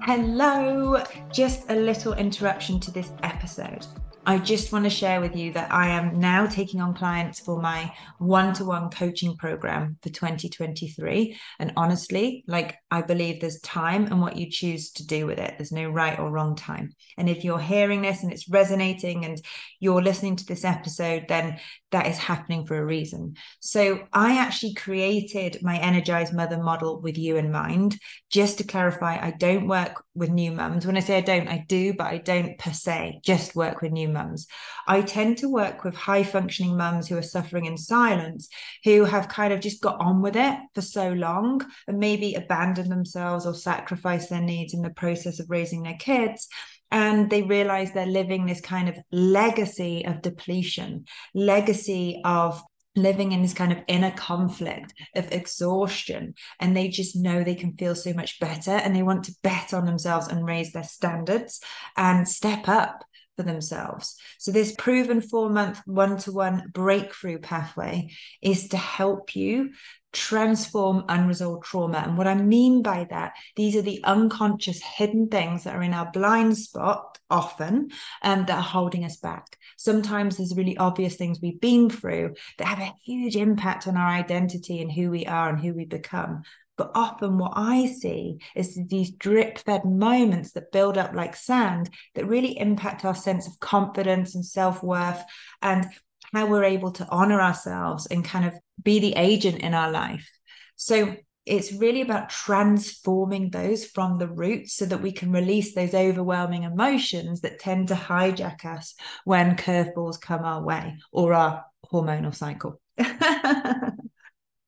Hello, 0.05 1.03
just 1.33 1.71
a 1.71 1.75
little 1.75 2.15
interruption 2.15 2.81
to 2.81 2.91
this 2.91 3.13
episode. 3.23 3.87
I 4.27 4.39
just 4.39 4.73
want 4.73 4.85
to 4.85 4.91
share 4.91 5.21
with 5.21 5.37
you 5.37 5.53
that 5.53 5.73
I 5.73 5.89
am 5.89 6.19
now 6.19 6.47
taking 6.47 6.81
on 6.81 6.95
clients 6.95 7.41
for 7.41 7.61
my 7.61 7.95
one 8.19 8.55
to 8.55 8.65
one 8.65 8.89
coaching 8.89 9.37
program 9.37 9.99
for 10.03 10.09
2023. 10.09 11.37
And 11.59 11.73
honestly, 11.77 12.43
like 12.47 12.77
I 12.91 13.03
believe 13.03 13.41
there's 13.41 13.61
time 13.61 14.07
and 14.07 14.21
what 14.21 14.37
you 14.37 14.51
choose 14.51 14.93
to 14.93 15.07
do 15.07 15.27
with 15.27 15.39
it. 15.39 15.55
There's 15.59 15.73
no 15.73 15.91
right 15.91 16.19
or 16.19 16.31
wrong 16.31 16.57
time. 16.57 16.93
And 17.19 17.29
if 17.29 17.45
you're 17.45 17.59
hearing 17.59 18.01
this 18.01 18.23
and 18.23 18.33
it's 18.33 18.49
resonating 18.49 19.25
and 19.27 19.41
you're 19.79 20.03
listening 20.03 20.37
to 20.37 20.47
this 20.47 20.65
episode, 20.65 21.27
then 21.29 21.59
that 21.95 22.09
is 22.09 22.19
happening 22.19 22.67
for 22.67 22.77
a 22.77 22.85
reason. 22.85 23.37
So 23.61 24.01
I 24.13 24.39
actually 24.39 24.75
created 24.75 25.63
my 25.63 25.79
energized 25.79 26.35
mother 26.35 26.61
model 26.61 27.01
with 27.01 27.17
you 27.17 27.37
in 27.37 27.53
mind. 27.53 28.01
Just 28.31 28.59
to 28.59 28.65
clarify, 28.65 29.17
I 29.17 29.31
don't 29.31 29.69
work 29.69 30.03
with 30.13 30.29
new 30.29 30.51
mums. 30.51 30.85
When 30.85 30.97
I 30.97 31.01
say 31.01 31.19
I 31.19 31.21
don't, 31.21 31.47
I 31.47 31.65
do, 31.69 31.95
but 31.95 32.09
I 32.09 32.19
don't 32.19 32.59
per 32.59 32.73
se 32.73 33.21
just 33.23 33.55
work 33.55 33.81
with 33.81 33.93
new 33.93 34.09
mums. 34.09 34.49
I 34.89 35.03
tend 35.03 35.39
to 35.39 35.49
work 35.49 35.85
with 35.85 35.95
high 35.95 36.25
functioning 36.25 36.77
mums 36.77 37.07
who 37.07 37.17
are 37.17 37.23
suffering 37.23 37.67
in 37.67 37.77
silence, 37.77 38.49
who 38.83 39.05
have 39.05 39.29
kind 39.29 39.53
of 39.53 39.61
just 39.61 39.81
got 39.81 40.01
on 40.01 40.21
with 40.21 40.35
it 40.35 40.59
for 40.75 40.83
so 40.83 41.13
long 41.13 41.65
and 41.87 41.99
maybe 42.01 42.35
abandoned 42.35 42.91
themselves 42.91 43.47
or 43.47 43.55
sacrificed 43.55 44.31
their 44.31 44.41
needs 44.43 44.75
in 44.75 44.83
the 44.83 44.91
process 44.91 45.39
of 45.39 45.49
raising 45.49 45.85
their 45.85 45.97
kids 46.01 46.49
and 46.95 47.29
they 47.29 47.43
realize 47.43 47.91
they're 47.91 48.07
living 48.07 48.47
this 48.47 48.61
kind 48.61 48.89
of 48.89 48.97
legacy 49.11 50.07
of 50.07 50.23
depletion 50.23 51.05
legacy 51.35 52.23
of 52.25 52.63
living 52.97 53.33
in 53.33 53.43
this 53.43 53.53
kind 53.53 53.73
of 53.73 53.79
inner 53.89 54.13
conflict 54.13 54.95
of 55.17 55.31
exhaustion 55.33 56.33
and 56.61 56.77
they 56.77 56.89
just 56.89 57.17
know 57.17 57.43
they 57.43 57.57
can 57.57 57.77
feel 57.77 57.97
so 57.97 58.13
much 58.13 58.39
better 58.39 58.71
and 58.71 58.95
they 58.95 59.03
want 59.03 59.25
to 59.25 59.35
bet 59.43 59.75
on 59.75 59.85
themselves 59.85 60.29
and 60.29 60.47
raise 60.47 60.73
their 60.73 60.85
standards 60.85 61.61
and 61.97 62.29
step 62.29 62.69
up 62.69 63.05
for 63.37 63.43
themselves. 63.43 64.15
So, 64.39 64.53
this 64.53 64.77
proven 64.79 65.21
four 65.21 65.51
month 65.51 65.81
one 65.87 66.19
to 66.19 66.31
one 66.31 66.71
breakthrough 66.73 67.39
pathway 67.39 68.11
is 68.41 68.69
to 68.69 68.77
help 68.77 69.35
you 69.35 69.71
transform 70.15 71.05
unresolved 71.09 71.65
trauma. 71.65 71.99
And 71.99 72.17
what 72.17 72.27
I 72.27 72.35
mean 72.35 72.83
by 72.83 73.07
that, 73.11 73.35
these 73.57 73.77
are 73.77 73.83
the 73.83 74.03
unconscious 74.05 74.81
hidden 74.83 75.29
things 75.29 75.65
that 75.65 75.75
are 75.75 75.83
in 75.83 75.93
our 75.93 76.11
blind 76.11 76.57
spot 76.57 77.19
often 77.29 77.91
um, 78.23 78.47
that 78.47 78.57
are 78.57 78.63
holding 78.63 79.05
us 79.05 79.17
back. 79.17 79.59
Sometimes 79.77 80.37
there's 80.37 80.57
really 80.57 80.77
obvious 80.79 81.17
things 81.17 81.41
we've 81.43 81.61
been 81.61 81.91
through 81.91 82.35
that 82.59 82.69
have 82.69 82.79
a 82.79 82.95
huge 83.05 83.37
impact 83.37 83.87
on 83.87 83.97
our 83.97 84.09
identity 84.09 84.81
and 84.81 84.91
who 84.91 85.11
we 85.11 85.27
are 85.27 85.51
and 85.51 85.61
who 85.61 85.75
we 85.75 85.85
become. 85.85 86.43
But 86.77 86.91
often, 86.95 87.39
what 87.39 87.53
I 87.55 87.87
see 87.87 88.39
is 88.57 88.79
these 88.89 89.13
drip 89.13 89.59
fed 89.59 89.85
moments 89.85 90.53
that 90.53 90.73
build 90.73 90.99
up 90.99 91.15
like 91.15 91.37
sand 91.37 91.89
that 92.15 92.27
really 92.27 92.59
impact 92.59 93.05
our 93.05 93.15
sense 93.15 93.47
of 93.47 93.61
confidence 93.61 94.35
and 94.35 94.45
self 94.45 94.83
worth 94.83 95.23
and 95.63 95.87
how 96.35 96.47
we're 96.47 96.65
able 96.65 96.93
to 96.93 97.09
honor 97.09 97.41
ourselves 97.41 98.07
and 98.07 98.25
kind 98.25 98.45
of 98.47 98.55
be 98.83 98.99
the 98.99 99.15
agent 99.15 99.59
in 99.61 99.75
our 99.75 99.91
life. 99.91 100.29
So, 100.77 101.17
it's 101.47 101.75
really 101.75 102.01
about 102.01 102.31
transforming 102.31 103.51
those 103.51 103.85
from 103.85 104.17
the 104.17 104.29
roots 104.29 104.75
so 104.77 104.87
that 104.87 105.03
we 105.03 105.13
can 105.13 105.31
release 105.31 105.75
those 105.75 105.93
overwhelming 105.93 106.63
emotions 106.63 107.43
that 107.43 107.59
tend 107.59 107.89
to 107.89 107.95
hijack 107.95 108.65
us 108.65 108.95
when 109.25 109.55
curveballs 109.55 110.19
come 110.19 110.43
our 110.43 110.63
way 110.63 110.97
or 111.13 111.35
our 111.35 111.63
hormonal 111.93 112.35
cycle. 112.35 112.81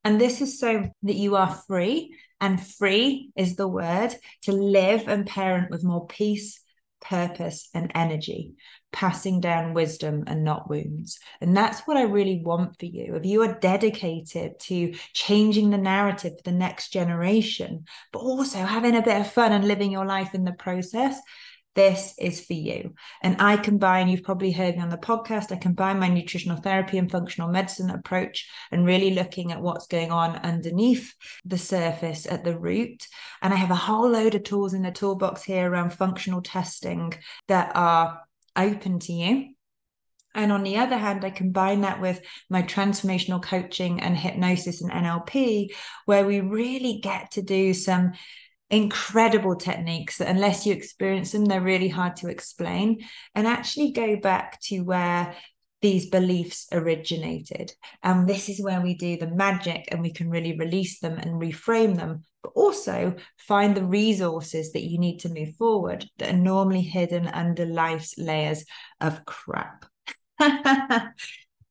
And 0.07 0.21
this 0.21 0.41
is 0.41 0.61
so 0.61 0.89
that 1.03 1.17
you 1.17 1.35
are 1.35 1.53
free, 1.67 2.15
and 2.41 2.65
free 2.65 3.33
is 3.35 3.57
the 3.57 3.67
word 3.67 4.15
to 4.43 4.53
live 4.53 5.09
and 5.09 5.27
parent 5.27 5.69
with 5.69 5.83
more 5.83 6.07
peace, 6.07 6.61
purpose, 7.01 7.69
and 7.75 7.91
energy, 7.93 8.53
passing 8.97 9.41
down 9.41 9.75
wisdom 9.75 10.25
and 10.27 10.43
not 10.43 10.71
wounds. 10.71 11.19
And 11.43 11.55
that's 11.55 11.83
what 11.83 11.99
I 11.99 12.05
really 12.05 12.41
want 12.43 12.79
for 12.81 12.87
you. 12.87 13.15
If 13.15 13.27
you 13.27 13.43
are 13.43 13.59
dedicated 13.61 14.59
to 14.61 14.95
changing 15.13 15.69
the 15.69 15.77
narrative 15.77 16.33
for 16.39 16.51
the 16.51 16.57
next 16.57 16.95
generation, 16.95 17.85
but 18.11 18.21
also 18.21 18.61
having 18.61 18.97
a 18.97 19.03
bit 19.03 19.21
of 19.21 19.31
fun 19.31 19.53
and 19.53 19.69
living 19.69 19.93
your 19.93 20.07
life 20.07 20.35
in 20.35 20.45
the 20.45 20.53
process, 20.53 21.21
this 21.75 22.15
is 22.19 22.43
for 22.43 22.55
you. 22.55 22.95
And 23.23 23.37
I 23.39 23.59
combine, 23.59 24.09
you've 24.09 24.23
probably 24.23 24.51
heard 24.51 24.77
me 24.77 24.83
on 24.83 24.89
the 24.89 24.97
podcast, 24.97 25.53
I 25.53 25.57
combine 25.57 25.99
my 25.99 26.09
nutritional 26.09 26.57
therapy 26.57 26.97
and 26.97 27.11
functional 27.11 27.51
medicine 27.51 27.91
approach 27.91 28.49
and 28.73 28.87
really 28.87 29.11
looking 29.11 29.53
at 29.53 29.61
what's 29.61 29.89
going 29.89 30.11
on 30.11 30.37
underneath 30.37 31.13
the 31.45 31.59
surface 31.59 32.25
at 32.25 32.45
the 32.45 32.59
root. 32.59 33.07
And 33.43 33.53
I 33.53 33.57
have 33.57 33.71
a 33.71 33.75
whole 33.75 34.09
load 34.09 34.35
of 34.35 34.45
tools 34.45 34.73
in 34.73 34.85
the 34.85 34.91
toolbox 34.91 35.43
here 35.43 35.71
around 35.71 35.91
functional 35.93 36.41
testing 36.41 37.13
that 37.49 37.73
are 37.75 38.23
open 38.57 38.99
to 39.01 39.13
you 39.13 39.49
And 40.37 40.53
on 40.53 40.63
the 40.63 40.77
other 40.77 40.99
hand, 40.99 41.25
I 41.25 41.31
combine 41.31 41.81
that 41.81 42.01
with 42.01 42.21
my 42.51 42.63
transformational 42.63 43.43
coaching 43.43 44.01
and 44.01 44.17
hypnosis 44.17 44.83
and 44.83 44.93
NLP, 44.93 45.73
where 46.05 46.27
we 46.27 46.41
really 46.41 47.01
get 47.03 47.31
to 47.33 47.43
do 47.43 47.73
some 47.73 48.13
incredible 48.69 49.57
techniques 49.57 50.19
that, 50.19 50.29
unless 50.29 50.67
you 50.67 50.75
experience 50.75 51.33
them, 51.33 51.47
they're 51.47 51.63
really 51.63 51.89
hard 51.89 52.17
to 52.17 52.29
explain. 52.29 53.07
And 53.35 53.47
actually 53.47 53.93
go 53.93 54.17
back 54.17 54.61
to 54.65 54.81
where 54.81 55.35
these 55.81 56.11
beliefs 56.11 56.67
originated. 56.71 57.73
And 58.03 58.29
this 58.29 58.51
is 58.51 58.61
where 58.61 58.83
we 58.83 58.95
do 58.95 59.17
the 59.17 59.29
magic 59.29 59.89
and 59.91 60.03
we 60.03 60.13
can 60.13 60.29
really 60.29 60.59
release 60.59 61.01
them 61.01 61.17
and 61.17 61.41
reframe 61.41 61.97
them, 61.97 62.25
but 62.47 62.61
also 62.61 63.17
find 63.39 63.77
the 63.77 63.85
resources 63.85 64.73
that 64.73 64.85
you 64.85 64.99
need 64.99 65.19
to 65.19 65.29
move 65.29 65.55
forward 65.57 66.09
that 66.19 66.33
are 66.33 66.39
normally 66.39 66.83
hidden 66.83 67.27
under 67.29 67.67
life's 67.67 68.17
layers 68.19 68.65
of 69.01 69.25
crap. 69.25 69.85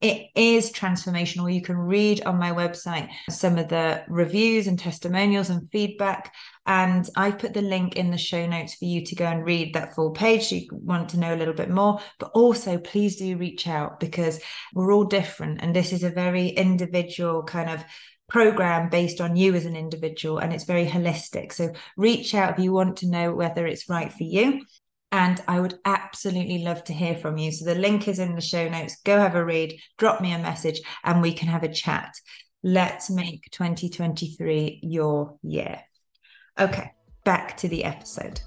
it 0.02 0.28
is 0.36 0.74
transformational. 0.74 1.54
You 1.54 1.62
can 1.62 1.78
read 1.78 2.26
on 2.26 2.38
my 2.38 2.52
website 2.52 3.10
some 3.30 3.58
of 3.58 3.70
the 3.70 4.04
reviews 4.10 4.68
and 4.68 4.78
testimonials 4.78 5.50
and 5.50 5.70
feedback. 5.72 6.34
And 6.66 7.08
I 7.16 7.32
put 7.32 7.54
the 7.54 7.62
link 7.62 7.96
in 7.96 8.12
the 8.12 8.18
show 8.18 8.46
notes 8.46 8.76
for 8.76 8.86
you 8.86 9.06
to 9.06 9.16
go 9.16 9.26
and 9.26 9.46
read 9.46 9.76
that 9.76 9.96
full 9.96 10.12
page. 10.12 10.52
You 10.52 10.68
want 10.72 11.10
to 11.10 11.20
know 11.20 11.34
a 11.34 11.38
little 11.38 11.54
bit 11.54 11.70
more. 11.70 12.02
But 12.20 12.32
also, 12.34 12.78
please 12.78 13.16
do 13.16 13.38
reach 13.38 13.68
out 13.68 14.02
because 14.02 14.42
we're 14.74 14.92
all 14.92 15.06
different. 15.06 15.62
And 15.62 15.74
this 15.74 15.94
is 15.94 16.04
a 16.04 16.10
very 16.10 16.50
individual 16.50 17.44
kind 17.44 17.70
of 17.70 17.86
program 18.28 18.90
based 18.90 19.22
on 19.22 19.36
you 19.36 19.54
as 19.54 19.66
an 19.66 19.76
individual 19.76 20.40
and 20.40 20.54
it's 20.54 20.64
very 20.64 20.86
holistic. 20.86 21.54
So 21.54 21.74
reach 21.98 22.34
out 22.34 22.58
if 22.58 22.64
you 22.64 22.72
want 22.72 22.98
to 22.98 23.10
know 23.10 23.34
whether 23.34 23.66
it's 23.68 23.90
right 23.90 24.12
for 24.12 24.24
you. 24.24 24.66
And 25.12 25.42
I 25.48 25.60
would 25.60 25.80
absolutely 25.86 26.64
love 26.64 26.84
to 26.86 26.94
hear 26.94 27.16
from 27.16 27.38
you. 27.38 27.52
So 27.52 27.66
the 27.66 27.76
link 27.76 28.08
is 28.08 28.20
in 28.20 28.36
the 28.36 28.42
show 28.42 28.68
notes. 28.68 28.98
Go 29.06 29.18
have 29.18 29.36
a 29.36 29.46
read, 29.46 29.80
drop 29.98 30.20
me 30.20 30.34
a 30.34 30.40
message, 30.40 30.82
and 31.04 31.22
we 31.22 31.32
can 31.32 31.48
have 31.48 31.64
a 31.64 31.72
chat. 31.72 32.14
Let's 32.64 33.10
make 33.10 33.50
2023 33.52 34.80
your 34.84 35.38
year. 35.42 35.82
Okay, 36.60 36.92
back 37.24 37.56
to 37.58 37.70
the 37.70 37.84
episode. 37.86 38.42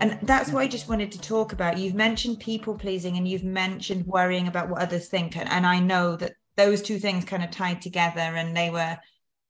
And 0.00 0.18
that's 0.22 0.50
what 0.50 0.62
I 0.62 0.68
just 0.68 0.88
wanted 0.88 1.12
to 1.12 1.20
talk 1.20 1.52
about. 1.52 1.78
You've 1.78 1.94
mentioned 1.94 2.40
people 2.40 2.74
pleasing 2.76 3.16
and 3.16 3.28
you've 3.28 3.44
mentioned 3.44 4.06
worrying 4.06 4.48
about 4.48 4.68
what 4.68 4.80
others 4.80 5.08
think. 5.08 5.36
And, 5.36 5.48
and 5.48 5.66
I 5.66 5.80
know 5.80 6.16
that 6.16 6.32
those 6.58 6.82
two 6.82 6.98
things 6.98 7.24
kind 7.24 7.42
of 7.42 7.50
tied 7.50 7.80
together 7.80 8.20
and 8.20 8.54
they 8.54 8.68
were 8.68 8.98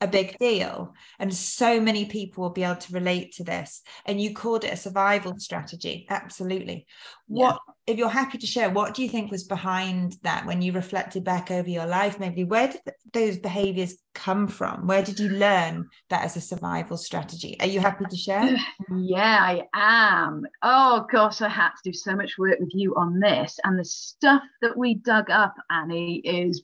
a 0.00 0.06
big 0.06 0.38
deal. 0.38 0.94
And 1.18 1.34
so 1.34 1.80
many 1.80 2.04
people 2.04 2.42
will 2.42 2.50
be 2.50 2.62
able 2.62 2.76
to 2.76 2.92
relate 2.92 3.32
to 3.34 3.44
this. 3.44 3.82
And 4.06 4.20
you 4.20 4.32
called 4.34 4.64
it 4.64 4.72
a 4.72 4.76
survival 4.76 5.34
strategy. 5.38 6.06
Absolutely. 6.08 6.86
Yeah. 7.28 7.46
What, 7.46 7.60
if 7.86 7.98
you're 7.98 8.08
happy 8.08 8.38
to 8.38 8.46
share, 8.46 8.70
what 8.70 8.94
do 8.94 9.02
you 9.02 9.08
think 9.08 9.30
was 9.30 9.44
behind 9.44 10.16
that 10.22 10.46
when 10.46 10.62
you 10.62 10.72
reflected 10.72 11.24
back 11.24 11.50
over 11.50 11.68
your 11.68 11.86
life? 11.86 12.20
Maybe 12.20 12.44
where 12.44 12.68
did 12.68 12.80
those 13.12 13.38
behaviors 13.38 13.96
come 14.14 14.46
from? 14.46 14.86
Where 14.86 15.02
did 15.02 15.18
you 15.18 15.30
learn 15.30 15.88
that 16.10 16.24
as 16.24 16.36
a 16.36 16.40
survival 16.40 16.96
strategy? 16.96 17.56
Are 17.60 17.66
you 17.66 17.80
happy 17.80 18.04
to 18.08 18.16
share? 18.16 18.56
Yeah, 18.90 19.38
I 19.40 19.62
am. 19.74 20.44
Oh 20.62 21.06
gosh, 21.10 21.42
I 21.42 21.48
had 21.48 21.70
to 21.70 21.90
do 21.90 21.92
so 21.92 22.14
much 22.14 22.38
work 22.38 22.58
with 22.58 22.70
you 22.72 22.94
on 22.94 23.20
this. 23.20 23.58
And 23.64 23.78
the 23.78 23.84
stuff 23.84 24.42
that 24.62 24.76
we 24.76 24.94
dug 24.94 25.30
up, 25.30 25.54
Annie, 25.70 26.16
is 26.24 26.62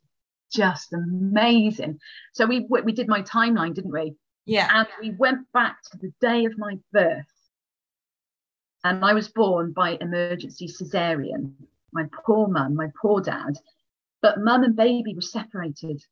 just 0.55 0.93
amazing. 0.93 1.99
So 2.33 2.47
we 2.47 2.67
we 2.71 2.93
did 2.93 3.09
my 3.09 3.23
timeline, 3.23 3.75
didn't 3.75 3.93
we? 3.93 4.15
Yeah. 4.47 4.69
And 4.73 4.89
we 5.01 5.11
went 5.19 5.51
back 5.53 5.77
to 5.91 5.99
the 5.99 6.13
day 6.21 6.45
of 6.45 6.59
my 6.59 6.79
birth. 6.93 7.25
And 8.85 9.05
I 9.05 9.15
was 9.15 9.29
born 9.29 9.73
by 9.73 9.97
emergency 10.01 10.69
cesarean. 10.69 11.53
My 11.93 12.05
poor 12.25 12.49
mum, 12.49 12.75
my 12.75 12.91
poor 13.01 13.21
dad. 13.21 13.55
But 14.21 14.41
mum 14.41 14.63
and 14.63 14.77
baby 14.77 15.15
were 15.15 15.23
separated. 15.23 16.03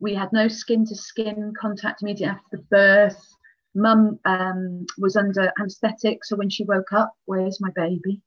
We 0.00 0.14
had 0.14 0.32
no 0.32 0.48
skin 0.48 0.86
to 0.86 0.94
skin 0.94 1.52
contact 1.60 2.02
immediately 2.02 2.36
after 2.36 2.56
the 2.56 2.62
birth. 2.70 3.34
Mum 3.74 4.18
um, 4.24 4.86
was 4.96 5.16
under 5.16 5.52
anaesthetic. 5.58 6.24
So 6.24 6.36
when 6.36 6.48
she 6.48 6.64
woke 6.64 6.92
up, 6.92 7.12
where's 7.26 7.60
my 7.60 7.70
baby? 7.74 8.22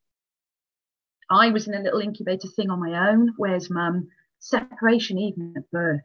I 1.29 1.49
was 1.49 1.67
in 1.67 1.73
a 1.73 1.81
little 1.81 2.01
incubator 2.01 2.49
thing 2.49 2.69
on 2.69 2.79
my 2.79 3.09
own. 3.09 3.33
Where's 3.37 3.69
mum? 3.69 4.09
Separation 4.41 5.17
even 5.17 5.53
at 5.55 5.69
birth 5.71 6.01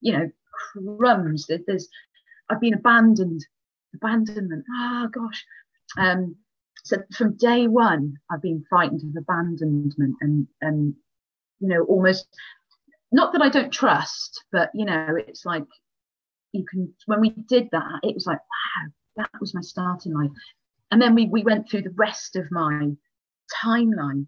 you 0.00 0.12
know 0.12 0.30
crumbs. 0.98 1.48
There's 1.66 1.88
i've 2.48 2.60
been 2.60 2.74
abandoned 2.74 3.44
abandonment. 3.94 4.64
Ah 4.74 5.04
oh, 5.04 5.08
gosh. 5.08 5.44
Um 5.98 6.36
so 6.84 6.96
from 7.14 7.36
day 7.36 7.66
one 7.66 8.14
i've 8.30 8.40
been 8.40 8.64
frightened 8.68 9.02
of 9.02 9.22
abandonment 9.22 9.94
and 10.20 10.46
and 10.62 10.94
you 11.58 11.68
know 11.68 11.82
almost 11.84 12.26
not 13.12 13.34
that 13.34 13.42
i 13.42 13.50
don't 13.50 13.70
trust 13.72 14.44
but 14.50 14.70
you 14.72 14.86
know 14.86 15.14
it's 15.28 15.44
like 15.44 15.66
you 16.52 16.64
can 16.70 16.90
when 17.04 17.20
we 17.20 17.30
did 17.30 17.68
that 17.72 18.00
it 18.02 18.14
was 18.14 18.24
like 18.24 18.38
wow 18.38 18.90
that 19.16 19.40
was 19.40 19.54
my 19.54 19.60
start 19.60 20.06
in 20.06 20.14
life 20.14 20.30
and 20.90 21.02
then 21.02 21.14
we 21.14 21.26
we 21.26 21.42
went 21.42 21.68
through 21.68 21.82
the 21.82 21.94
rest 21.96 22.36
of 22.36 22.50
my 22.50 22.90
timeline. 23.64 24.26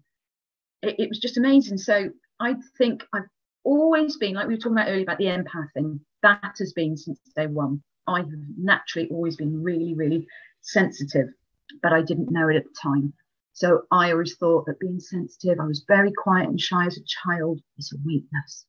It, 0.81 0.95
it 0.99 1.09
was 1.09 1.19
just 1.19 1.37
amazing. 1.37 1.77
So 1.77 2.09
i 2.39 2.55
think 2.77 3.03
i've 3.13 3.29
always 3.63 4.17
been, 4.17 4.35
like 4.35 4.47
we 4.47 4.53
were 4.53 4.59
talking 4.59 4.77
about 4.77 4.89
earlier 4.89 5.03
about 5.03 5.17
the 5.17 5.25
empath 5.25 5.71
thing, 5.73 5.99
that 6.21 6.55
has 6.59 6.73
been 6.73 6.97
since 6.97 7.19
day 7.35 7.47
one. 7.47 7.81
I 8.07 8.19
have 8.19 8.29
naturally 8.57 9.09
always 9.09 9.35
been 9.35 9.63
really, 9.63 9.93
really 9.93 10.27
sensitive, 10.61 11.27
but 11.81 11.93
I 11.93 12.01
didn't 12.01 12.31
know 12.31 12.49
it 12.49 12.55
at 12.55 12.63
the 12.63 12.75
time. 12.81 13.13
So 13.53 13.83
I 13.91 14.11
always 14.11 14.35
thought 14.35 14.65
that 14.65 14.79
being 14.79 14.99
sensitive, 14.99 15.59
I 15.59 15.65
was 15.65 15.85
very 15.87 16.11
quiet 16.11 16.49
and 16.49 16.59
shy 16.59 16.85
as 16.87 16.97
a 16.97 17.03
child, 17.05 17.61
is 17.77 17.93
a 17.93 18.01
weakness. 18.05 18.65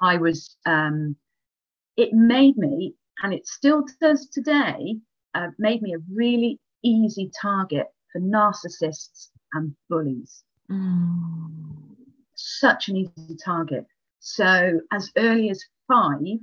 I 0.00 0.16
was, 0.16 0.56
um, 0.66 1.16
it 1.96 2.12
made 2.12 2.56
me, 2.56 2.94
and 3.22 3.32
it 3.32 3.46
still 3.46 3.84
does 4.00 4.28
today, 4.28 4.96
uh, 5.34 5.48
made 5.58 5.82
me 5.82 5.94
a 5.94 6.02
really 6.12 6.58
easy 6.82 7.30
target 7.40 7.86
for 8.12 8.20
narcissists 8.20 9.28
and 9.52 9.74
bullies. 9.88 10.42
Mm. 10.70 11.94
Such 12.34 12.88
an 12.88 12.96
easy 12.96 13.36
target. 13.42 13.86
So 14.24 14.80
as 14.90 15.12
early 15.18 15.50
as 15.50 15.62
five, 15.86 16.38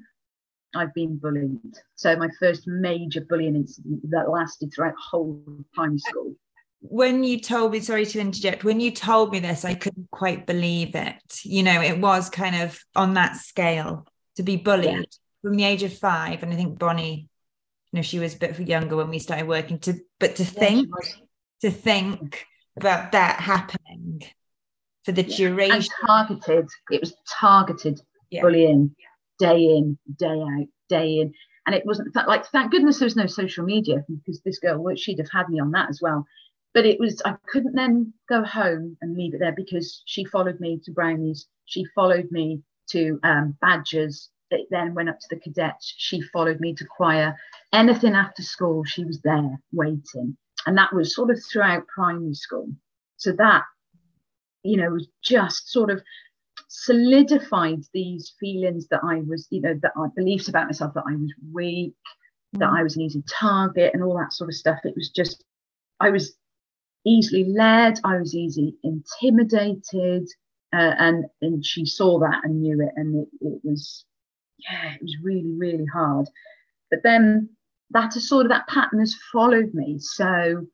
I've 0.76 0.94
been 0.94 1.18
bullied. 1.18 1.74
So 1.96 2.16
my 2.16 2.30
first 2.40 2.68
major 2.68 3.22
bullying 3.22 3.56
incident 3.56 4.08
that 4.12 4.30
lasted 4.30 4.72
throughout 4.72 4.94
whole 5.02 5.42
primary 5.74 5.98
school. 5.98 6.36
When 6.82 7.24
you 7.24 7.40
told 7.40 7.72
me, 7.72 7.80
sorry 7.80 8.06
to 8.06 8.20
interject, 8.20 8.64
when 8.64 8.80
you 8.80 8.92
told 8.92 9.32
me 9.32 9.40
this, 9.40 9.66
I 9.66 9.74
couldn't 9.74 10.12
quite 10.12 10.46
believe 10.46 10.94
it. 10.94 11.24
You 11.44 11.64
know, 11.64 11.82
it 11.82 12.00
was 12.00 12.30
kind 12.30 12.62
of 12.62 12.80
on 12.96 13.16
that 13.16 13.38
scale 13.38 14.06
to 14.36 14.44
be 14.44 14.58
bullied 14.58 14.86
yeah. 14.86 15.02
from 15.42 15.56
the 15.56 15.64
age 15.64 15.82
of 15.82 15.98
five. 15.98 16.44
And 16.44 16.54
I 16.54 16.58
think 16.58 16.78
Bonnie, 16.78 17.30
you 17.92 17.98
know, 17.98 18.04
she 18.04 18.20
was 18.20 18.36
a 18.36 18.38
bit 18.38 18.60
younger 18.60 18.96
when 18.96 19.10
we 19.10 19.18
started 19.18 19.48
working 19.48 19.80
to, 19.80 19.96
but 20.20 20.36
to 20.36 20.44
yeah, 20.44 20.50
think, 20.50 20.90
to 21.62 21.72
think 21.72 22.46
about 22.78 23.14
that 23.14 23.40
happening 23.40 24.22
for 25.04 25.12
the 25.12 25.24
duration. 25.24 25.76
And 25.76 25.90
targeted. 26.06 26.68
It 26.92 27.02
was 27.02 27.14
targeted 27.40 28.02
yeah. 28.30 28.42
bullying, 28.42 28.96
day 29.40 29.64
in, 29.64 29.98
day 30.18 30.28
out, 30.28 30.68
day 30.90 31.20
in. 31.20 31.34
And 31.66 31.76
it 31.76 31.86
wasn't 31.86 32.16
like, 32.28 32.46
thank 32.48 32.72
goodness 32.72 33.00
there 33.00 33.06
was 33.06 33.16
no 33.16 33.28
social 33.28 33.64
media 33.64 34.04
because 34.08 34.42
this 34.42 34.60
girl, 34.60 34.82
well, 34.82 34.96
she'd 34.96 35.20
have 35.20 35.30
had 35.32 35.50
me 35.50 35.60
on 35.60 35.72
that 35.72 35.90
as 35.90 36.00
well. 36.02 36.26
But 36.74 36.86
it 36.86 37.00
was, 37.00 37.22
I 37.26 37.36
couldn't 37.48 37.76
then 37.76 38.14
go 38.30 38.44
home 38.44 38.98
and 39.02 39.16
leave 39.16 39.34
it 39.34 39.40
there 39.40 39.54
because 39.56 40.02
she 40.06 40.26
followed 40.26 40.60
me 40.60 40.80
to 40.84 40.92
Brownies. 40.92 41.48
She 41.66 41.86
followed 41.94 42.32
me 42.32 42.62
to 42.92 43.20
um, 43.24 43.58
Badgers. 43.62 44.30
It 44.50 44.68
then 44.72 44.94
went 44.94 45.10
up 45.10 45.20
to 45.20 45.28
the 45.30 45.40
cadets. 45.40 45.94
She 45.98 46.22
followed 46.22 46.60
me 46.60 46.74
to 46.76 46.86
choir. 46.86 47.36
Anything 47.74 48.16
after 48.16 48.42
school, 48.42 48.84
she 48.84 49.06
was 49.06 49.22
there 49.22 49.60
waiting. 49.72 50.38
And 50.66 50.78
that 50.78 50.94
was 50.94 51.16
sort 51.16 51.30
of 51.30 51.40
throughout 51.52 51.88
primary 51.88 52.34
school. 52.34 52.70
So 53.18 53.34
that 53.34 53.64
you 54.64 54.78
know, 54.78 54.98
just 55.24 55.72
sort 55.72 55.90
of 55.90 56.02
solidified 56.68 57.84
these 57.94 58.34
feelings 58.40 58.88
that 58.90 59.02
I 59.04 59.22
was, 59.28 59.48
you 59.50 59.62
know, 59.62 59.78
that 59.82 59.92
I 59.98 60.08
beliefs 60.16 60.48
about 60.48 60.68
myself 60.68 60.94
that 60.94 61.04
I 61.08 61.16
was 61.16 61.34
weak, 61.52 61.94
mm. 62.56 62.60
that 62.60 62.70
I 62.70 62.84
was 62.84 62.96
an 62.96 63.02
easy 63.02 63.24
target, 63.28 63.94
and 63.94 64.04
all 64.04 64.18
that 64.18 64.34
sort 64.34 64.50
of 64.50 64.56
stuff. 64.56 64.80
It 64.84 64.96
was 64.96 65.10
just, 65.10 65.44
I 66.00 66.10
was 66.10 66.34
easily 67.06 67.46
led, 67.46 68.00
I 68.04 68.18
was 68.18 68.36
easily 68.36 68.76
intimidated, 68.84 70.28
uh, 70.74 70.96
and 70.98 71.26
and 71.42 71.66
she 71.66 71.86
saw 71.86 72.20
that 72.20 72.42
and 72.44 72.62
knew 72.62 72.82
it, 72.82 72.94
and 72.96 73.24
it, 73.24 73.28
it 73.42 73.62
was, 73.64 74.06
yeah, 74.60 74.94
it 74.94 75.02
was 75.02 75.16
really 75.22 75.52
really 75.58 75.86
hard. 75.86 76.28
But 76.90 77.02
then 77.04 77.50
that 77.90 78.16
is 78.16 78.30
sort 78.30 78.46
of 78.46 78.52
that 78.52 78.68
pattern 78.68 79.00
has 79.00 79.16
followed 79.32 79.74
me. 79.74 79.98
So 80.00 80.66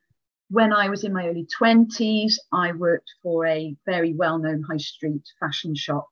when 0.50 0.72
I 0.72 0.90
was 0.90 1.04
in 1.04 1.14
my 1.14 1.28
early 1.28 1.48
20s, 1.60 2.36
I 2.52 2.72
worked 2.72 3.12
for 3.22 3.46
a 3.46 3.76
very 3.86 4.14
well 4.14 4.38
known 4.38 4.64
high 4.64 4.78
street 4.78 5.24
fashion 5.40 5.76
shop, 5.76 6.08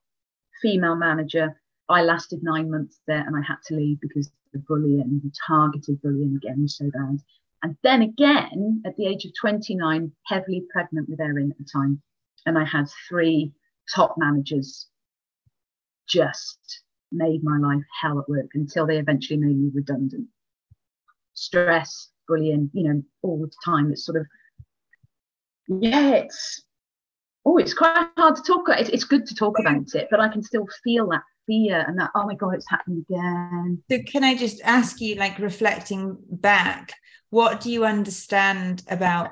female 0.62 0.96
manager. 0.96 1.60
I 1.88 2.02
lasted 2.02 2.44
nine 2.44 2.70
months 2.70 3.00
there 3.08 3.26
and 3.26 3.36
I 3.36 3.42
had 3.42 3.58
to 3.68 3.76
leave 3.76 4.00
because 4.02 4.30
the 4.52 4.60
bullying, 4.60 5.22
the 5.24 5.32
targeted 5.48 6.02
bullying 6.02 6.36
again 6.36 6.64
was 6.64 6.78
so 6.78 6.90
bad. 6.92 7.20
And 7.64 7.78
then 7.84 8.02
again, 8.02 8.82
at 8.86 8.96
the 8.98 9.08
age 9.08 9.26
of 9.26 9.32
29, 9.40 10.12
heavily 10.26 10.66
pregnant 10.72 11.10
with 11.10 11.20
Erin 11.20 11.52
at 11.52 11.58
the 11.58 11.66
time. 11.72 12.02
and 12.46 12.58
I 12.58 12.66
had 12.66 12.88
three 13.10 13.54
top 13.94 14.16
managers 14.18 14.88
just 16.08 16.84
made 17.12 17.44
my 17.44 17.58
life 17.58 17.84
hell 18.02 18.20
at 18.20 18.30
work 18.30 18.52
until 18.54 18.86
they 18.86 19.00
eventually 19.00 19.40
made 19.40 19.58
me 19.58 19.72
redundant. 19.74 20.28
Stress, 21.34 22.10
bullying, 22.28 22.70
you 22.74 22.84
know, 22.84 23.04
all 23.22 23.40
the 23.40 23.52
time. 23.64 23.92
It's 23.92 24.06
sort 24.06 24.18
of, 24.18 24.28
yeah, 25.68 26.12
it's, 26.12 26.64
oh, 27.46 27.58
it's 27.58 27.74
quite 27.74 28.10
hard 28.18 28.36
to 28.36 28.42
talk 28.42 28.68
about. 28.68 28.80
It's, 28.80 28.90
it's 28.90 29.04
good 29.04 29.26
to 29.28 29.36
talk 29.36 29.60
about 29.60 29.94
it, 29.94 30.08
but 30.12 30.20
I 30.20 30.30
can 30.30 30.44
still 30.44 30.68
feel 30.84 31.10
that 31.10 31.24
fear 31.48 31.84
and 31.88 32.00
that, 32.00 32.12
oh 32.16 32.26
my 32.26 32.36
God, 32.36 32.56
it's 32.56 32.70
happening 32.70 33.06
again. 33.10 33.84
So, 33.90 34.00
can 34.04 34.24
I 34.24 34.36
just 34.36 34.62
ask 34.64 35.02
you, 35.02 35.16
like 35.16 35.40
reflecting 35.40 36.18
back, 36.30 36.94
what 37.30 37.62
do 37.62 37.72
you 37.72 37.86
understand 37.86 38.84
about 38.90 39.32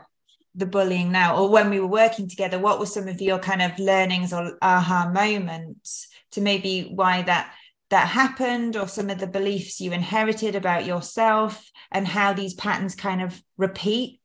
the 0.55 0.65
bullying 0.65 1.11
now 1.11 1.35
or 1.35 1.49
when 1.49 1.69
we 1.69 1.79
were 1.79 1.87
working 1.87 2.27
together 2.27 2.59
what 2.59 2.79
were 2.79 2.85
some 2.85 3.07
of 3.07 3.19
your 3.19 3.39
kind 3.39 3.61
of 3.61 3.77
learnings 3.79 4.31
or 4.31 4.55
aha 4.61 5.09
moments 5.11 6.07
to 6.31 6.41
maybe 6.41 6.91
why 6.93 7.23
that 7.23 7.51
that 7.93 8.07
happened 8.07 8.75
or 8.75 8.87
some 8.87 9.11
of 9.11 9.19
the 9.19 9.27
beliefs 9.27 9.79
you 9.79 9.91
inherited 9.91 10.55
about 10.55 10.83
yourself 10.83 11.69
and 11.91 12.07
how 12.07 12.33
these 12.33 12.55
patterns 12.55 12.95
kind 12.95 13.21
of 13.21 13.39
repeat 13.55 14.19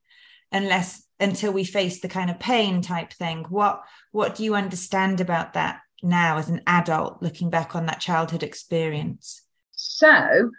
unless 0.51 1.07
until 1.21 1.53
we 1.53 1.65
face 1.65 2.01
the 2.01 2.09
kind 2.09 2.31
of 2.31 2.39
pain 2.39 2.81
type 2.81 3.13
thing. 3.13 3.45
What 3.51 3.83
what 4.11 4.35
do 4.35 4.43
you 4.43 4.55
understand 4.55 5.21
about 5.21 5.53
that 5.53 5.81
now 6.03 6.39
as 6.39 6.49
an 6.49 6.63
adult 6.67 7.23
looking 7.23 7.51
back 7.51 7.77
on 7.77 7.85
that 7.87 8.01
childhood 8.01 8.43
experience? 8.43 9.43
So 9.73 10.51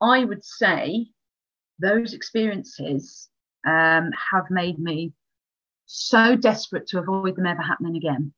i 0.00 0.24
would 0.24 0.44
say 0.44 1.08
those 1.80 2.14
experiences 2.14 3.28
um, 3.66 4.10
have 4.32 4.48
made 4.48 4.78
me 4.78 5.12
so 5.84 6.34
desperate 6.34 6.86
to 6.86 6.98
avoid 6.98 7.36
them 7.36 7.46
ever 7.46 7.60
happening 7.60 7.96
again 7.96 8.32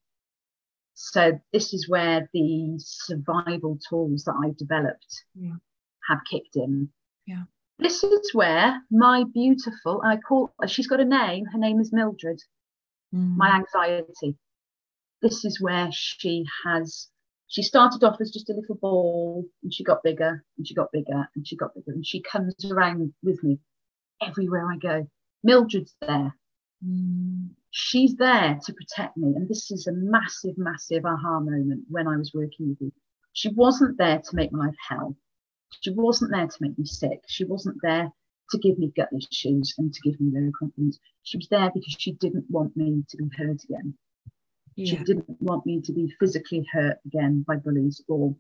so 1.03 1.41
this 1.51 1.73
is 1.73 1.89
where 1.89 2.29
the 2.35 2.75
survival 2.77 3.79
tools 3.89 4.25
that 4.25 4.35
I've 4.45 4.59
developed 4.59 5.25
yeah. 5.35 5.55
have 6.07 6.19
kicked 6.31 6.57
in. 6.57 6.91
Yeah. 7.27 7.45
This 7.79 8.05
is 8.05 8.35
where 8.35 8.83
my 8.91 9.25
beautiful, 9.33 10.03
I 10.05 10.19
call 10.19 10.53
she's 10.67 10.87
got 10.87 11.01
a 11.01 11.05
name, 11.07 11.47
her 11.47 11.59
name 11.59 11.81
is 11.81 11.91
Mildred, 11.91 12.39
mm. 13.15 13.35
my 13.35 13.57
anxiety. 13.57 14.37
This 15.23 15.47
is 15.47 15.59
where 15.59 15.89
she 15.91 16.45
has 16.67 17.09
she 17.47 17.63
started 17.63 18.05
off 18.05 18.21
as 18.21 18.31
just 18.31 18.51
a 18.51 18.55
little 18.55 18.77
ball 18.77 19.47
and 19.63 19.73
she 19.73 19.83
got 19.83 20.03
bigger 20.03 20.45
and 20.59 20.69
she 20.69 20.75
got 20.75 20.93
bigger 20.93 21.31
and 21.35 21.49
she 21.49 21.57
got 21.57 21.75
bigger 21.75 21.93
and 21.93 22.07
she 22.07 22.21
comes 22.21 22.55
around 22.71 23.15
with 23.23 23.43
me 23.43 23.59
everywhere 24.23 24.71
I 24.71 24.77
go. 24.77 25.09
Mildred's 25.43 25.95
there. 26.03 26.37
Mm 26.87 27.55
she's 27.71 28.17
there 28.17 28.59
to 28.65 28.73
protect 28.73 29.17
me. 29.17 29.35
And 29.37 29.49
this 29.49 29.71
is 29.71 29.87
a 29.87 29.93
massive, 29.93 30.59
massive 30.59 31.05
aha 31.05 31.41
moment 31.41 31.85
when 31.89 32.09
I 32.09 32.17
was 32.17 32.33
working 32.35 32.71
with 32.71 32.81
you. 32.81 32.93
She 33.33 33.49
wasn't 33.51 33.97
there 33.97 34.19
to 34.19 34.37
make 34.37 34.53
my 34.53 34.67
life 34.67 34.75
hell. 34.89 35.17
She 35.81 35.91
wasn't 35.91 36.33
there 36.33 36.49
to 36.49 36.57
make 36.61 36.77
me 36.79 36.85
sick. 36.85 37.21
She 37.29 37.45
wasn't 37.45 37.77
there 37.83 38.11
to 38.51 38.59
give 38.59 38.79
me 38.79 38.93
gut 38.97 39.11
issues 39.17 39.75
and 39.79 39.95
to 39.95 40.01
give 40.03 40.21
me 40.21 40.33
low 40.35 40.51
confidence. 40.59 40.99
She 41.23 41.37
was 41.37 41.47
there 41.49 41.71
because 41.73 41.95
she 41.97 42.13
didn't 42.13 42.47
want 42.51 42.77
me 42.77 43.05
to 43.09 43.17
be 43.17 43.31
hurt 43.37 43.63
again. 43.63 43.95
Yeah. 44.75 44.99
She 44.99 45.05
didn't 45.05 45.41
want 45.41 45.65
me 45.65 45.81
to 45.83 45.93
be 45.93 46.13
physically 46.19 46.67
hurt 46.73 46.97
again 47.07 47.45
by 47.47 47.57
bullies 47.57 48.03
or 48.09 48.35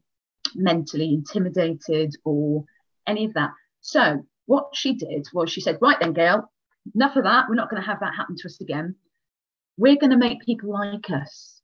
mentally 0.57 1.15
intimidated 1.15 2.17
or 2.25 2.65
any 3.07 3.27
of 3.27 3.35
that. 3.35 3.51
So 3.81 4.27
what 4.47 4.71
she 4.75 4.95
did 4.95 5.29
was 5.33 5.53
she 5.53 5.61
said, 5.61 5.79
right 5.81 5.99
then, 6.01 6.15
Gail, 6.15 6.51
enough 6.97 7.15
of 7.15 7.25
that. 7.25 7.49
We're 7.49 7.55
not 7.55 7.71
going 7.71 7.81
to 7.81 7.87
have 7.87 8.01
that 8.01 8.17
happen 8.17 8.35
to 8.37 8.49
us 8.49 8.61
again 8.61 8.97
we're 9.77 9.97
going 9.97 10.11
to 10.11 10.17
make 10.17 10.45
people 10.45 10.73
like 10.73 11.11
us 11.11 11.61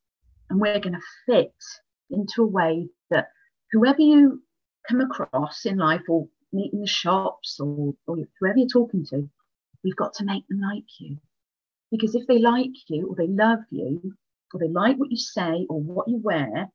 and 0.51 0.61
we're 0.61 0.81
going 0.81 0.95
to 0.95 1.01
fit 1.27 1.55
into 2.11 2.43
a 2.43 2.47
way 2.47 2.89
that 3.11 3.29
whoever 3.73 4.01
you 4.01 4.43
come 4.89 5.01
across 5.01 5.67
in 5.67 5.77
life 5.77 6.03
or 6.09 6.29
meet 6.53 6.73
in 6.73 6.81
the 6.81 6.87
shops 6.87 7.59
or, 7.61 7.95
or 8.07 8.17
whoever 8.41 8.59
you're 8.59 8.69
talking 8.69 9.05
to, 9.07 9.29
you've 9.83 9.97
got 9.97 10.15
to 10.15 10.25
make 10.25 10.47
them 10.49 10.61
like 10.61 10.85
you. 11.01 11.19
Because 11.91 12.15
if 12.15 12.27
they 12.27 12.39
like 12.39 12.71
you 12.89 13.09
or 13.09 13.17
they 13.17 13.27
love 13.27 13.61
you 13.71 14.15
or 14.53 14.61
they 14.61 14.69
like 14.69 14.97
what 14.97 15.11
you 15.11 15.17
say 15.17 15.67
or 15.69 15.81
what 15.81 16.09
you 16.09 16.19
wear, 16.23 16.69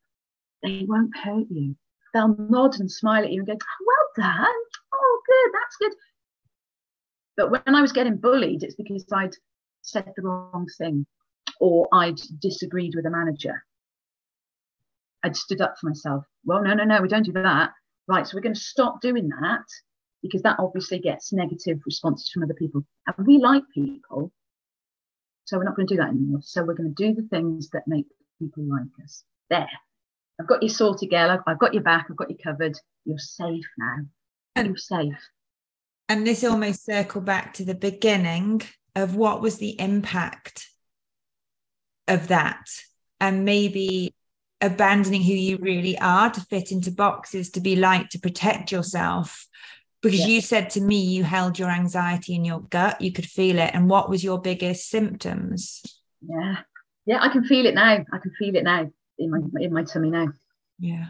they 0.64 0.86
won't 0.88 1.16
hurt 1.18 1.48
you. 1.50 1.76
They'll 2.14 2.36
nod 2.38 2.80
and 2.80 2.92
smile 2.92 3.24
at 3.24 3.32
you 3.32 3.40
and 3.40 3.48
go, 3.48 3.54
oh, 3.54 3.86
well 3.88 4.28
done. 4.28 4.56
Oh, 4.94 5.22
good, 5.26 5.52
that's 5.54 5.78
good. 5.78 5.94
But 7.38 7.52
when 7.52 7.76
I 7.76 7.82
was 7.82 7.94
getting 7.94 8.18
bullied, 8.18 8.64
it's 8.64 8.76
because 8.76 9.06
I'd 9.12 9.36
said 9.82 10.12
the 10.16 10.22
wrong 10.24 10.68
thing 10.78 11.06
or 11.62 11.88
I'd 11.93 12.20
disagreed 12.39 12.95
with 12.95 13.05
a 13.05 13.12
manager. 13.12 13.64
I'd 15.24 15.38
stood 15.38 15.62
up 15.62 15.76
for 15.80 15.88
myself. 15.88 16.26
Well, 16.43 16.64
no, 16.64 16.74
no, 16.74 16.84
no, 16.84 17.01
we 17.01 17.07
don't 17.07 17.24
do 17.24 17.32
that. 17.34 17.70
Right, 18.07 18.28
so 18.28 18.36
we're 18.36 18.41
going 18.41 18.55
to 18.55 18.59
stop 18.59 18.99
doing 18.99 19.30
that 19.30 19.64
because 20.24 20.41
that 20.41 20.57
obviously 20.59 20.99
gets 20.99 21.32
negative 21.32 21.80
responses 21.86 22.30
from 22.30 22.43
other 22.43 22.55
people. 22.55 22.84
And 23.05 23.28
we 23.28 23.38
like 23.38 23.64
people, 23.74 24.32
so 25.45 25.57
we're 25.57 25.64
not 25.64 25.76
going 25.76 25.88
to 25.88 25.93
do 25.93 25.99
that 26.01 26.09
anymore. 26.09 26.41
So 26.43 26.64
we're 26.64 26.74
going 26.74 26.93
to 26.93 27.07
do 27.07 27.14
the 27.14 27.28
things 27.28 27.70
that 27.70 27.88
make 27.88 28.07
people 28.39 28.64
like 28.64 28.88
us. 29.03 29.24
There. 29.51 29.70
I've 30.39 30.47
got 30.47 30.64
you 30.64 30.70
sorted, 30.70 31.12
girl. 31.12 31.39
I've, 31.45 31.59
got 31.59 31.76
your 31.76 31.84
back. 31.84 32.07
I've 32.09 32.18
got 32.18 32.32
you 32.32 32.38
covered. 32.43 32.76
You're 33.05 33.20
safe 33.20 33.66
now. 33.78 33.97
And 34.55 34.68
you're 34.68 34.78
safe. 34.78 35.30
And 36.09 36.26
this 36.26 36.43
almost 36.43 36.86
circle 36.86 37.22
back 37.22 37.53
to 37.55 37.66
the 37.66 37.76
beginning 37.76 38.64
of 38.95 39.16
what 39.16 39.41
was 39.41 39.57
the 39.57 39.80
impact 39.80 40.71
of 42.12 42.28
that 42.28 42.68
and 43.20 43.45
maybe 43.45 44.14
abandoning 44.62 45.24
who 45.24 45.34
you 45.34 45.57
really 45.57 45.97
are 45.99 46.30
to 46.30 46.41
fit 46.41 46.72
into 46.72 46.91
boxes 46.91 47.49
to 47.51 47.59
be 47.59 47.76
liked 47.76 48.12
to 48.12 48.20
protect 48.20 48.72
yourself. 48.72 49.47
Because 50.01 50.22
yeah. 50.22 50.28
you 50.28 50.41
said 50.41 50.70
to 50.72 50.82
me 50.82 50.99
you 50.99 51.24
held 51.24 51.59
your 51.59 51.70
anxiety 51.70 52.36
in 52.36 52.43
your 52.43 52.62
gut. 52.62 53.01
You 53.01 53.12
could 53.12 53.26
feel 53.26 53.59
it. 53.59 53.72
And 53.74 53.89
what 53.89 54.09
was 54.09 54.24
your 54.24 54.39
biggest 54.39 54.89
symptoms? 54.89 55.82
Yeah. 56.22 56.57
Yeah 57.05 57.20
i 57.22 57.30
can 57.30 57.43
feel 57.43 57.66
it 57.66 57.76
now. 57.76 58.05
I 58.12 58.18
can 58.18 58.32
feel 58.38 58.55
it 58.55 58.64
now 58.64 58.91
in 59.18 59.32
my 59.32 59.39
in 59.59 59.74
my 59.74 59.84
tummy 59.84 60.09
now. 60.09 60.28
Yeah 60.80 61.07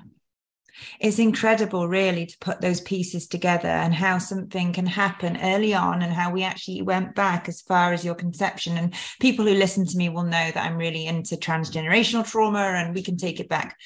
it's 0.99 1.19
incredible 1.19 1.87
really 1.87 2.25
to 2.25 2.37
put 2.39 2.61
those 2.61 2.81
pieces 2.81 3.27
together 3.27 3.67
and 3.67 3.93
how 3.93 4.17
something 4.17 4.73
can 4.73 4.85
happen 4.85 5.37
early 5.41 5.73
on 5.73 6.01
and 6.01 6.13
how 6.13 6.31
we 6.31 6.43
actually 6.43 6.81
went 6.81 7.15
back 7.15 7.47
as 7.47 7.61
far 7.61 7.93
as 7.93 8.05
your 8.05 8.15
conception. 8.15 8.77
And 8.77 8.93
people 9.19 9.45
who 9.45 9.53
listen 9.53 9.85
to 9.85 9.97
me 9.97 10.09
will 10.09 10.23
know 10.23 10.51
that 10.51 10.57
i'm 10.57 10.77
really 10.77 11.05
into 11.05 11.35
transgenerational 11.35 12.29
trauma 12.29 12.59
and 12.59 12.95
we 12.95 13.03
can 13.03 13.17
take 13.17 13.39
it 13.39 13.49
back 13.49 13.77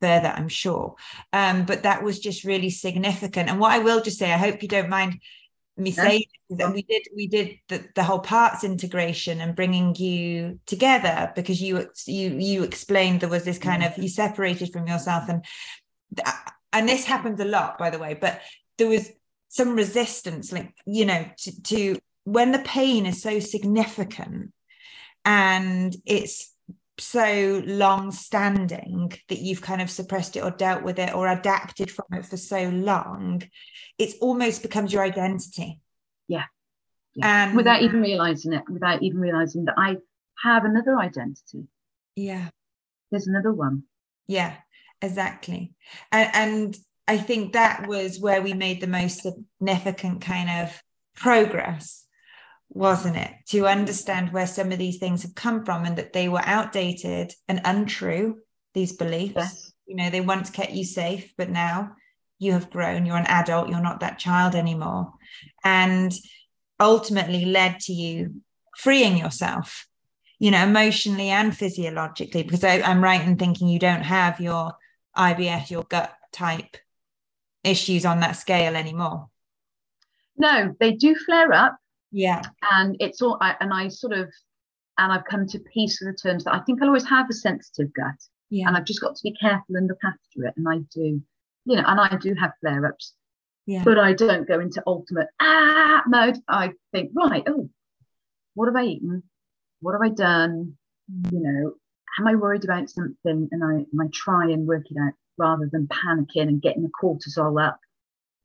further 0.00 0.28
i'm 0.28 0.48
sure. 0.48 0.94
Um, 1.32 1.64
but 1.64 1.82
that 1.82 2.02
was 2.02 2.18
just 2.18 2.44
really 2.44 2.70
significant. 2.70 3.48
And 3.48 3.60
what 3.60 3.72
i 3.72 3.78
will 3.78 4.00
just 4.02 4.18
say 4.18 4.32
i 4.32 4.36
hope 4.36 4.62
you 4.62 4.68
don't 4.68 4.88
mind 4.88 5.20
me 5.78 5.92
saying 5.92 6.24
that 6.50 6.72
we 6.72 6.82
did 6.82 7.02
we 7.14 7.26
did 7.26 7.58
the, 7.68 7.84
the 7.94 8.02
whole 8.02 8.18
parts 8.18 8.64
integration 8.64 9.40
and 9.40 9.54
bringing 9.54 9.94
you 9.94 10.58
together 10.66 11.32
because 11.36 11.62
you 11.62 11.88
you 12.06 12.30
you 12.30 12.62
explained 12.64 13.20
there 13.20 13.28
was 13.28 13.44
this 13.44 13.58
kind 13.58 13.84
of 13.84 13.96
you 13.96 14.08
separated 14.08 14.72
from 14.72 14.86
yourself 14.86 15.28
and 15.28 15.44
and 16.72 16.88
this 16.88 17.04
happens 17.04 17.40
a 17.40 17.44
lot 17.44 17.78
by 17.78 17.90
the 17.90 17.98
way 17.98 18.14
but 18.14 18.40
there 18.76 18.88
was 18.88 19.10
some 19.48 19.74
resistance 19.74 20.52
like 20.52 20.74
you 20.86 21.04
know 21.04 21.24
to, 21.36 21.62
to 21.62 21.96
when 22.24 22.52
the 22.52 22.58
pain 22.60 23.06
is 23.06 23.22
so 23.22 23.40
significant 23.40 24.52
and 25.24 25.96
it's 26.04 26.54
so 26.98 27.62
long 27.64 28.10
standing 28.10 29.12
that 29.28 29.38
you've 29.38 29.62
kind 29.62 29.80
of 29.80 29.88
suppressed 29.88 30.36
it 30.36 30.42
or 30.42 30.50
dealt 30.50 30.82
with 30.82 30.98
it 30.98 31.14
or 31.14 31.28
adapted 31.28 31.90
from 31.90 32.06
it 32.12 32.26
for 32.26 32.36
so 32.36 32.68
long 32.68 33.42
it 33.98 34.14
almost 34.20 34.62
becomes 34.62 34.92
your 34.92 35.02
identity. 35.02 35.80
Yeah, 36.28 36.44
yeah. 37.14 37.48
and 37.48 37.56
without 37.56 37.82
even 37.82 38.00
realizing 38.00 38.52
it 38.52 38.62
without 38.70 39.02
even 39.02 39.18
realizing 39.18 39.64
that 39.64 39.74
i 39.76 39.96
have 40.44 40.64
another 40.64 40.98
identity. 40.98 41.66
Yeah. 42.14 42.48
There's 43.10 43.26
another 43.26 43.52
one. 43.52 43.84
Yeah 44.26 44.56
exactly. 45.02 45.74
And, 46.12 46.30
and 46.34 46.76
i 47.06 47.16
think 47.16 47.54
that 47.54 47.86
was 47.86 48.20
where 48.20 48.42
we 48.42 48.52
made 48.52 48.80
the 48.80 48.86
most 48.86 49.22
significant 49.22 50.20
kind 50.20 50.50
of 50.62 50.82
progress 51.16 52.04
wasn't 52.70 53.16
it? 53.16 53.30
To 53.48 53.66
understand 53.66 54.32
where 54.32 54.46
some 54.46 54.72
of 54.72 54.78
these 54.78 54.98
things 54.98 55.22
have 55.22 55.34
come 55.34 55.64
from 55.64 55.84
and 55.84 55.96
that 55.96 56.12
they 56.12 56.28
were 56.28 56.42
outdated 56.44 57.32
and 57.48 57.60
untrue 57.64 58.38
these 58.74 58.92
beliefs. 58.92 59.34
Yes. 59.36 59.72
you 59.86 59.96
know 59.96 60.10
they 60.10 60.20
once 60.20 60.50
kept 60.50 60.72
you 60.72 60.84
safe 60.84 61.32
but 61.36 61.48
now 61.48 61.92
you 62.38 62.52
have 62.52 62.70
grown. 62.70 63.04
You're 63.04 63.16
an 63.16 63.26
adult. 63.26 63.68
You're 63.68 63.80
not 63.80 64.00
that 64.00 64.18
child 64.18 64.54
anymore. 64.54 65.12
And 65.64 66.12
ultimately 66.78 67.44
led 67.44 67.80
to 67.80 67.92
you 67.92 68.42
freeing 68.76 69.16
yourself 69.16 69.88
you 70.38 70.52
know 70.52 70.62
emotionally 70.62 71.30
and 71.30 71.56
physiologically 71.56 72.44
because 72.44 72.62
I, 72.62 72.74
am 72.88 73.02
right 73.02 73.20
in 73.20 73.36
thinking 73.36 73.66
you 73.66 73.80
don't 73.80 74.02
have 74.02 74.38
your 74.40 74.74
IBS, 75.18 75.70
your 75.70 75.82
gut 75.84 76.14
type 76.32 76.76
issues 77.64 78.06
on 78.06 78.20
that 78.20 78.32
scale 78.32 78.76
anymore? 78.76 79.28
No, 80.36 80.74
they 80.80 80.92
do 80.92 81.14
flare 81.14 81.52
up. 81.52 81.76
Yeah. 82.12 82.42
And 82.70 82.96
it's 83.00 83.20
all, 83.20 83.36
I, 83.40 83.56
and 83.60 83.72
I 83.72 83.88
sort 83.88 84.12
of, 84.12 84.28
and 84.96 85.12
I've 85.12 85.24
come 85.24 85.46
to 85.48 85.58
peace 85.74 86.00
with 86.00 86.16
the 86.16 86.28
terms 86.28 86.44
that 86.44 86.54
I 86.54 86.60
think 86.60 86.80
I'll 86.80 86.88
always 86.88 87.08
have 87.08 87.26
a 87.28 87.34
sensitive 87.34 87.92
gut, 87.94 88.14
Yeah. 88.50 88.68
and 88.68 88.76
I've 88.76 88.84
just 88.84 89.00
got 89.00 89.14
to 89.16 89.22
be 89.22 89.34
careful 89.34 89.76
and 89.76 89.88
look 89.88 89.98
after 90.04 90.46
it. 90.46 90.54
And 90.56 90.66
I 90.68 90.78
do, 90.94 91.20
you 91.64 91.76
know, 91.76 91.84
and 91.86 92.00
I 92.00 92.16
do 92.16 92.34
have 92.34 92.52
flare 92.60 92.86
ups, 92.86 93.14
Yeah. 93.66 93.82
but 93.84 93.98
I 93.98 94.12
don't 94.14 94.48
go 94.48 94.60
into 94.60 94.82
ultimate 94.86 95.28
ah 95.40 96.02
mode. 96.06 96.38
I 96.48 96.72
think, 96.92 97.10
right, 97.14 97.42
oh, 97.46 97.68
what 98.54 98.66
have 98.66 98.76
I 98.76 98.84
eaten? 98.84 99.22
What 99.80 99.92
have 99.92 100.02
I 100.02 100.08
done? 100.08 100.76
You 101.32 101.40
know, 101.40 101.72
am 102.18 102.26
I 102.26 102.34
worried 102.34 102.64
about 102.64 102.90
something? 102.90 103.48
And 103.50 103.64
I, 103.64 103.84
and 103.92 104.00
I 104.02 104.06
try 104.12 104.50
and 104.50 104.66
work 104.66 104.84
it 104.90 104.96
out 105.00 105.12
rather 105.36 105.68
than 105.70 105.86
panicking 105.88 106.48
and 106.48 106.60
getting 106.62 106.82
the 106.82 106.90
cortisol 107.00 107.64
up. 107.64 107.78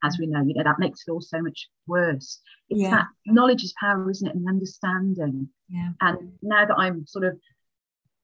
As 0.04 0.18
we 0.20 0.28
know, 0.28 0.42
you 0.42 0.54
know, 0.54 0.64
that 0.64 0.80
makes 0.80 1.04
it 1.08 1.12
all 1.12 1.22
so 1.22 1.42
much 1.42 1.70
worse. 1.88 2.42
It's 2.70 2.82
Yeah. 2.82 2.92
that 2.92 3.08
knowledge 3.26 3.64
is 3.64 3.74
power, 3.80 4.10
isn't 4.12 4.28
it? 4.28 4.36
And 4.36 4.48
understanding. 4.50 5.50
Yeah. 5.70 5.92
And 6.02 6.34
now 6.42 6.66
that 6.66 6.78
I'm 6.78 7.08
sort 7.08 7.24
of 7.26 7.40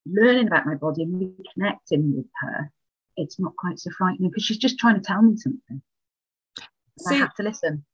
learning 0.06 0.46
about 0.46 0.66
my 0.66 0.74
body 0.74 1.02
and 1.04 1.14
reconnecting 1.58 2.14
with 2.16 2.26
her, 2.42 2.70
it's 3.16 3.40
not 3.40 3.56
quite 3.56 3.78
so 3.78 3.90
frightening 3.96 4.30
because 4.30 4.44
she's 4.44 4.58
just 4.58 4.78
trying 4.78 4.96
to 4.96 5.00
tell 5.00 5.22
me 5.22 5.36
something. 5.36 5.80
And 6.58 7.06
I 7.06 7.10
So 7.12 7.14
have 7.16 7.34
to 7.36 7.42
listen. 7.42 7.84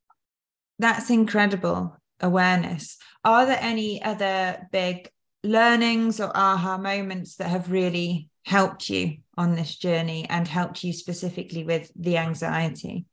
that's 0.81 1.09
incredible 1.09 1.97
awareness. 2.21 2.99
Are 3.25 3.47
there 3.47 3.59
any 3.61 4.03
other 4.03 4.67
big 4.73 5.11
learnings 5.43 6.21
or 6.21 6.37
aha 6.37 6.79
moments 6.79 7.37
that 7.37 7.49
have 7.49 7.71
really 7.71 8.31
helped 8.45 8.89
you 8.89 9.19
on 9.37 9.55
this 9.55 9.77
journey 9.77 10.27
and 10.29 10.47
helped 10.47 10.85
you 10.85 10.93
specifically 10.93 11.65
with 11.65 11.91
the 11.97 12.17
anxiety? 12.17 13.07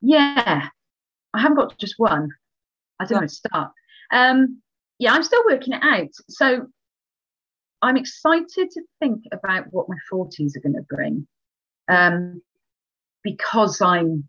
Yeah, 0.00 0.68
I 1.32 1.40
haven't 1.40 1.56
got 1.56 1.78
just 1.78 1.94
one. 1.98 2.30
I 3.00 3.06
don't 3.06 3.20
know 3.20 3.26
to 3.26 3.34
start. 3.34 3.72
Um, 4.12 4.62
yeah, 4.98 5.12
I'm 5.12 5.22
still 5.22 5.42
working 5.46 5.74
it 5.74 5.82
out. 5.82 6.10
So 6.28 6.66
I'm 7.82 7.96
excited 7.96 8.70
to 8.70 8.82
think 9.00 9.24
about 9.32 9.66
what 9.70 9.88
my 9.88 9.96
40s 10.12 10.56
are 10.56 10.60
going 10.60 10.76
to 10.76 10.86
bring 10.88 11.26
um, 11.88 12.42
because 13.22 13.80
I'm 13.80 14.28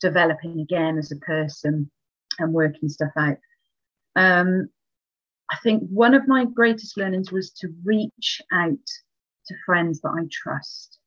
developing 0.00 0.60
again 0.60 0.98
as 0.98 1.12
a 1.12 1.16
person 1.16 1.90
and 2.38 2.52
working 2.52 2.88
stuff 2.88 3.12
out. 3.16 3.36
Um, 4.16 4.68
I 5.52 5.56
think 5.62 5.82
one 5.90 6.14
of 6.14 6.26
my 6.26 6.46
greatest 6.46 6.96
learnings 6.96 7.30
was 7.30 7.50
to 7.60 7.68
reach 7.84 8.40
out 8.52 8.86
to 9.46 9.54
friends 9.66 10.00
that 10.00 10.14
I 10.18 10.26
trust. 10.30 10.98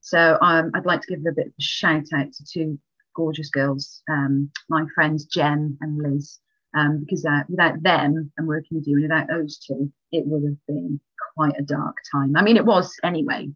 So 0.00 0.38
um, 0.40 0.70
I'd 0.74 0.86
like 0.86 1.00
to 1.02 1.08
give 1.08 1.26
a 1.26 1.32
bit 1.32 1.48
of 1.48 1.52
a 1.58 1.62
shout 1.62 2.06
out 2.14 2.32
to 2.32 2.44
two 2.44 2.78
gorgeous 3.16 3.50
girls, 3.50 4.02
um, 4.08 4.50
my 4.68 4.84
friends 4.94 5.24
Jen 5.24 5.76
and 5.80 5.98
Liz, 5.98 6.38
um, 6.76 7.00
because 7.00 7.24
uh, 7.26 7.42
without 7.48 7.82
them 7.82 8.30
and 8.38 8.46
working 8.46 8.78
with 8.78 8.86
you, 8.86 8.94
and 8.94 9.02
without 9.02 9.26
those 9.28 9.58
two, 9.58 9.92
it 10.12 10.24
would 10.26 10.44
have 10.44 10.66
been 10.68 11.00
quite 11.36 11.58
a 11.58 11.62
dark 11.62 11.96
time. 12.12 12.36
I 12.36 12.42
mean, 12.42 12.56
it 12.56 12.64
was 12.64 12.94
anyway, 13.02 13.50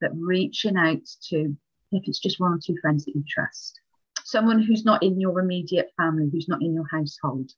but 0.00 0.10
reaching 0.14 0.76
out 0.76 1.00
to, 1.30 1.56
if 1.92 2.02
it's 2.06 2.20
just 2.20 2.38
one 2.38 2.52
or 2.52 2.60
two 2.62 2.76
friends 2.82 3.06
that 3.06 3.14
you 3.14 3.24
trust, 3.26 3.80
someone 4.24 4.62
who's 4.62 4.84
not 4.84 5.02
in 5.02 5.18
your 5.18 5.40
immediate 5.40 5.90
family, 5.96 6.28
who's 6.30 6.48
not 6.48 6.60
in 6.60 6.74
your 6.74 6.86
household, 6.90 7.50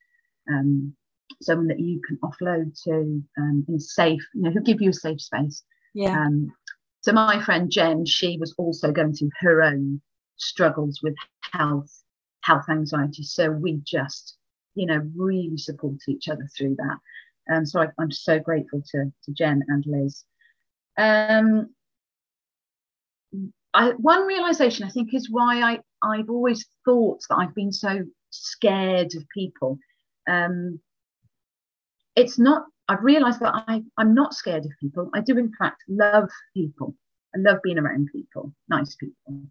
um, 0.48 0.94
someone 1.42 1.68
that 1.68 1.80
you 1.80 2.00
can 2.06 2.18
offload 2.18 2.80
to 2.84 3.22
um, 3.38 3.64
in 3.68 3.74
a 3.74 3.80
safe, 3.80 4.26
you 4.34 4.42
know, 4.42 4.50
who 4.50 4.60
give 4.60 4.80
you 4.80 4.90
a 4.90 4.94
safe 4.94 5.20
space. 5.20 5.62
Yeah. 5.94 6.18
Um, 6.18 6.52
so 7.00 7.12
my 7.12 7.42
friend 7.42 7.70
Jen, 7.70 8.04
she 8.04 8.36
was 8.38 8.54
also 8.58 8.92
going 8.92 9.14
through 9.14 9.30
her 9.40 9.62
own 9.62 10.00
struggles 10.36 11.00
with 11.02 11.14
health, 11.52 11.90
health 12.42 12.66
anxiety. 12.68 13.22
So 13.22 13.50
we 13.50 13.80
just, 13.84 14.36
you 14.74 14.86
know, 14.86 15.02
really 15.16 15.56
support 15.56 15.96
each 16.08 16.28
other 16.28 16.48
through 16.56 16.76
that. 16.76 16.98
Um, 17.54 17.66
so 17.66 17.80
I, 17.80 17.86
I'm 17.98 18.10
so 18.10 18.38
grateful 18.38 18.82
to, 18.92 19.12
to 19.24 19.32
Jen 19.32 19.62
and 19.68 19.84
Liz. 19.86 20.24
Um, 20.96 21.70
I, 23.72 23.90
one 23.92 24.26
realization 24.26 24.86
I 24.86 24.90
think 24.90 25.14
is 25.14 25.30
why 25.30 25.62
I, 25.62 25.78
I've 26.02 26.30
always 26.30 26.66
thought 26.84 27.20
that 27.28 27.36
I've 27.36 27.54
been 27.54 27.72
so 27.72 28.04
scared 28.30 29.14
of 29.14 29.28
people. 29.32 29.78
Um, 30.28 30.80
it's 32.20 32.38
not, 32.38 32.64
I've 32.88 33.02
realized 33.02 33.40
that 33.40 33.54
I, 33.66 33.82
I'm 33.96 34.14
not 34.14 34.34
scared 34.34 34.64
of 34.64 34.72
people. 34.80 35.10
I 35.14 35.20
do, 35.20 35.38
in 35.38 35.52
fact, 35.58 35.82
love 35.88 36.28
people. 36.54 36.94
I 37.34 37.38
love 37.38 37.58
being 37.62 37.78
around 37.78 38.08
people, 38.12 38.52
nice 38.68 38.94
people. 38.96 39.42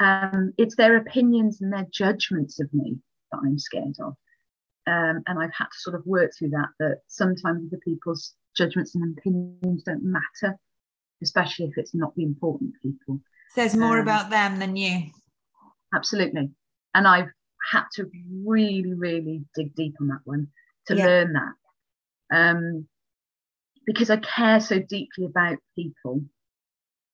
Um, 0.00 0.52
it's 0.56 0.76
their 0.76 0.96
opinions 0.96 1.60
and 1.60 1.72
their 1.72 1.86
judgments 1.90 2.60
of 2.60 2.72
me 2.72 2.96
that 3.32 3.40
I'm 3.44 3.58
scared 3.58 3.96
of. 4.00 4.14
Um, 4.86 5.22
and 5.26 5.38
I've 5.38 5.52
had 5.60 5.66
to 5.66 5.78
sort 5.78 5.96
of 5.96 6.06
work 6.06 6.30
through 6.36 6.50
that, 6.50 6.68
that 6.78 6.98
sometimes 7.08 7.70
the 7.70 7.78
people's 7.78 8.34
judgments 8.56 8.94
and 8.94 9.18
opinions 9.18 9.82
don't 9.82 10.02
matter, 10.04 10.56
especially 11.22 11.66
if 11.66 11.76
it's 11.76 11.94
not 11.94 12.14
the 12.14 12.22
important 12.22 12.72
people. 12.82 13.20
Says 13.50 13.76
more 13.76 13.98
Um, 13.98 14.02
about 14.02 14.30
them 14.30 14.58
than 14.58 14.76
you. 14.76 15.10
Absolutely. 15.94 16.50
And 16.94 17.06
I've 17.06 17.30
had 17.72 17.84
to 17.94 18.10
really, 18.46 18.94
really 18.94 19.44
dig 19.54 19.74
deep 19.74 19.94
on 20.00 20.08
that 20.08 20.20
one 20.24 20.46
to 20.86 20.96
Yeah. 20.96 21.06
learn 21.06 21.32
that. 21.34 21.52
Um, 22.32 22.86
because 23.86 24.10
I 24.10 24.16
care 24.18 24.60
so 24.60 24.78
deeply 24.78 25.24
about 25.24 25.56
people. 25.74 26.22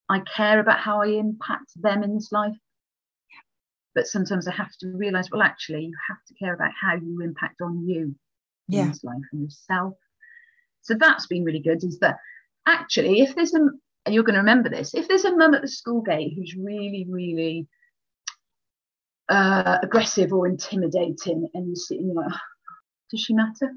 I 0.09 0.21
care 0.21 0.59
about 0.59 0.81
how 0.81 1.03
I 1.03 1.07
impact 1.07 1.71
them 1.77 2.03
in 2.03 2.15
this 2.15 2.33
life. 2.33 2.57
But 3.95 4.09
sometimes 4.09 4.49
I 4.49 4.53
have 4.53 4.73
to 4.81 4.89
realize, 4.89 5.31
well, 5.31 5.43
actually, 5.43 5.85
you 5.85 5.97
have 6.09 6.19
to 6.27 6.35
care 6.35 6.53
about 6.53 6.73
how 6.79 6.97
you 6.97 7.21
impact 7.23 7.61
on 7.63 7.87
you 7.89 8.15
in 8.69 8.89
this 8.89 9.05
life 9.05 9.23
and 9.33 9.43
yourself. 9.43 9.95
So 10.83 10.95
that's 10.99 11.27
been 11.27 11.45
really 11.45 11.61
good. 11.61 11.85
Is 11.85 12.01
that 12.01 12.17
actually, 12.67 13.21
if 13.21 13.37
there's 13.37 13.55
a, 13.55 13.61
and 14.05 14.15
you're 14.15 14.25
going 14.25 14.35
to 14.35 14.41
remember 14.41 14.69
this, 14.69 14.95
if 14.95 15.07
there's 15.07 15.25
a 15.25 15.37
mum 15.37 15.55
at 15.55 15.63
the 15.63 15.69
school 15.69 16.03
gate 16.03 16.35
who's 16.37 16.57
really, 16.57 17.07
really 17.09 17.69
uh, 19.29 19.79
aggressive 19.83 20.33
or 20.33 20.47
intimidating, 20.47 21.49
and 21.55 21.69
you 21.69 21.77
sit 21.77 21.99
and 21.99 22.09
you're 22.09 22.17
like, 22.17 22.33
"Oh, 22.33 22.39
does 23.11 23.21
she 23.21 23.33
matter? 23.33 23.73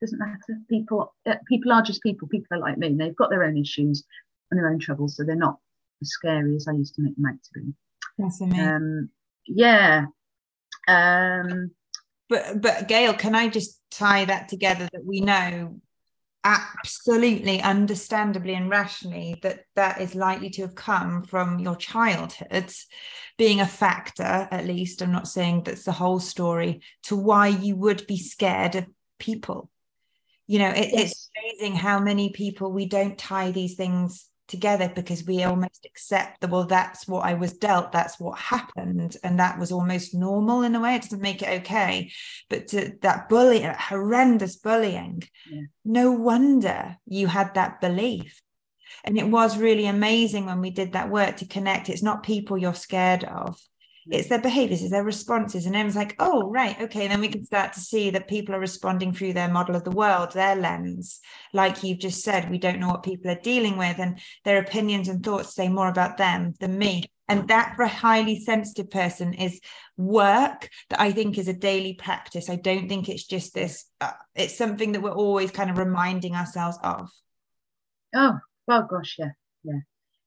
Doesn't 0.00 0.18
matter. 0.18 0.60
People, 0.68 1.14
uh, 1.26 1.36
people 1.48 1.72
are 1.72 1.82
just 1.82 2.02
people. 2.02 2.28
People 2.28 2.56
are 2.56 2.60
like 2.60 2.76
me. 2.76 2.94
They've 2.94 3.16
got 3.16 3.30
their 3.30 3.44
own 3.44 3.56
issues 3.56 4.04
and 4.50 4.58
their 4.58 4.68
own 4.68 4.78
troubles, 4.78 5.16
so 5.16 5.24
they're 5.24 5.36
not 5.36 5.58
as 6.02 6.10
scary 6.10 6.54
as 6.56 6.68
I 6.68 6.72
used 6.72 6.94
to 6.96 7.02
make 7.02 7.16
them 7.16 7.26
out 7.26 7.42
to 7.42 7.60
be. 7.60 7.72
That's 8.18 8.40
amazing. 8.40 8.68
Um, 8.68 9.10
yeah. 9.46 10.06
Um, 10.88 11.70
but 12.28 12.60
but 12.60 12.88
Gail, 12.88 13.14
can 13.14 13.34
I 13.34 13.48
just 13.48 13.80
tie 13.90 14.24
that 14.26 14.48
together 14.48 14.88
that 14.92 15.04
we 15.04 15.20
know 15.20 15.80
absolutely 16.46 17.60
understandably 17.60 18.54
and 18.54 18.70
rationally 18.70 19.36
that 19.42 19.64
that 19.74 20.00
is 20.00 20.14
likely 20.14 20.48
to 20.48 20.62
have 20.62 20.76
come 20.76 21.24
from 21.24 21.58
your 21.58 21.74
childhood 21.74 22.72
being 23.36 23.60
a 23.60 23.66
factor 23.66 24.22
at 24.22 24.64
least 24.64 25.02
i'm 25.02 25.10
not 25.10 25.26
saying 25.26 25.60
that's 25.64 25.82
the 25.82 25.90
whole 25.90 26.20
story 26.20 26.80
to 27.02 27.16
why 27.16 27.48
you 27.48 27.74
would 27.74 28.06
be 28.06 28.16
scared 28.16 28.76
of 28.76 28.86
people 29.18 29.68
you 30.46 30.58
know 30.58 30.70
it, 30.70 30.90
it's 30.92 31.30
amazing 31.38 31.76
how 31.76 31.98
many 31.98 32.30
people 32.30 32.72
we 32.72 32.86
don't 32.86 33.18
tie 33.18 33.50
these 33.50 33.74
things 33.74 34.26
together 34.48 34.92
because 34.94 35.24
we 35.26 35.42
almost 35.42 35.84
accept 35.84 36.40
that 36.40 36.50
well 36.50 36.64
that's 36.64 37.08
what 37.08 37.24
i 37.24 37.34
was 37.34 37.52
dealt 37.54 37.90
that's 37.90 38.20
what 38.20 38.38
happened 38.38 39.16
and 39.24 39.40
that 39.40 39.58
was 39.58 39.72
almost 39.72 40.14
normal 40.14 40.62
in 40.62 40.74
a 40.76 40.80
way 40.80 40.94
it 40.94 41.02
doesn't 41.02 41.20
make 41.20 41.42
it 41.42 41.62
okay. 41.62 42.10
But 42.48 42.68
to 42.68 42.92
that 43.02 43.28
bullying 43.28 43.74
horrendous 43.76 44.56
bullying 44.56 45.24
Yeah. 45.50 45.62
no 45.84 46.12
wonder 46.12 46.96
you 47.06 47.26
had 47.26 47.54
that 47.54 47.80
belief. 47.80 48.40
And 49.04 49.18
it 49.18 49.28
was 49.28 49.58
really 49.58 49.86
amazing 49.86 50.46
when 50.46 50.60
we 50.60 50.70
did 50.70 50.92
that 50.92 51.10
work 51.10 51.36
to 51.38 51.46
connect. 51.46 51.88
It's 51.88 52.02
not 52.02 52.22
people 52.22 52.58
you're 52.58 52.74
scared 52.74 53.24
of 53.24 53.58
it's 54.10 54.28
their 54.28 54.40
behaviors 54.40 54.82
it's 54.82 54.90
their 54.90 55.02
responses 55.04 55.66
and 55.66 55.74
everyone's 55.74 55.96
like 55.96 56.14
oh 56.18 56.48
right 56.50 56.80
okay 56.80 57.08
then 57.08 57.20
we 57.20 57.28
can 57.28 57.44
start 57.44 57.72
to 57.72 57.80
see 57.80 58.10
that 58.10 58.28
people 58.28 58.54
are 58.54 58.60
responding 58.60 59.12
through 59.12 59.32
their 59.32 59.48
model 59.48 59.74
of 59.74 59.84
the 59.84 59.90
world 59.90 60.32
their 60.32 60.56
lens. 60.56 61.20
Like 61.52 61.82
you've 61.82 61.98
just 61.98 62.22
said 62.22 62.50
we 62.50 62.58
don't 62.58 62.80
know 62.80 62.88
what 62.88 63.02
people 63.02 63.30
are 63.30 63.40
dealing 63.40 63.76
with 63.76 63.98
and 63.98 64.20
their 64.44 64.58
opinions 64.58 65.08
and 65.08 65.24
thoughts 65.24 65.54
say 65.54 65.68
more 65.68 65.88
about 65.88 66.16
them 66.16 66.54
than 66.60 66.78
me. 66.78 67.04
And 67.28 67.48
that 67.48 67.74
for 67.74 67.82
a 67.82 67.88
highly 67.88 68.38
sensitive 68.38 68.90
person 68.90 69.34
is 69.34 69.60
work 69.96 70.68
that 70.90 71.00
i 71.00 71.10
think 71.10 71.38
is 71.38 71.48
a 71.48 71.52
daily 71.52 71.94
practice. 71.94 72.48
I 72.48 72.56
don't 72.56 72.88
think 72.88 73.08
it's 73.08 73.24
just 73.24 73.54
this 73.54 73.86
uh, 74.00 74.12
it's 74.34 74.56
something 74.56 74.92
that 74.92 75.02
we're 75.02 75.10
always 75.10 75.50
kind 75.50 75.70
of 75.70 75.78
reminding 75.78 76.34
ourselves 76.34 76.78
of. 76.84 77.10
Oh, 78.14 78.38
well, 78.68 78.86
gosh, 78.88 79.16
yeah, 79.18 79.30
yeah, 79.64 79.80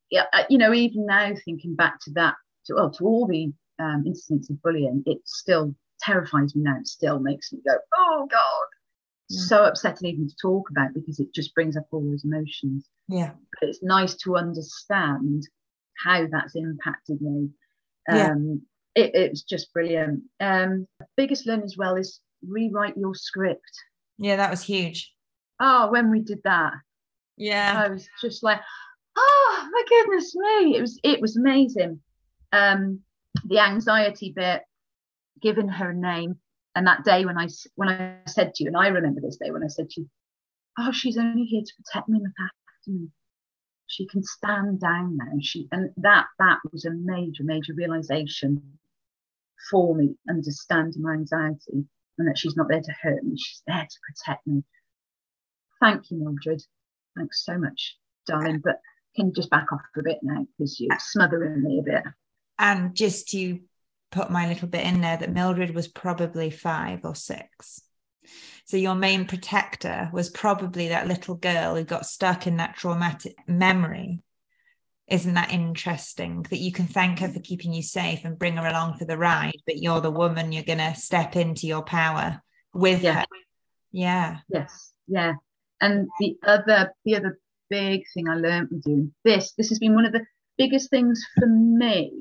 yeah. 0.09 0.23
uh, 0.33 0.43
You 0.49 0.57
know, 0.57 0.73
even 0.73 1.05
now 1.05 1.33
thinking 1.45 1.75
back 1.75 1.99
to 2.01 2.11
that, 2.11 2.35
to 2.65 2.73
well, 2.73 2.91
to 2.91 3.05
all 3.05 3.27
the 3.27 3.53
um, 3.79 4.03
incidents 4.05 4.49
of 4.49 4.61
bullying, 4.61 5.03
it 5.05 5.19
still 5.25 5.73
terrifies 6.01 6.55
me 6.55 6.63
now. 6.63 6.77
It 6.79 6.87
still 6.87 7.19
makes 7.19 7.51
me 7.51 7.59
go, 7.67 7.75
oh 7.97 8.27
God, 8.29 8.67
Yeah. 9.29 9.41
so 9.45 9.63
upsetting 9.65 10.09
even 10.09 10.27
to 10.27 10.35
talk 10.41 10.69
about 10.69 10.93
because 10.93 11.19
it 11.19 11.33
just 11.33 11.53
brings 11.55 11.75
up 11.77 11.85
all 11.91 12.01
those 12.03 12.23
emotions. 12.25 12.87
yeah 13.07 13.31
But 13.59 13.69
it's 13.69 13.83
nice 13.83 14.15
to 14.23 14.37
understand 14.37 15.47
how 16.03 16.27
that's 16.31 16.55
impacted 16.55 17.21
me. 17.21 17.49
Yeah. 18.07 18.31
Um, 18.31 18.61
it, 18.95 19.11
it's 19.13 19.43
just 19.43 19.71
brilliant. 19.73 20.23
Um, 20.39 20.87
biggest 21.17 21.45
learn 21.45 21.61
as 21.61 21.75
well 21.77 21.95
is 21.95 22.21
rewrite 22.47 22.97
your 22.97 23.13
script. 23.15 23.71
yeah 24.17 24.35
that 24.37 24.49
was 24.49 24.63
huge 24.63 25.13
oh, 25.61 25.91
when 25.91 26.09
we 26.09 26.21
did 26.21 26.39
that, 26.45 26.71
yeah, 27.35 27.83
I 27.85 27.89
was 27.89 28.07
just 28.21 28.43
like, 28.43 28.61
oh 29.17 29.67
my 29.73 29.83
goodness 29.89 30.33
me, 30.33 30.77
it 30.77 30.81
was 30.81 30.97
it 31.03 31.19
was 31.19 31.35
amazing. 31.35 31.99
Um, 32.53 33.01
the 33.45 33.59
anxiety 33.59 34.33
bit, 34.35 34.63
giving 35.41 35.67
her 35.67 35.91
a 35.91 35.95
name, 35.95 36.37
and 36.75 36.87
that 36.87 37.03
day 37.03 37.25
when 37.25 37.37
I 37.37 37.47
when 37.75 37.89
I 37.89 38.17
said 38.27 38.53
to 38.55 38.63
you, 38.63 38.67
and 38.67 38.77
I 38.77 38.87
remember 38.87 39.21
this 39.21 39.37
day 39.37 39.51
when 39.51 39.63
I 39.63 39.67
said 39.67 39.89
to 39.91 40.01
you, 40.01 40.09
oh, 40.79 40.91
she's 40.91 41.17
only 41.17 41.43
here 41.43 41.63
to 41.65 41.83
protect 41.83 42.09
me 42.09 42.17
and 42.17 42.23
look 42.23 42.33
after. 42.39 43.07
She 43.87 44.07
can 44.07 44.23
stand 44.23 44.79
down 44.79 45.17
now. 45.17 45.31
She 45.41 45.67
and 45.71 45.91
that 45.97 46.27
that 46.37 46.59
was 46.71 46.85
a 46.85 46.91
major 46.91 47.43
major 47.43 47.73
realization 47.73 48.79
for 49.69 49.95
me, 49.95 50.15
understanding 50.29 51.01
my 51.01 51.13
anxiety 51.13 51.85
and 52.19 52.27
that 52.27 52.37
she's 52.37 52.55
not 52.55 52.67
there 52.69 52.81
to 52.81 52.91
hurt 53.01 53.23
me. 53.23 53.35
She's 53.37 53.63
there 53.65 53.87
to 53.89 53.99
protect 54.05 54.45
me. 54.45 54.63
Thank 55.79 56.11
you, 56.11 56.17
Mildred. 56.17 56.61
Thanks 57.17 57.43
so 57.45 57.57
much, 57.57 57.97
darling. 58.27 58.61
But 58.63 58.79
can 59.15 59.27
you 59.27 59.33
just 59.33 59.49
back 59.49 59.71
off 59.71 59.81
a 59.97 60.03
bit 60.03 60.19
now 60.21 60.45
because 60.57 60.79
you're 60.79 60.95
smothering 60.99 61.63
me 61.63 61.79
a 61.79 61.83
bit. 61.83 62.03
And 62.59 62.93
just 62.93 63.29
to 63.29 63.59
put 64.11 64.29
my 64.29 64.47
little 64.47 64.67
bit 64.67 64.85
in 64.85 64.99
there, 65.01 65.17
that 65.17 65.31
Mildred 65.31 65.73
was 65.73 65.87
probably 65.87 66.49
five 66.49 66.99
or 67.05 67.15
six. 67.15 67.81
So 68.65 68.77
your 68.77 68.95
main 68.95 69.25
protector 69.25 70.09
was 70.13 70.29
probably 70.29 70.89
that 70.89 71.07
little 71.07 71.35
girl 71.35 71.75
who 71.75 71.83
got 71.83 72.05
stuck 72.05 72.45
in 72.45 72.57
that 72.57 72.75
traumatic 72.75 73.35
memory. 73.47 74.21
Isn't 75.07 75.33
that 75.33 75.51
interesting 75.51 76.45
that 76.51 76.59
you 76.59 76.71
can 76.71 76.85
thank 76.85 77.19
her 77.19 77.29
for 77.29 77.39
keeping 77.39 77.73
you 77.73 77.81
safe 77.81 78.25
and 78.25 78.37
bring 78.37 78.57
her 78.57 78.67
along 78.67 78.97
for 78.97 79.05
the 79.05 79.17
ride, 79.17 79.57
but 79.65 79.77
you're 79.77 80.01
the 80.01 80.11
woman, 80.11 80.51
you're 80.51 80.63
going 80.63 80.77
to 80.77 80.93
step 80.93 81.35
into 81.35 81.65
your 81.65 81.81
power 81.81 82.43
with 82.73 83.01
yeah. 83.01 83.21
her. 83.21 83.25
Yeah. 83.91 84.37
Yes. 84.49 84.93
Yeah. 85.07 85.33
And 85.81 86.09
the 86.19 86.37
other, 86.43 86.93
the 87.05 87.15
other 87.15 87.39
big 87.69 88.03
thing 88.13 88.27
I 88.29 88.35
learned 88.35 88.67
with 88.69 88.83
doing 88.83 89.13
this, 89.23 89.53
this 89.53 89.69
has 89.69 89.79
been 89.79 89.95
one 89.95 90.05
of 90.05 90.11
the 90.11 90.25
biggest 90.59 90.91
things 90.91 91.25
for 91.39 91.47
me 91.47 92.11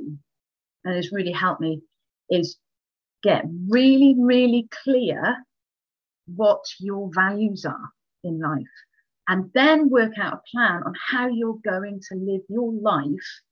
and 0.89 0.97
has 0.97 1.13
really 1.13 1.33
helped 1.33 1.61
me 1.61 1.83
is 2.31 2.57
get 3.23 3.45
really, 3.69 4.15
really 4.19 4.69
clear 4.83 5.37
what 6.35 6.65
your 6.81 7.11
values 7.15 7.65
are 7.65 7.91
in 8.25 8.41
life 8.41 8.67
and 9.29 9.51
then 9.55 9.91
work 9.91 10.13
out 10.19 10.33
a 10.33 10.51
plan 10.51 10.83
on 10.85 10.95
how 11.11 11.29
you're 11.29 11.61
going 11.65 12.01
to 12.09 12.17
live 12.17 12.41
your 12.49 12.73
life 12.73 13.43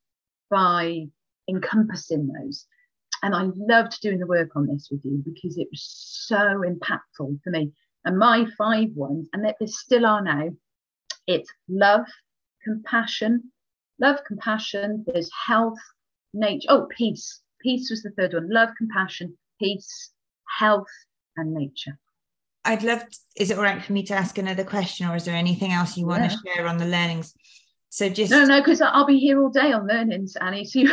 by 0.51 1.07
encompassing 1.49 2.29
those. 2.29 2.67
And 3.23 3.35
I 3.35 3.49
loved 3.55 4.01
doing 4.01 4.19
the 4.19 4.27
work 4.27 4.51
on 4.57 4.67
this 4.67 4.89
with 4.91 5.01
you 5.05 5.23
because 5.25 5.59
it 5.59 5.69
was 5.71 5.85
so 6.27 6.63
impactful 6.63 7.43
for 7.43 7.51
me. 7.51 7.73
And 8.05 8.19
my 8.19 8.47
five 8.57 8.89
ones, 8.95 9.29
and 9.33 9.45
they 9.45 9.67
still 9.67 10.07
are 10.07 10.23
now, 10.23 10.49
it's 11.27 11.51
love, 11.69 12.07
compassion, 12.65 13.53
love, 14.01 14.19
compassion, 14.27 15.05
there's 15.07 15.31
health, 15.47 15.79
nature. 16.37 16.69
Oh, 16.69 16.87
peace. 16.97 17.41
Peace 17.61 17.91
was 17.91 18.03
the 18.03 18.11
third 18.11 18.35
one. 18.35 18.51
Love, 18.51 18.71
compassion, 18.79 19.37
peace, 19.59 20.13
health, 20.59 20.87
and 21.37 21.55
nature. 21.55 21.99
I'd 22.65 22.83
love, 22.83 23.01
to, 23.01 23.19
is 23.37 23.51
it 23.51 23.59
all 23.59 23.65
right 23.65 23.83
for 23.83 23.93
me 23.93 24.03
to 24.05 24.15
ask 24.15 24.39
another 24.39 24.65
question 24.65 25.09
or 25.09 25.17
is 25.17 25.25
there 25.25 25.35
anything 25.35 25.73
else 25.73 25.97
you 25.97 26.07
want 26.07 26.25
yeah. 26.25 26.29
to 26.31 26.37
share 26.45 26.67
on 26.67 26.79
the 26.79 26.87
learnings? 26.87 27.33
So 27.91 28.09
just 28.09 28.31
no, 28.31 28.45
no, 28.45 28.61
because 28.61 28.83
I'll 28.83 29.07
be 29.07 29.19
here 29.19 29.41
all 29.41 29.49
day 29.49 29.73
on 29.73 29.87
learnings, 29.87 30.37
Annie. 30.37 30.65
So 30.65 30.81
because 30.81 30.93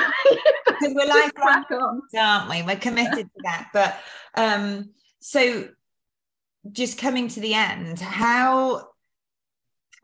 we're 0.93 1.07
lifelong, 1.07 2.01
aren't 2.15 2.49
we? 2.49 2.61
We're 2.61 2.77
committed 2.77 3.25
to 3.25 3.41
that. 3.43 3.69
But 3.73 3.99
um, 4.35 4.91
so 5.19 5.67
just 6.71 6.97
coming 6.97 7.27
to 7.29 7.39
the 7.39 7.55
end, 7.55 7.99
how, 7.99 8.89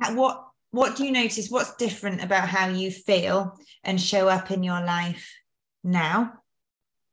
what, 0.09 0.48
what 0.71 0.95
do 0.95 1.05
you 1.05 1.11
notice? 1.11 1.49
What's 1.49 1.75
different 1.75 2.23
about 2.23 2.47
how 2.47 2.67
you 2.67 2.91
feel 2.91 3.57
and 3.83 3.99
show 3.99 4.27
up 4.27 4.51
in 4.51 4.63
your 4.63 4.81
life 4.81 5.33
now? 5.83 6.33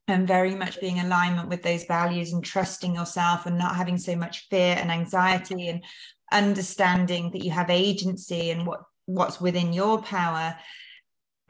And 0.08 0.28
very 0.28 0.54
much 0.54 0.80
being 0.80 1.00
alignment 1.00 1.48
with 1.48 1.62
those 1.62 1.84
values 1.84 2.32
and 2.32 2.44
trusting 2.44 2.94
yourself 2.94 3.46
and 3.46 3.58
not 3.58 3.74
having 3.74 3.98
so 3.98 4.14
much 4.14 4.46
fear 4.48 4.76
and 4.78 4.90
anxiety 4.92 5.68
and 5.68 5.82
understanding 6.30 7.30
that 7.32 7.42
you 7.42 7.50
have 7.50 7.70
agency 7.70 8.50
and 8.50 8.66
what 8.66 8.82
what's 9.06 9.40
within 9.40 9.72
your 9.72 10.02
power. 10.02 10.56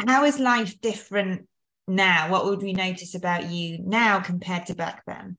How 0.07 0.25
is 0.25 0.39
life 0.39 0.81
different 0.81 1.49
now? 1.89 2.31
What 2.31 2.45
would 2.47 2.63
we 2.63 2.73
notice 2.73 3.15
about 3.15 3.51
you 3.51 3.79
now 3.83 4.21
compared 4.21 4.67
to 4.67 4.75
back 4.75 5.03
then? 5.07 5.37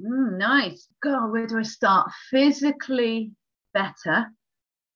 Mm, 0.00 0.38
nice. 0.38 0.88
God 1.02 1.30
where 1.30 1.46
do 1.46 1.58
i 1.58 1.62
start? 1.62 2.10
Physically 2.30 3.32
better 3.72 4.30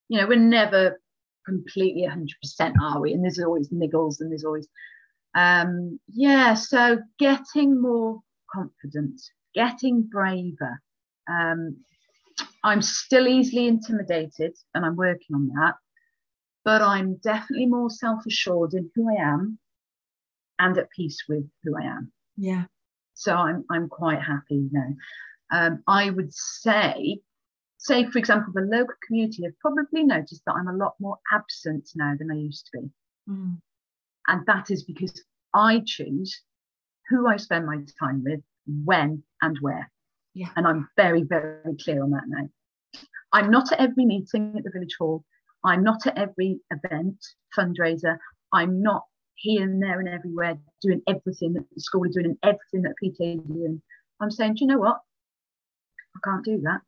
you 0.09 0.19
know 0.19 0.27
we're 0.27 0.37
never 0.37 0.99
completely 1.45 2.07
100% 2.07 2.73
are 2.81 2.99
we 3.01 3.13
and 3.13 3.23
there's 3.23 3.39
always 3.39 3.69
niggles 3.69 4.19
and 4.19 4.29
there's 4.29 4.43
always 4.43 4.67
um, 5.35 5.99
yeah, 6.07 6.53
so 6.53 6.99
getting 7.17 7.81
more 7.81 8.21
confident, 8.51 9.21
getting 9.53 10.03
braver. 10.03 10.81
Um, 11.29 11.77
I'm 12.63 12.81
still 12.81 13.27
easily 13.27 13.67
intimidated 13.67 14.55
and 14.73 14.85
I'm 14.85 14.95
working 14.95 15.35
on 15.35 15.47
that, 15.49 15.75
but 16.65 16.81
I'm 16.81 17.15
definitely 17.17 17.67
more 17.67 17.89
self 17.89 18.25
assured 18.25 18.73
in 18.73 18.89
who 18.95 19.09
I 19.09 19.21
am 19.21 19.59
and 20.57 20.77
at 20.77 20.89
peace 20.91 21.23
with 21.29 21.49
who 21.63 21.77
I 21.77 21.85
am. 21.85 22.11
Yeah. 22.35 22.65
So 23.13 23.33
I'm, 23.33 23.65
I'm 23.69 23.87
quite 23.87 24.21
happy 24.21 24.67
now. 24.71 24.93
Um, 25.51 25.83
I 25.87 26.09
would 26.09 26.33
say, 26.33 27.19
say, 27.79 28.05
for 28.05 28.19
example, 28.19 28.53
the 28.53 28.61
local 28.61 28.95
community 29.07 29.43
have 29.43 29.57
probably 29.59 30.03
noticed 30.03 30.43
that 30.45 30.55
I'm 30.55 30.67
a 30.67 30.77
lot 30.77 30.93
more 30.99 31.17
absent 31.33 31.89
now 31.95 32.13
than 32.17 32.29
I 32.29 32.35
used 32.35 32.67
to 32.67 32.79
be. 32.79 32.89
Mm. 33.29 33.57
And 34.27 34.45
that 34.45 34.69
is 34.69 34.83
because 34.83 35.23
I 35.53 35.81
choose 35.85 36.41
who 37.09 37.27
I 37.27 37.37
spend 37.37 37.65
my 37.65 37.77
time 37.99 38.23
with, 38.23 38.41
when 38.85 39.23
and 39.41 39.57
where. 39.61 39.89
Yeah. 40.35 40.49
And 40.55 40.67
I'm 40.67 40.89
very, 40.95 41.23
very 41.23 41.75
clear 41.83 42.03
on 42.03 42.11
that 42.11 42.23
now. 42.27 42.47
I'm 43.31 43.49
not 43.49 43.71
at 43.71 43.79
every 43.79 44.05
meeting 44.05 44.55
at 44.57 44.63
the 44.63 44.71
village 44.71 44.95
hall. 44.99 45.23
I'm 45.63 45.83
not 45.83 46.05
at 46.05 46.17
every 46.17 46.59
event, 46.71 47.17
fundraiser. 47.57 48.17
I'm 48.53 48.81
not 48.81 49.03
here 49.35 49.63
and 49.63 49.81
there 49.81 49.99
and 49.99 50.09
everywhere 50.09 50.57
doing 50.81 51.01
everything 51.07 51.53
that 51.53 51.65
the 51.73 51.81
school 51.81 52.03
is 52.03 52.13
doing 52.13 52.25
and 52.25 52.37
everything 52.43 52.81
that 52.83 52.95
PTA 53.01 53.39
is 53.39 53.43
doing. 53.47 53.81
I'm 54.19 54.31
saying, 54.31 54.55
do 54.55 54.61
you 54.61 54.67
know 54.67 54.79
what? 54.79 54.99
I 56.15 56.19
can't 56.23 56.43
do 56.43 56.59
that. 56.63 56.81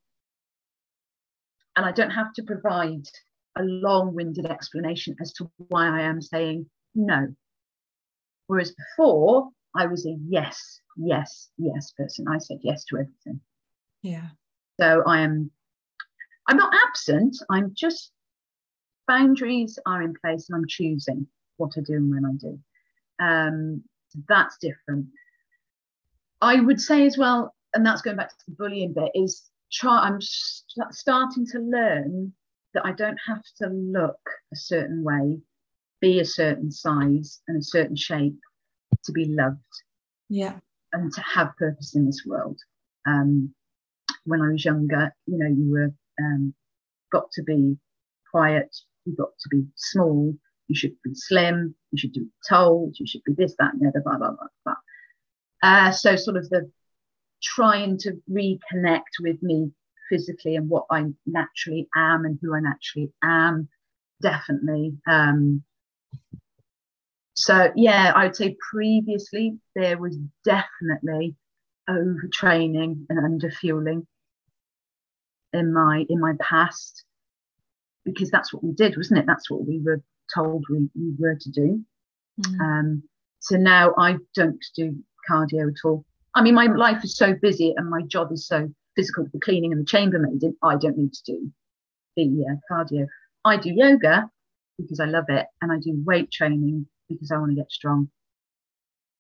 And 1.76 1.86
I 1.86 1.92
don't 1.92 2.12
have 2.12 2.34
to 2.34 2.44
provide 2.44 3.06
a 3.58 3.64
long 3.64 4.14
winded 4.14 4.46
explanation 4.46 5.16
as 5.22 5.34
to 5.34 5.50
why 5.70 5.88
I 5.88 6.02
am 6.02 6.22
saying 6.22 6.70
no. 6.96 7.28
Whereas 8.48 8.74
before, 8.74 9.50
I 9.76 9.86
was 9.88 10.06
a 10.06 10.18
yes, 10.28 10.82
yes, 10.98 11.50
yes 11.58 11.92
person. 11.98 12.28
I 12.28 12.38
said 12.38 12.60
yes 12.62 12.84
to 12.86 12.98
everything. 12.98 13.40
Yeah. 14.02 14.28
So 14.80 15.04
I 15.06 15.22
am, 15.22 15.52
I'm 16.48 16.58
not 16.58 16.74
absent. 16.88 17.38
I'm 17.50 17.74
just, 17.74 18.12
boundaries 19.08 19.80
are 19.86 20.02
in 20.02 20.14
place 20.22 20.50
and 20.50 20.58
I'm 20.58 20.68
choosing 20.68 21.28
what 21.58 21.72
I 21.78 21.82
do 21.82 21.94
and 21.94 22.12
when 22.12 22.26
I 22.26 22.34
do. 22.34 22.60
Um, 23.20 23.84
So 24.10 24.20
that's 24.28 24.58
different. 24.58 25.08
I 26.42 26.60
would 26.60 26.82
say 26.82 27.06
as 27.06 27.18
well, 27.18 27.56
and 27.74 27.86
that's 27.86 28.02
going 28.02 28.18
back 28.18 28.30
to 28.30 28.46
the 28.48 28.56
bullying 28.56 28.94
bit, 28.94 29.12
is 29.16 29.50
try. 29.72 30.00
I'm 30.00 30.22
st- 30.22 30.94
starting 30.94 31.46
to 31.48 31.60
learn 31.60 32.34
that 32.74 32.86
I 32.86 32.92
don't 32.94 33.20
have 33.28 33.44
to 33.58 33.68
look 33.68 34.20
a 34.54 34.56
certain 34.56 35.04
way 35.04 35.42
be 36.02 36.20
a 36.20 36.26
certain 36.26 36.72
size 36.72 37.42
and 37.48 37.58
a 37.58 37.64
certain 37.64 37.96
shape 37.96 38.38
to 39.06 39.12
be 39.12 39.26
loved. 39.26 39.60
Yeah. 40.28 40.56
And 40.92 41.14
to 41.14 41.22
have 41.22 41.56
purpose 41.58 41.96
in 41.96 42.06
this 42.06 42.24
world. 42.26 42.60
Um, 43.08 43.54
when 44.26 44.42
I 44.42 44.52
was 44.52 44.66
younger, 44.66 45.14
you 45.26 45.38
know, 45.38 45.48
you 45.48 45.72
were 45.72 45.94
um, 46.20 46.54
got 47.12 47.32
to 47.34 47.44
be 47.44 47.78
quiet, 48.30 48.76
you 49.06 49.16
got 49.16 49.30
to 49.40 49.50
be 49.50 49.64
small, 49.76 50.36
you 50.68 50.76
should 50.76 50.96
be 51.04 51.12
slim, 51.14 51.76
you 51.92 51.98
should 51.98 52.14
be 52.14 52.26
told, 52.50 52.96
you 53.00 53.08
should 53.08 53.24
be 53.24 53.34
this, 53.34 53.56
that, 53.60 53.74
and 53.74 53.82
the 53.82 53.88
other, 53.88 54.02
blah, 54.04 54.18
blah, 54.18 54.32
blah, 54.32 54.48
blah. 54.66 54.76
Uh, 55.64 55.92
so 55.92 56.16
sort 56.16 56.38
of 56.38 56.50
the 56.50 56.70
trying 57.42 57.98
to 58.00 58.22
reconnect 58.30 59.20
with 59.22 59.42
me 59.42 59.72
physically 60.10 60.56
and 60.56 60.70
what 60.70 60.86
I 60.92 61.06
naturally 61.26 61.88
am 61.96 62.26
and 62.26 62.38
who 62.42 62.54
I 62.54 62.60
naturally 62.60 63.12
am, 63.24 63.70
definitely. 64.22 64.94
Um, 65.08 65.64
so 67.34 67.72
yeah, 67.76 68.12
I 68.16 68.26
would 68.26 68.36
say 68.36 68.58
previously 68.72 69.58
there 69.76 69.98
was 69.98 70.18
definitely 70.46 71.36
overtraining 71.90 73.06
and 73.10 73.42
underfueling 73.42 74.06
in 75.54 75.74
my 75.74 76.06
in 76.10 76.20
my 76.20 76.34
past 76.40 77.04
because 78.06 78.30
that's 78.30 78.54
what 78.54 78.64
we 78.64 78.74
did, 78.74 78.98
wasn't 78.98 79.20
it? 79.20 79.26
That's 79.26 79.50
what 79.50 79.66
we 79.66 79.80
were 79.80 80.02
told 80.34 80.66
we, 80.70 80.90
we 80.96 81.14
were 81.18 81.36
to 81.36 81.50
do. 81.52 81.84
Mm. 82.42 82.60
Um, 82.60 83.04
so 83.40 83.58
now 83.58 83.94
I 83.98 84.18
don't 84.36 84.64
do 84.76 84.98
cardio 85.30 85.70
at 85.70 85.86
all. 85.86 86.06
I 86.36 86.42
mean, 86.42 86.56
my 86.56 86.68
life 86.68 87.04
is 87.04 87.18
so 87.18 87.34
busy 87.34 87.74
and 87.76 87.90
my 87.90 88.02
job 88.04 88.32
is 88.32 88.48
so 88.48 88.70
physical, 88.96 89.26
the 89.32 89.40
cleaning 89.40 89.72
and 89.72 89.86
the 89.86 89.92
chambermaiding, 89.92 90.54
I 90.64 90.76
don't 90.78 90.98
need 90.98 91.14
to 91.14 91.24
do 91.26 91.52
the 92.16 92.46
uh, 92.50 92.56
cardio. 92.74 93.08
I 93.46 93.58
do 93.58 93.72
yoga 93.74 94.30
because 94.78 95.00
I 95.00 95.06
love 95.06 95.26
it, 95.30 95.48
and 95.62 95.72
I 95.72 95.78
do 95.80 96.02
weight 96.06 96.32
training 96.32 96.88
because 97.10 97.32
I 97.32 97.38
want 97.38 97.52
to 97.52 97.56
get 97.56 97.72
strong. 97.72 98.10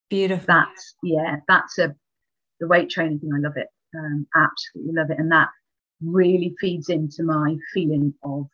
Beautiful. 0.09 0.45
That's 0.47 0.95
yeah, 1.03 1.37
that's 1.47 1.77
a 1.79 1.95
the 2.59 2.67
weight 2.67 2.89
training 2.89 3.19
thing. 3.19 3.31
I 3.33 3.39
love 3.39 3.57
it. 3.57 3.67
Um, 3.97 4.27
absolutely 4.35 4.93
love 4.93 5.11
it, 5.11 5.19
and 5.19 5.31
that 5.31 5.49
really 6.03 6.55
feeds 6.59 6.89
into 6.89 7.23
my 7.23 7.55
feeling 7.73 8.13
of 8.23 8.47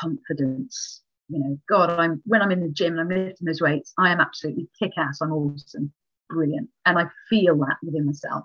confidence. 0.00 1.02
You 1.28 1.38
know, 1.38 1.58
God, 1.68 1.90
I'm 1.90 2.22
when 2.26 2.42
I'm 2.42 2.50
in 2.50 2.60
the 2.60 2.68
gym 2.68 2.98
and 2.98 3.00
I'm 3.00 3.26
lifting 3.26 3.46
those 3.46 3.60
weights, 3.60 3.92
I 3.98 4.12
am 4.12 4.20
absolutely 4.20 4.68
kick 4.78 4.92
ass. 4.98 5.20
I'm 5.20 5.32
awesome, 5.32 5.92
brilliant, 6.28 6.68
and 6.86 6.98
I 6.98 7.06
feel 7.28 7.56
that 7.58 7.76
within 7.82 8.06
myself. 8.06 8.44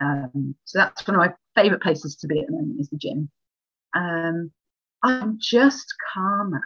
Um, 0.00 0.54
so 0.64 0.78
that's 0.78 1.06
one 1.06 1.14
of 1.16 1.20
my 1.20 1.32
favourite 1.54 1.82
places 1.82 2.16
to 2.16 2.26
be 2.26 2.40
at 2.40 2.46
the 2.46 2.52
moment 2.52 2.80
is 2.80 2.90
the 2.90 2.96
gym. 2.96 3.30
Um, 3.94 4.50
I'm 5.02 5.38
just 5.40 5.86
calmer. 6.12 6.62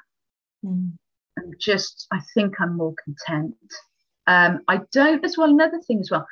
Mm. 0.64 0.92
I'm 1.38 1.52
just, 1.60 2.06
I 2.12 2.20
think 2.34 2.60
I'm 2.60 2.76
more 2.76 2.94
content. 3.04 3.54
Um, 4.26 4.60
I 4.68 4.80
don't, 4.92 5.24
as 5.24 5.36
well, 5.36 5.50
another 5.50 5.80
thing 5.86 6.00
as 6.00 6.10
well, 6.10 6.26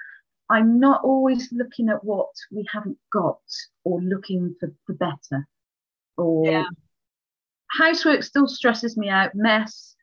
I'm 0.51 0.79
not 0.79 1.03
always 1.03 1.51
looking 1.53 1.89
at 1.89 2.05
what 2.05 2.31
we 2.53 2.65
haven't 2.73 2.99
got 3.13 3.41
or 3.85 4.01
looking 4.01 4.55
for 4.61 4.73
the 4.89 4.95
better. 4.95 5.47
Or 6.17 6.47
yeah. 6.47 6.65
housework 7.71 8.23
still 8.23 8.47
stresses 8.47 8.97
me 8.97 9.09
out. 9.09 9.35
Mess 9.35 9.97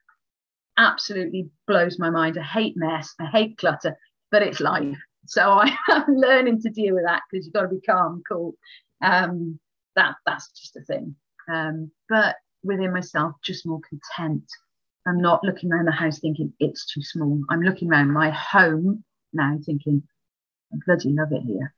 absolutely 0.77 1.49
blows 1.67 1.99
my 1.99 2.09
mind. 2.09 2.37
I 2.37 2.43
hate 2.43 2.75
mess. 2.75 3.13
I 3.19 3.25
hate 3.25 3.57
clutter, 3.57 3.97
but 4.31 4.43
it's 4.43 4.59
life. 4.59 4.97
So 5.25 5.51
I 5.51 5.75
am 5.91 6.15
learning 6.15 6.61
to 6.61 6.69
deal 6.69 6.95
with 6.95 7.05
that 7.05 7.21
because 7.31 7.45
you've 7.45 7.53
got 7.53 7.63
to 7.63 7.67
be 7.67 7.81
calm, 7.81 8.21
cool. 8.27 8.55
Um, 9.01 9.59
that 9.95 10.15
that's 10.25 10.49
just 10.51 10.75
a 10.75 10.81
thing. 10.81 11.15
Um, 11.51 11.91
but 12.09 12.35
within 12.63 12.93
myself, 12.93 13.33
just 13.43 13.65
more 13.65 13.81
content. 13.89 14.45
I'm 15.05 15.19
not 15.19 15.43
looking 15.43 15.71
around 15.71 15.85
the 15.85 15.91
house 15.91 16.19
thinking 16.19 16.53
it's 16.59 16.91
too 16.91 17.01
small. 17.01 17.41
I'm 17.49 17.61
looking 17.61 17.91
around 17.91 18.11
my 18.11 18.29
home 18.29 19.03
now 19.33 19.57
thinking, 19.65 20.03
I 20.71 20.77
bloody 20.85 21.09
love 21.09 21.31
it 21.31 21.43
here. 21.45 21.73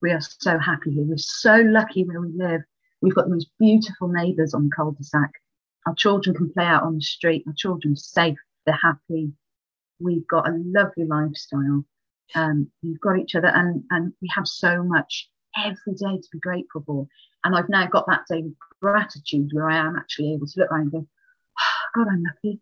We 0.00 0.10
are 0.10 0.20
so 0.20 0.58
happy 0.58 0.92
here. 0.92 1.04
We're 1.04 1.16
so 1.16 1.56
lucky 1.56 2.04
where 2.04 2.20
we 2.20 2.32
live. 2.34 2.62
We've 3.00 3.14
got 3.14 3.26
the 3.26 3.34
most 3.34 3.50
beautiful 3.58 4.08
neighbours 4.08 4.54
on 4.54 4.70
cul-de-sac. 4.74 5.30
Our 5.86 5.94
children 5.94 6.36
can 6.36 6.52
play 6.52 6.64
out 6.64 6.84
on 6.84 6.96
the 6.96 7.02
street. 7.02 7.44
Our 7.46 7.54
children 7.54 7.94
are 7.94 7.96
safe. 7.96 8.38
They're 8.66 8.78
happy. 8.80 9.32
We've 9.98 10.26
got 10.26 10.48
a 10.48 10.62
lovely 10.64 11.04
lifestyle. 11.04 11.84
Um, 12.34 12.70
we've 12.82 13.00
got 13.00 13.18
each 13.18 13.34
other 13.34 13.48
and, 13.48 13.84
and 13.90 14.12
we 14.22 14.28
have 14.34 14.46
so 14.46 14.82
much 14.82 15.28
every 15.56 15.94
day 15.94 16.16
to 16.16 16.28
be 16.32 16.38
grateful 16.38 16.82
for. 16.86 17.06
And 17.44 17.56
I've 17.56 17.68
now 17.68 17.86
got 17.86 18.06
that 18.06 18.22
daily 18.28 18.54
gratitude 18.80 19.50
where 19.52 19.68
I 19.68 19.76
am 19.76 19.96
actually 19.96 20.34
able 20.34 20.46
to 20.46 20.60
look 20.60 20.70
around 20.70 20.82
and 20.82 20.92
go, 20.92 21.06
oh, 21.60 21.88
God, 21.94 22.08
I'm 22.10 22.22
lucky. 22.22 22.60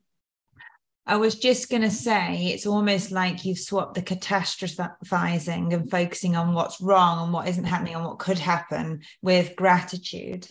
I 1.06 1.16
was 1.16 1.34
just 1.34 1.70
going 1.70 1.82
to 1.82 1.90
say, 1.90 2.46
it's 2.46 2.66
almost 2.66 3.10
like 3.10 3.44
you've 3.44 3.58
swapped 3.58 3.94
the 3.94 4.02
catastrophizing 4.02 5.74
and 5.74 5.90
focusing 5.90 6.36
on 6.36 6.54
what's 6.54 6.80
wrong 6.80 7.24
and 7.24 7.32
what 7.32 7.48
isn't 7.48 7.64
happening 7.64 7.94
and 7.94 8.04
what 8.04 8.18
could 8.18 8.38
happen 8.38 9.00
with 9.22 9.56
gratitude. 9.56 10.46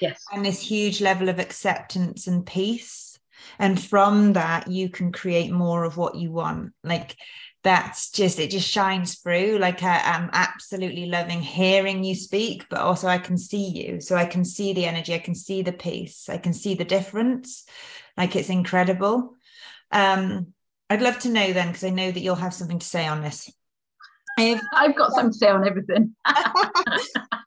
Yes. 0.00 0.24
And 0.32 0.44
this 0.44 0.60
huge 0.60 1.00
level 1.00 1.28
of 1.28 1.38
acceptance 1.38 2.26
and 2.26 2.44
peace. 2.44 3.18
And 3.58 3.80
from 3.80 4.34
that, 4.34 4.68
you 4.68 4.88
can 4.88 5.12
create 5.12 5.50
more 5.50 5.84
of 5.84 5.96
what 5.96 6.14
you 6.14 6.30
want. 6.30 6.72
Like 6.82 7.16
that's 7.62 8.10
just 8.10 8.38
it 8.38 8.50
just 8.50 8.68
shines 8.68 9.18
through 9.18 9.58
like 9.58 9.82
I, 9.82 10.00
am 10.16 10.30
absolutely 10.32 11.06
loving 11.06 11.40
hearing 11.40 12.02
you 12.02 12.14
speak 12.14 12.66
but 12.68 12.80
also 12.80 13.06
i 13.06 13.18
can 13.18 13.38
see 13.38 13.68
you 13.68 14.00
so 14.00 14.16
i 14.16 14.24
can 14.24 14.44
see 14.44 14.72
the 14.72 14.84
energy 14.84 15.14
i 15.14 15.18
can 15.18 15.34
see 15.34 15.62
the 15.62 15.72
peace 15.72 16.28
i 16.28 16.38
can 16.38 16.52
see 16.54 16.74
the 16.74 16.84
difference 16.84 17.64
like 18.16 18.34
it's 18.34 18.48
incredible 18.48 19.36
um 19.92 20.48
i'd 20.90 21.02
love 21.02 21.18
to 21.20 21.28
know 21.28 21.52
then 21.52 21.68
because 21.68 21.84
i 21.84 21.90
know 21.90 22.10
that 22.10 22.20
you'll 22.20 22.34
have 22.34 22.54
something 22.54 22.80
to 22.80 22.86
say 22.86 23.06
on 23.06 23.22
this 23.22 23.50
if, 24.38 24.60
I've 24.72 24.96
got 24.96 25.12
something 25.12 25.32
to 25.32 25.38
say 25.38 25.48
on 25.48 25.66
everything. 25.66 26.14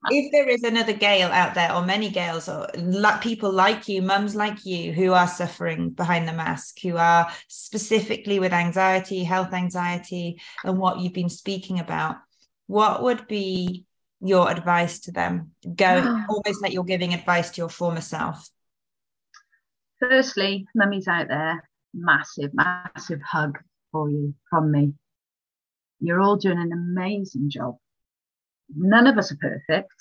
if 0.09 0.31
there 0.31 0.47
is 0.47 0.63
another 0.63 0.93
Gail 0.93 1.29
out 1.29 1.55
there, 1.55 1.73
or 1.73 1.83
many 1.83 2.09
Gails, 2.09 2.47
or 2.47 2.67
like 2.77 3.21
people 3.21 3.51
like 3.51 3.87
you, 3.87 4.01
mums 4.01 4.35
like 4.35 4.65
you, 4.65 4.91
who 4.93 5.13
are 5.13 5.27
suffering 5.27 5.89
behind 5.89 6.27
the 6.27 6.33
mask, 6.33 6.79
who 6.81 6.97
are 6.97 7.29
specifically 7.47 8.39
with 8.39 8.53
anxiety, 8.53 9.23
health 9.23 9.53
anxiety, 9.53 10.39
and 10.63 10.77
what 10.77 10.99
you've 10.99 11.13
been 11.13 11.29
speaking 11.29 11.79
about, 11.79 12.17
what 12.67 13.03
would 13.03 13.27
be 13.27 13.85
your 14.21 14.49
advice 14.49 14.99
to 15.01 15.11
them? 15.11 15.51
Go 15.75 16.23
almost 16.29 16.61
like 16.61 16.73
you're 16.73 16.83
giving 16.83 17.13
advice 17.13 17.51
to 17.51 17.61
your 17.61 17.69
former 17.69 18.01
self. 18.01 18.49
Firstly, 19.99 20.67
mummies 20.75 21.07
out 21.07 21.29
there, 21.29 21.67
massive, 21.93 22.51
massive 22.53 23.21
hug 23.21 23.57
for 23.91 24.09
you 24.09 24.35
from 24.49 24.71
me 24.71 24.93
you're 25.99 26.21
all 26.21 26.37
doing 26.37 26.59
an 26.59 26.71
amazing 26.71 27.49
job. 27.49 27.77
None 28.75 29.07
of 29.07 29.17
us 29.17 29.31
are 29.31 29.37
perfect. 29.37 29.93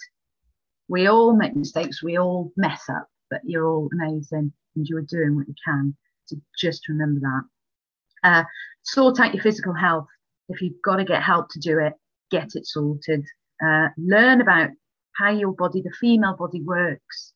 We 0.89 1.07
all 1.07 1.35
make 1.35 1.57
mistakes. 1.57 2.03
We 2.03 2.19
all 2.19 2.53
mess 2.57 2.89
up, 2.89 3.09
but 3.31 3.41
you're 3.45 3.67
all 3.67 3.89
amazing 3.93 4.53
and 4.77 4.87
you're 4.87 5.03
doing 5.03 5.37
what 5.37 5.49
you 5.49 5.55
can. 5.65 5.97
So 6.27 6.37
just 6.59 6.89
remember 6.89 7.21
that. 7.21 7.43
Uh, 8.29 8.45
sort 8.83 9.21
out 9.21 9.35
your 9.35 9.43
physical 9.43 9.75
health. 9.75 10.07
If 10.49 10.61
you've 10.61 10.81
got 10.85 10.97
to 10.97 11.05
get 11.05 11.23
help 11.23 11.49
to 11.51 11.61
do 11.61 11.79
it, 11.79 11.95
get 12.31 12.55
it 12.55 12.67
sorted. 12.67 13.25
Uh, 13.65 13.89
learn 13.97 14.41
about 14.41 14.71
how 15.13 15.31
your 15.31 15.53
body, 15.53 15.81
the 15.81 15.93
female 16.01 16.37
body, 16.37 16.61
works. 16.61 17.33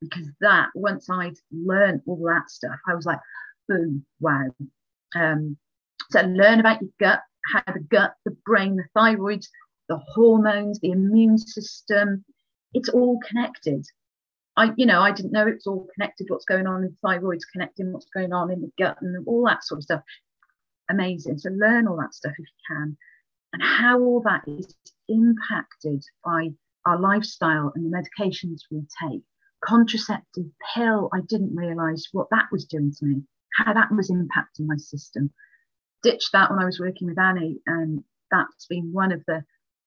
Because 0.00 0.28
that, 0.40 0.70
once 0.74 1.08
I'd 1.08 1.34
learned 1.52 2.02
all 2.06 2.24
that 2.26 2.50
stuff, 2.50 2.78
I 2.88 2.94
was 2.94 3.06
like, 3.06 3.20
boom, 3.68 4.04
wow. 4.20 4.48
Um, 5.14 5.56
so 6.10 6.22
learn 6.22 6.58
about 6.58 6.80
your 6.80 6.90
gut, 6.98 7.20
how 7.46 7.72
the 7.72 7.80
gut, 7.80 8.14
the 8.24 8.36
brain, 8.44 8.76
the 8.76 8.84
thyroid, 8.94 9.44
the 9.88 9.98
hormones, 10.14 10.80
the 10.80 10.90
immune 10.90 11.38
system, 11.38 12.24
it's 12.72 12.88
all 12.88 13.18
connected. 13.26 13.84
I, 14.56 14.72
you 14.76 14.86
know, 14.86 15.00
I 15.00 15.12
didn't 15.12 15.32
know 15.32 15.46
it's 15.46 15.66
all 15.66 15.88
connected. 15.94 16.26
What's 16.28 16.44
going 16.44 16.66
on 16.66 16.84
in 16.84 16.90
the 16.90 17.08
thyroid's 17.08 17.44
connecting 17.46 17.92
what's 17.92 18.08
going 18.14 18.32
on 18.32 18.50
in 18.50 18.60
the 18.60 18.70
gut 18.78 18.98
and 19.00 19.26
all 19.26 19.44
that 19.46 19.64
sort 19.64 19.78
of 19.78 19.84
stuff. 19.84 20.02
Amazing. 20.90 21.38
So 21.38 21.50
learn 21.50 21.88
all 21.88 21.96
that 21.96 22.14
stuff 22.14 22.32
if 22.32 22.38
you 22.38 22.76
can, 22.76 22.96
and 23.52 23.62
how 23.62 23.98
all 24.00 24.22
that 24.22 24.42
is 24.46 24.74
impacted 25.08 26.04
by 26.24 26.50
our 26.84 26.98
lifestyle 26.98 27.72
and 27.74 27.84
the 27.84 27.96
medications 27.96 28.60
we 28.70 28.82
take. 29.02 29.22
Contraceptive 29.64 30.46
pill, 30.74 31.08
I 31.14 31.20
didn't 31.28 31.54
realize 31.54 32.08
what 32.12 32.28
that 32.30 32.46
was 32.50 32.64
doing 32.64 32.92
to 32.98 33.04
me, 33.06 33.22
how 33.56 33.72
that 33.72 33.92
was 33.92 34.10
impacting 34.10 34.66
my 34.66 34.76
system 34.76 35.30
ditched 36.02 36.30
that 36.32 36.50
when 36.50 36.58
I 36.58 36.64
was 36.64 36.80
working 36.80 37.08
with 37.08 37.18
Annie, 37.18 37.60
and 37.66 38.02
that's 38.30 38.66
been 38.66 38.92
one 38.92 39.12
of 39.12 39.22
the, 39.26 39.42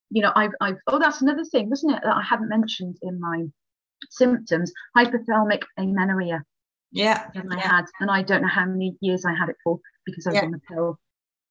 you 0.10 0.22
know, 0.22 0.32
I've, 0.36 0.52
I've 0.62 0.78
oh, 0.88 1.00
that's 1.00 1.22
another 1.22 1.46
thing, 1.46 1.70
wasn't 1.70 1.96
it, 1.96 2.02
that 2.04 2.16
I 2.16 2.24
haven't 2.24 2.50
mentioned 2.50 2.98
in 3.02 3.20
my 3.20 3.46
symptoms, 4.10 4.72
hypothalamic 4.96 5.64
amenorrhea. 5.78 6.44
Yeah, 6.92 7.28
and 7.36 7.54
I 7.54 7.60
had, 7.60 7.86
and 8.00 8.10
I 8.10 8.22
don't 8.22 8.42
know 8.42 8.48
how 8.48 8.66
many 8.66 8.96
years 9.02 9.26
I 9.26 9.34
had 9.34 9.50
it 9.50 9.58
for 9.64 9.80
because 10.06 10.28
I 10.28 10.30
was 10.30 10.36
yeah. 10.36 10.46
on 10.46 10.52
the 10.52 10.62
pill. 10.70 11.00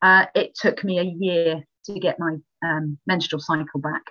Uh, 0.01 0.27
it 0.35 0.55
took 0.55 0.85
me 0.85 0.99
a 0.99 1.03
year 1.03 1.65
to 1.85 1.99
get 1.99 2.19
my 2.19 2.37
um, 2.65 2.99
menstrual 3.07 3.41
cycle 3.41 3.81
back. 3.81 4.03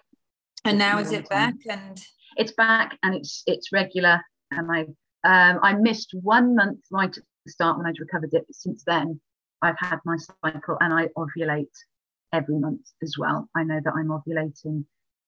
And 0.65 0.77
now 0.77 0.99
is 0.99 1.11
it 1.11 1.27
back? 1.29 1.55
And 1.69 1.99
it's 2.37 2.51
back, 2.51 2.97
and 3.03 3.15
it's 3.15 3.43
it's 3.47 3.71
regular. 3.71 4.21
And 4.51 4.71
I 4.71 4.81
um, 5.23 5.59
I 5.63 5.73
missed 5.73 6.13
one 6.21 6.55
month 6.55 6.79
right 6.91 7.09
at 7.09 7.23
the 7.45 7.51
start 7.51 7.77
when 7.77 7.87
I'd 7.87 7.99
recovered 7.99 8.33
it. 8.33 8.45
But 8.47 8.55
since 8.55 8.83
then, 8.85 9.19
I've 9.64 9.80
had 9.80 9.99
my 10.05 10.18
cycle 10.18 10.78
and 10.82 10.93
I 10.93 11.07
ovulate 11.18 11.72
every 12.34 12.59
month 12.59 12.82
as 13.01 13.16
well. 13.18 13.47
I 13.55 13.64
know 13.64 13.80
that 13.84 13.93
I'm 13.95 14.09
ovulating, 14.09 14.86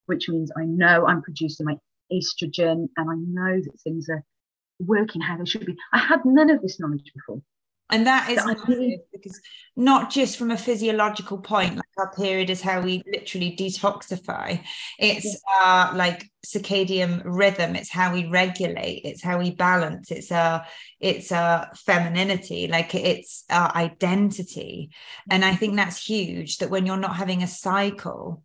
which 0.08 0.28
means 0.30 0.52
I 0.58 0.66
know 0.66 1.06
I'm 1.08 1.22
producing 1.22 1.66
my 1.66 1.78
estrogen 2.12 2.88
and 2.98 3.10
I 3.10 3.16
know 3.16 3.62
that 3.62 3.80
things 3.84 4.10
are 4.10 4.24
working 4.80 5.22
how 5.22 5.38
they 5.38 5.46
should 5.46 5.66
be. 5.66 5.76
I 5.94 6.00
had 6.00 6.26
none 6.26 6.50
of 6.50 6.62
this 6.62 6.80
knowledge 6.80 7.12
before. 7.14 7.42
And 7.90 8.08
that 8.08 8.30
is 8.30 8.44
because 9.12 9.40
not 9.76 10.10
just 10.10 10.38
from 10.38 10.52
a 10.52 10.58
physiological 10.58 11.38
point, 11.38 11.80
our 11.98 12.12
period 12.14 12.50
is 12.50 12.62
how 12.62 12.82
we 12.82 13.04
literally 13.06 13.56
detoxify. 13.56 14.62
It's 15.00 15.41
our 15.62 15.96
like 15.96 16.30
circadian 16.46 17.22
rhythm. 17.26 17.76
It's 17.76 17.91
how 17.91 18.14
we 18.14 18.28
regulate. 18.28 19.02
It's 19.06 19.24
how 19.24 19.39
we 19.39 19.52
balance. 19.52 20.12
It's 20.12 20.32
our 20.32 20.66
it's 21.00 21.32
our 21.32 21.70
femininity. 21.86 22.68
Like 22.68 22.93
it's 22.96 23.46
our 23.50 23.74
identity. 23.76 24.91
And 25.30 25.46
I 25.46 25.56
think 25.56 25.76
that's 25.76 26.06
huge. 26.06 26.58
That 26.58 26.70
when 26.70 26.86
you're 26.86 26.98
not 26.98 27.16
having 27.16 27.43
a 27.43 27.48
cycle, 27.48 28.43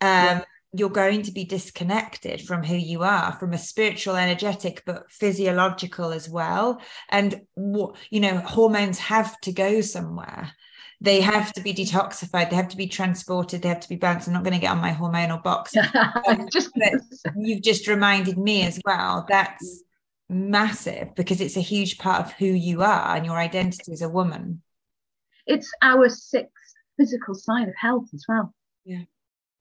um, 0.00 0.08
yeah 0.08 0.44
you're 0.72 0.90
going 0.90 1.22
to 1.22 1.32
be 1.32 1.44
disconnected 1.44 2.42
from 2.42 2.62
who 2.62 2.76
you 2.76 3.02
are 3.02 3.32
from 3.38 3.52
a 3.52 3.58
spiritual 3.58 4.16
energetic 4.16 4.82
but 4.84 5.10
physiological 5.10 6.12
as 6.12 6.28
well 6.28 6.80
and 7.08 7.40
what 7.54 7.96
you 8.10 8.20
know 8.20 8.36
hormones 8.38 8.98
have 8.98 9.40
to 9.40 9.52
go 9.52 9.80
somewhere 9.80 10.52
they 11.00 11.20
have 11.20 11.52
to 11.52 11.60
be 11.60 11.74
detoxified, 11.74 12.50
they 12.50 12.56
have 12.56 12.68
to 12.68 12.76
be 12.76 12.86
transported, 12.86 13.62
they 13.62 13.68
have 13.68 13.80
to 13.80 13.88
be 13.88 13.96
balanced. 13.96 14.28
I'm 14.28 14.34
not 14.34 14.44
going 14.44 14.54
to 14.54 14.60
get 14.60 14.70
on 14.70 14.78
my 14.78 14.92
hormonal 14.92 15.42
box. 15.42 15.74
Just 16.52 16.70
you've 17.36 17.62
just 17.62 17.86
reminded 17.86 18.38
me 18.38 18.62
as 18.62 18.80
well. 18.84 19.26
That's 19.28 19.82
massive 20.28 21.14
because 21.14 21.40
it's 21.40 21.56
a 21.56 21.60
huge 21.60 21.98
part 21.98 22.24
of 22.24 22.32
who 22.32 22.46
you 22.46 22.82
are 22.82 23.16
and 23.16 23.26
your 23.26 23.36
identity 23.36 23.92
as 23.92 24.02
a 24.02 24.08
woman. 24.08 24.62
It's 25.46 25.70
our 25.82 26.08
sixth 26.08 26.52
physical 26.96 27.34
sign 27.34 27.68
of 27.68 27.74
health 27.78 28.08
as 28.14 28.24
well. 28.28 28.52
Yeah. 28.84 29.02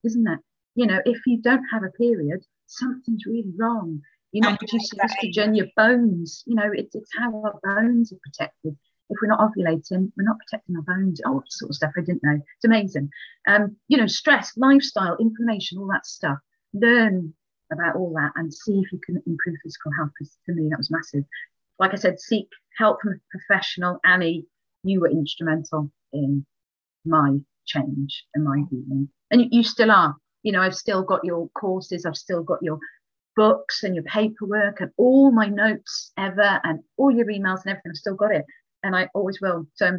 Isn't 0.03 0.27
it? 0.27 0.39
You 0.75 0.87
know, 0.87 0.99
if 1.05 1.19
you 1.25 1.41
don't 1.41 1.65
have 1.71 1.83
a 1.83 1.91
period, 1.91 2.43
something's 2.67 3.25
really 3.25 3.53
wrong. 3.57 4.01
You're 4.31 4.49
not 4.49 4.59
producing 4.59 4.99
estrogen, 4.99 5.55
your 5.55 5.67
bones, 5.77 6.43
you 6.45 6.55
know, 6.55 6.69
it's, 6.73 6.93
it's 6.93 7.11
how 7.17 7.41
our 7.41 7.59
bones 7.63 8.11
are 8.11 8.17
protected. 8.21 8.75
If 9.09 9.17
we're 9.21 9.27
not 9.27 9.39
ovulating, 9.39 10.11
we're 10.17 10.23
not 10.23 10.37
protecting 10.39 10.75
our 10.75 10.81
bones. 10.81 11.21
Oh, 11.25 11.43
sort 11.47 11.69
of 11.69 11.75
stuff 11.75 11.91
I 11.97 12.01
didn't 12.01 12.23
know. 12.23 12.35
It's 12.35 12.65
amazing. 12.65 13.09
Um, 13.47 13.75
you 13.87 13.97
know, 13.97 14.07
stress, 14.07 14.53
lifestyle, 14.57 15.17
inflammation, 15.19 15.77
all 15.77 15.87
that 15.91 16.05
stuff. 16.05 16.37
Learn 16.73 17.33
about 17.71 17.95
all 17.95 18.13
that 18.13 18.31
and 18.35 18.53
see 18.53 18.79
if 18.79 18.91
you 18.91 18.99
can 19.05 19.21
improve 19.27 19.57
physical 19.63 19.91
health. 19.97 20.09
Because 20.17 20.37
for 20.45 20.53
me, 20.53 20.69
that 20.69 20.77
was 20.77 20.91
massive. 20.91 21.23
Like 21.77 21.93
I 21.93 21.97
said, 21.97 22.19
seek 22.19 22.47
help 22.77 23.01
from 23.01 23.13
a 23.13 23.37
professional. 23.37 23.99
Annie, 24.03 24.45
you 24.83 25.01
were 25.01 25.09
instrumental 25.09 25.91
in 26.13 26.45
my 27.05 27.37
change 27.65 28.25
and 28.33 28.43
my 28.43 28.63
healing. 28.69 29.09
And 29.31 29.41
you, 29.41 29.47
you 29.51 29.63
still 29.63 29.91
are. 29.91 30.15
You 30.43 30.51
know, 30.51 30.61
I've 30.61 30.75
still 30.75 31.03
got 31.03 31.25
your 31.25 31.49
courses, 31.49 32.05
I've 32.05 32.15
still 32.15 32.43
got 32.43 32.59
your 32.61 32.79
books 33.35 33.83
and 33.83 33.95
your 33.95 34.03
paperwork 34.03 34.79
and 34.79 34.91
all 34.97 35.31
my 35.31 35.47
notes 35.47 36.11
ever 36.17 36.59
and 36.63 36.79
all 36.97 37.11
your 37.11 37.25
emails 37.25 37.61
and 37.63 37.71
everything. 37.71 37.91
I've 37.91 37.97
still 37.97 38.15
got 38.15 38.33
it. 38.33 38.45
And 38.85 38.95
I 38.95 39.09
always 39.15 39.41
will. 39.41 39.65
So 39.73 39.97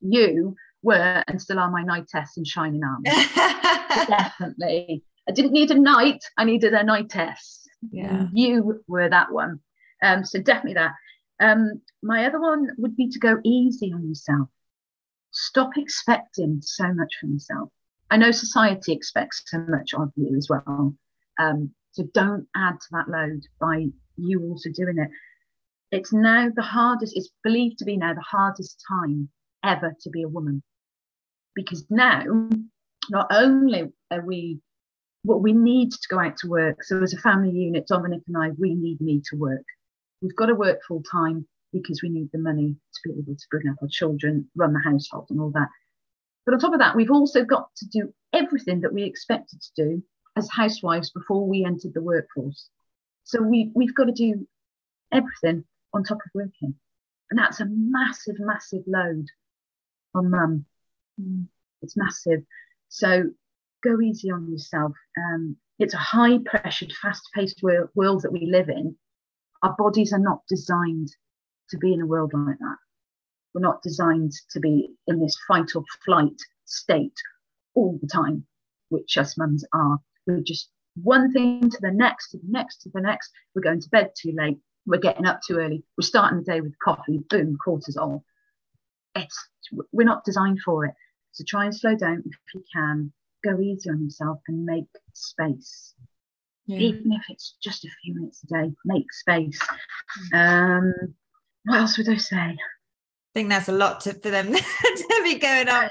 you 0.00 0.56
were 0.82 1.22
and 1.28 1.40
still 1.40 1.60
are 1.60 1.70
my 1.70 1.82
knightess 1.82 2.36
in 2.36 2.44
shining 2.44 2.82
arms. 2.82 3.04
Definitely. 4.08 5.04
I 5.28 5.32
didn't 5.32 5.52
need 5.52 5.70
a 5.70 5.78
knight, 5.78 6.24
I 6.36 6.44
needed 6.44 6.74
a 6.74 6.82
knightess. 6.82 7.68
Yeah. 7.92 8.26
You 8.32 8.82
were 8.88 9.08
that 9.08 9.30
one. 9.30 9.60
Um, 10.02 10.24
so 10.24 10.40
definitely 10.40 10.74
that. 10.74 10.92
Um, 11.40 11.80
my 12.02 12.26
other 12.26 12.40
one 12.40 12.70
would 12.78 12.96
be 12.96 13.08
to 13.08 13.18
go 13.20 13.38
easy 13.44 13.92
on 13.92 14.08
yourself. 14.08 14.48
Stop 15.30 15.70
expecting 15.76 16.60
so 16.60 16.92
much 16.92 17.14
from 17.20 17.34
yourself. 17.34 17.70
I 18.10 18.16
know 18.16 18.32
society 18.32 18.92
expects 18.92 19.42
so 19.46 19.58
much 19.68 19.94
of 19.94 20.10
you 20.16 20.36
as 20.36 20.48
well. 20.50 20.94
Um, 21.38 21.70
so 21.92 22.04
don't 22.12 22.46
add 22.56 22.80
to 22.80 22.86
that 22.90 23.08
load 23.08 23.42
by 23.60 23.86
you 24.16 24.42
also 24.42 24.70
doing 24.74 24.98
it. 24.98 25.08
It's 25.92 26.12
now 26.12 26.48
the 26.54 26.62
hardest, 26.62 27.14
it's 27.16 27.28
believed 27.44 27.78
to 27.78 27.84
be 27.84 27.98
now 27.98 28.14
the 28.14 28.22
hardest 28.22 28.82
time 28.88 29.28
ever 29.62 29.94
to 30.00 30.10
be 30.10 30.22
a 30.22 30.28
woman. 30.28 30.62
Because 31.54 31.84
now, 31.90 32.48
not 33.10 33.26
only 33.30 33.92
are 34.10 34.24
we 34.24 34.58
what 35.24 35.42
we 35.42 35.52
need 35.52 35.92
to 35.92 36.08
go 36.08 36.18
out 36.18 36.36
to 36.38 36.48
work. 36.48 36.82
So 36.82 37.02
as 37.02 37.12
a 37.12 37.18
family 37.18 37.50
unit, 37.50 37.86
Dominic 37.86 38.22
and 38.26 38.36
I, 38.36 38.50
we 38.58 38.74
need 38.74 39.00
me 39.00 39.22
to 39.30 39.36
work. 39.36 39.64
We've 40.20 40.34
got 40.34 40.46
to 40.46 40.54
work 40.54 40.80
full 40.88 41.02
time 41.02 41.46
because 41.72 42.02
we 42.02 42.08
need 42.08 42.30
the 42.32 42.38
money 42.38 42.74
to 42.94 43.08
be 43.08 43.18
able 43.18 43.34
to 43.34 43.46
bring 43.50 43.68
up 43.68 43.76
our 43.82 43.88
children, 43.88 44.48
run 44.56 44.72
the 44.72 44.80
household 44.80 45.26
and 45.30 45.40
all 45.40 45.50
that. 45.50 45.68
But 46.44 46.54
on 46.54 46.60
top 46.60 46.72
of 46.72 46.80
that, 46.80 46.96
we've 46.96 47.10
also 47.10 47.44
got 47.44 47.68
to 47.76 47.86
do 47.86 48.12
everything 48.32 48.80
that 48.80 48.92
we 48.92 49.04
expected 49.04 49.60
to 49.60 49.84
do 49.84 50.02
as 50.36 50.48
housewives 50.50 51.10
before 51.10 51.46
we 51.46 51.64
entered 51.64 51.94
the 51.94 52.02
workforce. 52.02 52.68
So 53.24 53.42
we, 53.42 53.70
we've 53.74 53.94
got 53.94 54.06
to 54.06 54.12
do 54.12 54.46
everything 55.12 55.64
on 55.92 56.04
top 56.04 56.18
of 56.18 56.30
working. 56.34 56.74
And 57.30 57.38
that's 57.38 57.60
a 57.60 57.66
massive, 57.68 58.36
massive 58.38 58.82
load 58.86 59.26
on 60.14 60.30
mum. 60.30 60.66
Mm. 61.20 61.46
It's 61.80 61.96
massive. 61.96 62.42
So 62.88 63.30
go 63.82 64.00
easy 64.00 64.30
on 64.30 64.50
yourself. 64.50 64.92
Um, 65.16 65.56
it's 65.78 65.94
a 65.94 65.98
high 65.98 66.38
pressured, 66.44 66.92
fast 67.00 67.22
paced 67.34 67.62
world, 67.62 67.88
world 67.94 68.22
that 68.22 68.32
we 68.32 68.46
live 68.46 68.68
in. 68.68 68.96
Our 69.62 69.74
bodies 69.76 70.12
are 70.12 70.18
not 70.18 70.42
designed 70.48 71.08
to 71.70 71.78
be 71.78 71.92
in 71.92 72.00
a 72.00 72.06
world 72.06 72.32
like 72.34 72.58
that. 72.58 72.76
We're 73.54 73.62
not 73.62 73.82
designed 73.82 74.32
to 74.50 74.60
be 74.60 74.94
in 75.06 75.20
this 75.20 75.36
fight 75.46 75.74
or 75.74 75.84
flight 76.04 76.40
state 76.64 77.16
all 77.74 77.98
the 78.00 78.08
time, 78.08 78.46
which 78.88 79.16
us 79.18 79.36
mums 79.36 79.64
are. 79.72 79.98
We're 80.26 80.40
just 80.40 80.70
one 80.94 81.32
thing 81.32 81.68
to 81.70 81.78
the 81.80 81.90
next, 81.90 82.30
to 82.30 82.38
the 82.38 82.48
next, 82.48 82.82
to 82.82 82.90
the 82.90 83.00
next. 83.00 83.30
We're 83.54 83.62
going 83.62 83.80
to 83.80 83.88
bed 83.88 84.12
too 84.16 84.32
late. 84.36 84.58
We're 84.86 85.00
getting 85.00 85.26
up 85.26 85.40
too 85.46 85.58
early. 85.58 85.84
We're 85.96 86.02
starting 86.02 86.38
the 86.38 86.44
day 86.44 86.60
with 86.60 86.78
coffee, 86.78 87.18
boom, 87.28 87.56
cortisol. 87.64 88.22
It's 89.14 89.48
we're 89.92 90.04
not 90.06 90.24
designed 90.24 90.60
for 90.64 90.86
it. 90.86 90.94
So 91.32 91.44
try 91.46 91.64
and 91.64 91.74
slow 91.74 91.96
down 91.96 92.22
if 92.26 92.36
you 92.54 92.64
can 92.74 93.12
go 93.44 93.60
easy 93.60 93.90
on 93.90 94.04
yourself 94.04 94.40
and 94.48 94.64
make 94.64 94.86
space. 95.12 95.94
Yeah. 96.66 96.78
Even 96.78 97.12
if 97.12 97.22
it's 97.28 97.56
just 97.62 97.84
a 97.84 97.88
few 98.02 98.14
minutes 98.14 98.44
a 98.44 98.46
day, 98.46 98.72
make 98.84 99.12
space. 99.12 99.60
Um, 100.32 100.92
what 101.64 101.80
else 101.80 101.98
would 101.98 102.08
I 102.08 102.16
say? 102.16 102.36
I 102.36 103.34
think 103.34 103.48
that's 103.48 103.68
a 103.68 103.72
lot 103.72 104.00
to, 104.02 104.14
for 104.14 104.30
them 104.30 104.52
to 104.52 105.20
be 105.24 105.38
going 105.38 105.68
on. 105.68 105.88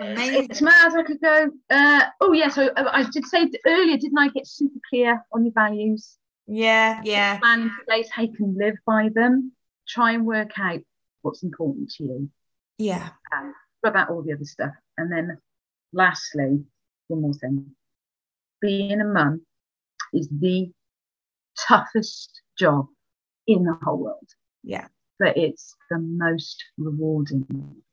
It's 0.00 0.62
mad. 0.62 0.92
I 0.96 1.02
could 1.02 1.20
go. 1.20 1.50
Uh, 1.70 2.00
oh 2.20 2.32
yeah. 2.32 2.48
So 2.48 2.70
I, 2.76 3.00
I 3.00 3.04
did 3.04 3.26
say 3.26 3.48
earlier, 3.66 3.96
didn't 3.96 4.18
I? 4.18 4.28
Get 4.28 4.46
super 4.46 4.80
clear 4.88 5.22
on 5.32 5.44
your 5.44 5.52
values. 5.52 6.16
Yeah, 6.48 7.00
yeah. 7.04 7.38
Place 7.86 8.08
how 8.10 8.22
you 8.22 8.32
can 8.32 8.56
live 8.56 8.76
by 8.86 9.10
them. 9.14 9.52
Try 9.86 10.12
and 10.12 10.26
work 10.26 10.58
out 10.58 10.80
what's 11.22 11.42
important 11.42 11.90
to 11.92 12.04
you. 12.04 12.30
Yeah. 12.78 13.10
Um, 13.32 13.54
about 13.84 14.08
all 14.08 14.22
the 14.22 14.32
other 14.32 14.44
stuff, 14.44 14.72
and 14.96 15.12
then 15.12 15.38
lastly, 15.92 16.64
one 17.08 17.22
more 17.22 17.34
thing. 17.34 17.66
Being 18.60 19.00
a 19.00 19.04
mum 19.04 19.42
is 20.12 20.28
the 20.28 20.72
toughest 21.66 22.40
job 22.58 22.86
in 23.46 23.64
the 23.64 23.78
whole 23.82 23.98
world. 23.98 24.28
Yeah. 24.64 24.88
But 25.18 25.36
it's 25.36 25.76
the 25.90 25.98
most 25.98 26.64
rewarding 26.76 27.46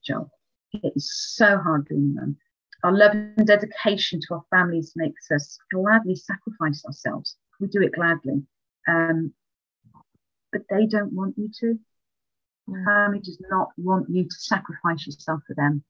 job. 0.03 0.29
It 0.71 0.93
is 0.95 1.11
so 1.35 1.57
hard 1.57 1.87
being 1.87 2.15
a 2.17 2.21
mum. 2.21 2.37
Our 2.83 2.91
love 2.91 3.11
and 3.11 3.47
dedication 3.47 4.19
to 4.21 4.35
our 4.35 4.43
families 4.49 4.93
makes 4.95 5.31
us 5.31 5.57
gladly 5.73 6.15
sacrifice 6.15 6.85
ourselves. 6.85 7.35
We 7.59 7.67
do 7.67 7.81
it 7.81 7.93
gladly. 7.93 8.43
Um, 8.87 9.33
but 10.51 10.61
they 10.69 10.85
don't 10.85 11.13
want 11.13 11.35
you 11.37 11.49
to. 11.59 11.79
Family 12.85 13.19
does 13.19 13.41
not 13.49 13.69
want 13.77 14.09
you 14.09 14.23
to 14.23 14.35
sacrifice 14.35 15.05
yourself 15.05 15.41
for 15.47 15.53
them 15.53 15.83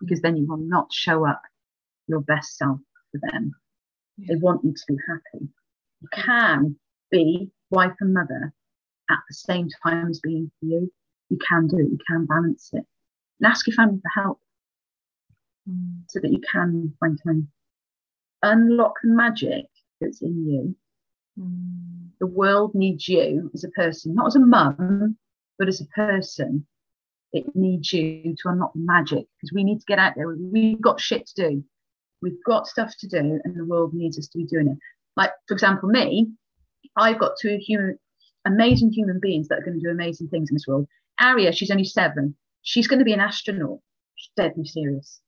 because 0.00 0.20
then 0.20 0.36
you 0.36 0.46
will 0.46 0.56
not 0.56 0.92
show 0.92 1.26
up 1.26 1.42
your 2.06 2.20
best 2.20 2.56
self 2.56 2.78
for 3.12 3.20
them. 3.30 3.52
They 4.18 4.36
want 4.36 4.64
you 4.64 4.72
to 4.72 4.82
be 4.88 4.96
happy. 5.08 5.48
You 6.00 6.08
can 6.12 6.76
be 7.10 7.50
wife 7.70 7.94
and 8.00 8.14
mother 8.14 8.52
at 9.10 9.18
the 9.28 9.34
same 9.34 9.68
time 9.82 10.08
as 10.08 10.20
being 10.20 10.50
for 10.60 10.66
you. 10.66 10.92
You 11.30 11.38
can 11.48 11.66
do 11.66 11.78
it, 11.78 11.90
you 11.90 11.98
can 12.06 12.26
balance 12.26 12.70
it. 12.72 12.84
And 13.40 13.50
ask 13.50 13.66
your 13.66 13.74
family 13.74 14.00
for 14.00 14.22
help 14.22 14.40
mm. 15.68 16.02
so 16.08 16.20
that 16.20 16.30
you 16.30 16.40
can 16.40 16.94
find 17.00 17.18
time. 17.24 17.48
Unlock 18.42 18.94
the 19.02 19.10
magic 19.10 19.66
that's 20.00 20.22
in 20.22 20.46
you. 20.46 20.76
Mm. 21.38 22.10
The 22.20 22.26
world 22.26 22.74
needs 22.74 23.08
you 23.08 23.50
as 23.54 23.64
a 23.64 23.70
person, 23.70 24.14
not 24.14 24.28
as 24.28 24.36
a 24.36 24.40
mum, 24.40 25.16
but 25.58 25.68
as 25.68 25.80
a 25.80 25.86
person. 25.86 26.66
It 27.32 27.44
needs 27.56 27.92
you 27.92 28.36
to 28.42 28.48
unlock 28.48 28.72
magic 28.76 29.26
because 29.36 29.52
we 29.52 29.64
need 29.64 29.80
to 29.80 29.86
get 29.86 29.98
out 29.98 30.14
there. 30.14 30.28
We've 30.28 30.80
got 30.80 31.00
shit 31.00 31.26
to 31.26 31.48
do. 31.50 31.64
We've 32.22 32.42
got 32.46 32.68
stuff 32.68 32.94
to 33.00 33.08
do, 33.08 33.40
and 33.44 33.56
the 33.56 33.64
world 33.64 33.92
needs 33.92 34.18
us 34.18 34.28
to 34.28 34.38
be 34.38 34.46
doing 34.46 34.68
it. 34.68 34.78
Like, 35.16 35.32
for 35.48 35.54
example, 35.54 35.88
me, 35.88 36.28
I've 36.96 37.18
got 37.18 37.32
two 37.40 37.58
human, 37.60 37.98
amazing 38.44 38.92
human 38.92 39.18
beings 39.20 39.48
that 39.48 39.58
are 39.58 39.62
going 39.62 39.78
to 39.78 39.84
do 39.84 39.90
amazing 39.90 40.28
things 40.28 40.48
in 40.48 40.54
this 40.54 40.66
world. 40.66 40.86
Aria, 41.20 41.52
she's 41.52 41.70
only 41.70 41.84
seven. 41.84 42.36
She's 42.62 42.86
going 42.86 43.00
to 43.00 43.04
be 43.04 43.12
an 43.12 43.20
astronaut. 43.20 43.80
She's 44.14 44.32
deadly 44.36 44.64
serious. 44.64 45.20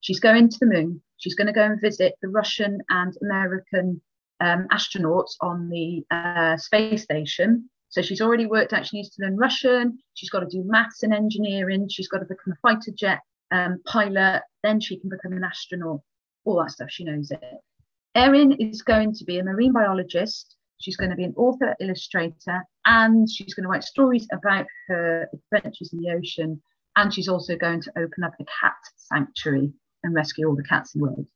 She's 0.00 0.20
going 0.20 0.48
to 0.48 0.58
the 0.58 0.66
moon. 0.66 1.02
She's 1.18 1.34
going 1.34 1.48
to 1.48 1.52
go 1.52 1.64
and 1.64 1.80
visit 1.80 2.14
the 2.22 2.28
Russian 2.28 2.78
and 2.88 3.12
American 3.22 4.00
um, 4.40 4.66
astronauts 4.72 5.36
on 5.40 5.68
the 5.68 6.04
uh, 6.10 6.56
space 6.56 7.02
station. 7.02 7.68
So 7.88 8.02
she's 8.02 8.20
already 8.20 8.46
worked 8.46 8.72
out 8.72 8.86
she 8.86 8.98
needs 8.98 9.10
to 9.10 9.22
learn 9.22 9.36
Russian. 9.36 9.98
She's 10.14 10.30
got 10.30 10.40
to 10.40 10.46
do 10.46 10.62
maths 10.64 11.02
and 11.02 11.12
engineering. 11.12 11.88
She's 11.88 12.08
got 12.08 12.18
to 12.18 12.24
become 12.24 12.52
a 12.52 12.60
fighter 12.62 12.92
jet 12.96 13.20
um, 13.50 13.80
pilot. 13.86 14.42
Then 14.62 14.80
she 14.80 14.98
can 14.98 15.10
become 15.10 15.32
an 15.32 15.44
astronaut 15.44 16.00
all 16.44 16.62
that 16.62 16.70
stuff. 16.70 16.90
She 16.90 17.04
knows 17.04 17.30
it. 17.30 17.40
Erin 18.14 18.52
is 18.52 18.82
going 18.82 19.14
to 19.14 19.24
be 19.24 19.38
a 19.38 19.44
marine 19.44 19.72
biologist. 19.72 20.56
She's 20.80 20.96
going 20.96 21.10
to 21.10 21.16
be 21.16 21.24
an 21.24 21.34
author, 21.36 21.76
illustrator, 21.80 22.64
and 22.86 23.28
she's 23.30 23.54
going 23.54 23.64
to 23.64 23.68
write 23.68 23.84
stories 23.84 24.26
about 24.32 24.66
her 24.88 25.28
adventures 25.52 25.92
in 25.92 26.00
the 26.00 26.10
ocean. 26.10 26.60
And 26.96 27.12
she's 27.12 27.28
also 27.28 27.56
going 27.56 27.82
to 27.82 27.92
open 27.98 28.24
up 28.24 28.32
a 28.40 28.44
cat 28.44 28.74
sanctuary 28.96 29.72
and 30.02 30.14
rescue 30.14 30.48
all 30.48 30.56
the 30.56 30.64
cats 30.64 30.94
in 30.94 31.00
the 31.00 31.06
world. 31.06 31.26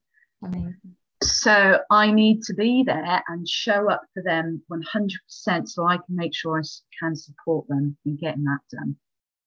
Amazing. 0.43 0.97
So 1.25 1.81
I 1.91 2.11
need 2.11 2.43
to 2.43 2.55
be 2.55 2.83
there 2.85 3.23
and 3.29 3.49
show 3.49 3.91
up 3.91 4.03
for 4.13 4.23
them 4.23 4.63
100% 4.71 5.69
so 5.69 5.87
I 5.87 5.97
can 5.97 6.17
make 6.17 6.35
sure 6.35 6.61
I 6.61 6.65
can 7.01 7.17
support 7.17 7.67
them 7.69 7.97
in 8.05 8.17
getting 8.17 8.45
that 8.45 8.61
done. 8.71 8.97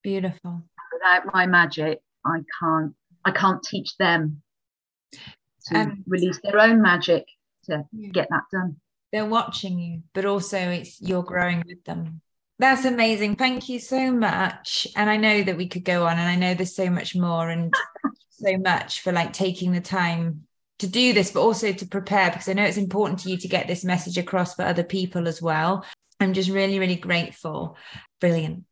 Beautiful. 0.03 0.63
Without 0.91 1.33
my 1.33 1.45
magic, 1.45 1.99
I 2.25 2.39
can't 2.59 2.93
I 3.25 3.31
can't 3.31 3.61
teach 3.61 3.95
them 3.97 4.41
to 5.67 5.77
um, 5.77 6.03
release 6.07 6.39
their 6.43 6.59
own 6.59 6.81
magic 6.81 7.25
to 7.65 7.85
yeah. 7.91 8.09
get 8.09 8.27
that 8.29 8.43
done. 8.51 8.77
They're 9.11 9.25
watching 9.25 9.79
you, 9.79 10.03
but 10.13 10.25
also 10.25 10.57
it's 10.57 11.01
you're 11.01 11.23
growing 11.23 11.63
with 11.67 11.83
them. 11.83 12.21
That's 12.59 12.85
amazing. 12.85 13.35
Thank 13.35 13.69
you 13.69 13.79
so 13.79 14.11
much. 14.11 14.87
And 14.95 15.09
I 15.09 15.17
know 15.17 15.43
that 15.43 15.57
we 15.57 15.67
could 15.67 15.83
go 15.83 16.07
on, 16.07 16.17
and 16.17 16.27
I 16.27 16.35
know 16.35 16.53
there's 16.53 16.75
so 16.75 16.89
much 16.89 17.15
more, 17.15 17.49
and 17.49 17.73
so 18.29 18.57
much 18.57 19.01
for 19.01 19.11
like 19.11 19.33
taking 19.33 19.73
the 19.73 19.81
time 19.81 20.46
to 20.79 20.87
do 20.87 21.13
this, 21.13 21.31
but 21.31 21.41
also 21.41 21.73
to 21.73 21.87
prepare 21.87 22.29
because 22.29 22.47
I 22.49 22.53
know 22.53 22.63
it's 22.63 22.77
important 22.77 23.19
to 23.21 23.29
you 23.29 23.37
to 23.37 23.47
get 23.47 23.67
this 23.67 23.83
message 23.83 24.17
across 24.17 24.55
for 24.55 24.63
other 24.63 24.83
people 24.83 25.27
as 25.27 25.41
well. 25.41 25.85
I'm 26.19 26.33
just 26.33 26.49
really, 26.49 26.79
really 26.79 26.95
grateful. 26.95 27.77
Brilliant. 28.19 28.63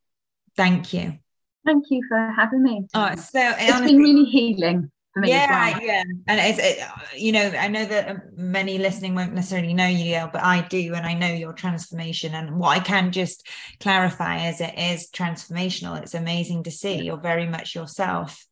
Thank 0.55 0.93
you. 0.93 1.19
Thank 1.65 1.85
you 1.89 2.01
for 2.07 2.33
having 2.35 2.63
me. 2.63 2.85
Oh, 2.93 3.07
it's 3.07 3.31
so 3.31 3.39
it's 3.41 3.73
honestly, 3.73 3.97
been 3.97 4.01
really 4.03 4.25
healing 4.25 4.91
for 5.13 5.21
me. 5.21 5.29
Yeah, 5.29 5.71
well. 5.71 5.81
yeah. 5.81 6.03
And 6.27 6.39
it's, 6.39 6.59
it, 6.59 6.87
you 7.17 7.31
know, 7.31 7.41
I 7.41 7.67
know 7.67 7.85
that 7.85 8.09
um, 8.09 8.21
many 8.35 8.77
listening 8.77 9.15
won't 9.15 9.33
necessarily 9.33 9.73
know 9.73 9.87
you, 9.87 10.05
Gail, 10.05 10.29
but 10.31 10.43
I 10.43 10.61
do. 10.61 10.93
And 10.93 11.05
I 11.05 11.15
know 11.15 11.33
your 11.33 11.53
transformation. 11.53 12.35
And 12.35 12.59
what 12.59 12.77
I 12.77 12.79
can 12.79 13.11
just 13.11 13.47
clarify 13.79 14.47
is 14.47 14.61
it 14.61 14.77
is 14.77 15.09
transformational. 15.09 15.99
It's 15.99 16.13
amazing 16.13 16.63
to 16.63 16.71
see. 16.71 17.01
You're 17.01 17.17
very 17.17 17.47
much 17.47 17.73
yourself 17.73 18.45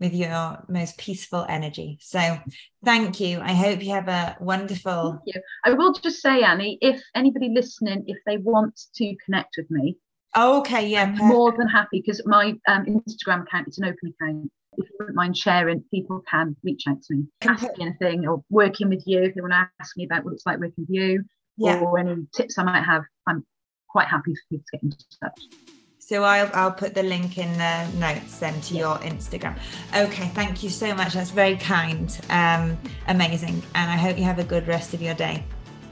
with 0.00 0.14
your 0.14 0.64
most 0.68 0.98
peaceful 0.98 1.46
energy. 1.48 1.98
So 2.00 2.38
thank 2.84 3.20
you. 3.20 3.40
I 3.40 3.52
hope 3.52 3.82
you 3.82 3.92
have 3.92 4.08
a 4.08 4.36
wonderful. 4.40 5.20
Thank 5.24 5.36
you. 5.36 5.42
I 5.64 5.72
will 5.72 5.92
just 5.92 6.20
say, 6.20 6.42
Annie, 6.42 6.78
if 6.80 7.02
anybody 7.14 7.50
listening, 7.50 8.04
if 8.06 8.18
they 8.26 8.38
want 8.38 8.80
to 8.96 9.16
connect 9.24 9.54
with 9.56 9.70
me, 9.70 9.96
oh, 10.34 10.60
okay, 10.60 10.86
yeah, 10.88 11.04
I'm 11.04 11.16
more 11.16 11.52
than 11.56 11.68
happy 11.68 12.02
because 12.04 12.20
my 12.26 12.54
um, 12.68 12.84
Instagram 12.86 13.42
account 13.42 13.68
is 13.68 13.78
an 13.78 13.84
open 13.84 14.14
account. 14.20 14.50
If 14.76 14.88
you 14.90 14.96
wouldn't 14.98 15.16
mind 15.16 15.36
sharing, 15.36 15.84
people 15.92 16.22
can 16.28 16.56
reach 16.64 16.84
out 16.88 17.00
to 17.02 17.14
me, 17.14 17.24
ask 17.42 17.62
me 17.62 17.70
anything, 17.80 18.26
or 18.26 18.42
working 18.50 18.88
with 18.88 19.04
you 19.06 19.22
if 19.22 19.34
they 19.34 19.40
want 19.40 19.52
to 19.52 19.68
ask 19.80 19.96
me 19.96 20.04
about 20.04 20.24
what 20.24 20.34
it's 20.34 20.44
like 20.44 20.58
working 20.58 20.86
with 20.88 20.90
you, 20.90 21.24
yeah. 21.56 21.78
or 21.78 21.98
any 21.98 22.26
tips 22.34 22.58
I 22.58 22.64
might 22.64 22.82
have. 22.82 23.02
I'm 23.28 23.46
quite 23.88 24.08
happy 24.08 24.34
for 24.34 24.40
people 24.50 24.64
to 24.72 24.78
get 24.78 24.82
in 24.82 24.90
touch. 24.90 25.83
So 26.06 26.22
I'll 26.22 26.50
I'll 26.52 26.70
put 26.70 26.94
the 26.94 27.02
link 27.02 27.38
in 27.38 27.50
the 27.56 27.88
notes 27.98 28.38
then 28.38 28.60
to 28.60 28.74
your 28.74 28.96
Instagram. 28.98 29.56
Okay, 29.96 30.28
thank 30.34 30.62
you 30.62 30.68
so 30.68 30.94
much. 30.94 31.14
That's 31.14 31.30
very 31.30 31.56
kind. 31.56 32.14
Um, 32.28 32.76
amazing. 33.08 33.62
And 33.74 33.90
I 33.90 33.96
hope 33.96 34.18
you 34.18 34.24
have 34.24 34.38
a 34.38 34.44
good 34.44 34.68
rest 34.68 34.92
of 34.92 35.00
your 35.00 35.14
day. 35.14 35.42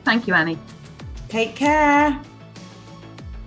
Thank 0.05 0.27
you, 0.27 0.35
Annie. 0.35 0.59
Take 1.31 1.57
care. 1.57 2.21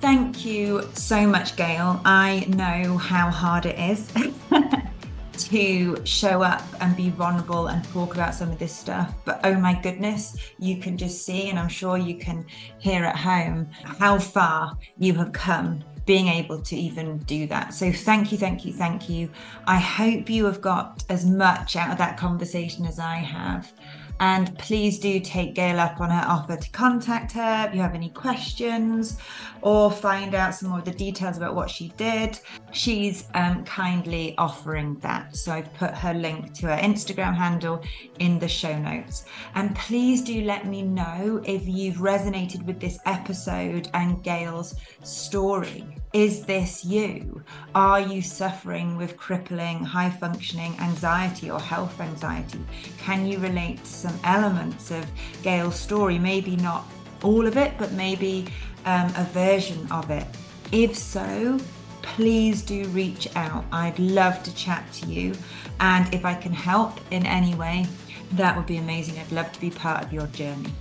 Thank 0.02 0.44
you 0.44 0.90
so 0.96 1.28
much, 1.28 1.56
Gail. 1.56 2.02
I 2.04 2.48
know 2.50 2.98
how 2.98 3.30
hard 3.30 3.68
it 3.68 3.78
is 3.78 4.12
to 5.50 6.04
show 6.04 6.42
up 6.42 6.64
and 6.82 6.98
be 6.98 7.12
vulnerable 7.12 7.68
and 7.68 7.84
talk 7.90 8.16
about 8.16 8.34
some 8.34 8.50
of 8.50 8.58
this 8.58 8.76
stuff. 8.76 9.14
But 9.24 9.40
oh 9.44 9.54
my 9.54 9.80
goodness, 9.84 10.36
you 10.58 10.78
can 10.78 10.98
just 10.98 11.28
see, 11.28 11.52
and 11.52 11.60
I'm 11.60 11.70
sure 11.70 11.96
you 12.00 12.16
can 12.18 12.44
hear 12.80 13.04
at 13.04 13.16
home, 13.16 13.70
how 13.84 14.18
far 14.18 14.76
you 14.98 15.14
have 15.14 15.32
come 15.32 15.84
being 16.06 16.28
able 16.28 16.62
to 16.62 16.76
even 16.76 17.18
do 17.20 17.48
that. 17.48 17.74
So 17.74 17.92
thank 17.92 18.32
you, 18.32 18.38
thank 18.38 18.66
you, 18.66 18.74
thank 18.74 19.10
you. 19.10 19.30
I 19.66 19.80
hope 19.80 20.30
you 20.30 20.46
have 20.46 20.62
got 20.62 21.04
as 21.10 21.26
much 21.26 21.76
out 21.76 21.92
of 21.92 21.98
that 21.98 22.18
conversation 22.18 22.86
as 22.86 23.00
I 23.00 23.16
have. 23.16 23.74
And 24.20 24.58
please 24.58 25.00
do 25.00 25.20
take 25.20 25.56
Gail 25.56 25.80
up 25.80 26.00
on 26.00 26.10
her 26.10 26.26
offer 26.28 26.56
to 26.58 26.70
contact 26.72 27.34
her 27.34 27.68
if 27.68 27.76
you 27.76 27.82
have 27.82 27.96
any 27.96 28.10
questions 28.10 29.18
or 29.62 29.92
find 29.92 30.34
out 30.36 30.56
some 30.56 30.70
more 30.70 30.80
of 30.80 30.86
the 30.86 30.92
details 30.92 31.38
about 31.38 31.56
what 31.56 31.70
she 31.70 31.90
did. 31.98 32.40
She's 32.72 33.28
um, 33.34 33.64
kindly 33.66 34.36
offering 34.38 34.96
that. 35.00 35.36
So 35.36 35.52
I've 35.52 35.74
put 35.74 35.94
her 35.96 36.14
link 36.14 36.54
to 36.56 36.68
her 36.68 36.78
Instagram 36.78 37.36
handle 37.36 37.84
in 38.20 38.40
the 38.40 38.48
show 38.48 38.78
notes. 38.78 39.26
And 39.56 39.76
please 39.76 40.22
do 40.22 40.42
let 40.42 40.66
me 40.66 40.82
know 40.82 41.42
if 41.46 41.68
you've 41.68 41.98
resonated 41.98 42.64
with 42.64 42.80
this 42.80 43.00
episode 43.06 43.90
and 43.94 44.24
Gail's 44.24 44.76
story. 45.04 45.86
Is 46.16 46.46
this 46.46 46.86
you? 46.86 47.44
Are 47.76 48.00
you 48.00 48.22
suffering 48.22 48.96
with 48.96 49.18
crippling, 49.18 49.84
high 49.84 50.10
functioning 50.10 50.74
anxiety 50.80 51.52
or 51.52 51.60
health 51.60 52.00
anxiety? 52.00 52.64
Can 52.98 53.28
you 53.28 53.38
relate 53.38 53.84
to 53.84 53.92
some 53.92 54.18
elements 54.24 54.92
of 54.92 55.06
Gail's 55.44 55.78
story? 55.78 56.18
Maybe 56.18 56.56
not 56.56 56.86
all 57.22 57.46
of 57.46 57.58
it, 57.58 57.74
but 57.78 57.92
maybe 57.92 58.48
um, 58.86 59.12
a 59.18 59.26
version 59.34 59.92
of 59.92 60.10
it. 60.10 60.26
If 60.72 60.96
so, 60.96 61.60
please 62.02 62.62
do 62.62 62.86
reach 62.86 63.28
out. 63.36 63.66
I'd 63.74 64.00
love 64.00 64.42
to 64.44 64.56
chat 64.56 64.90
to 64.94 65.08
you. 65.08 65.34
And 65.82 66.14
if 66.16 66.24
I 66.24 66.34
can 66.34 66.54
help 66.54 66.98
in 67.12 67.26
any 67.26 67.56
way, 67.56 67.88
that 68.36 68.56
would 68.56 68.68
be 68.68 68.78
amazing. 68.78 69.20
I'd 69.20 69.34
love 69.34 69.52
to 69.52 69.60
be 69.60 69.70
part 69.70 70.06
of 70.06 70.14
your 70.14 70.28
journey. 70.28 70.72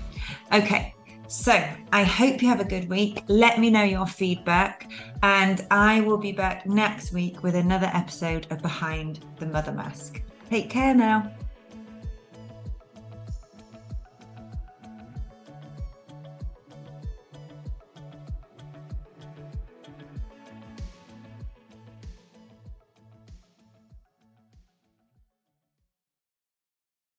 Okay, 0.53 0.94
so 1.35 1.53
I 1.93 2.05
hope 2.05 2.41
you 2.43 2.49
have 2.49 2.61
a 2.61 2.65
good 2.65 2.89
week. 2.89 3.25
Let 3.27 3.59
me 3.59 3.69
know 3.69 3.83
your 3.83 4.07
feedback, 4.07 4.89
and 5.23 5.67
I 5.69 6.01
will 6.01 6.17
be 6.17 6.31
back 6.31 6.65
next 6.65 7.13
week 7.13 7.43
with 7.43 7.57
another 7.57 7.91
episode 7.93 8.47
of 8.51 8.63
Behind 8.63 9.19
the 9.41 9.47
Mother 9.47 9.73
Mask. 9.73 10.23
Take 10.49 10.71
care 10.71 10.95
now. 10.95 11.33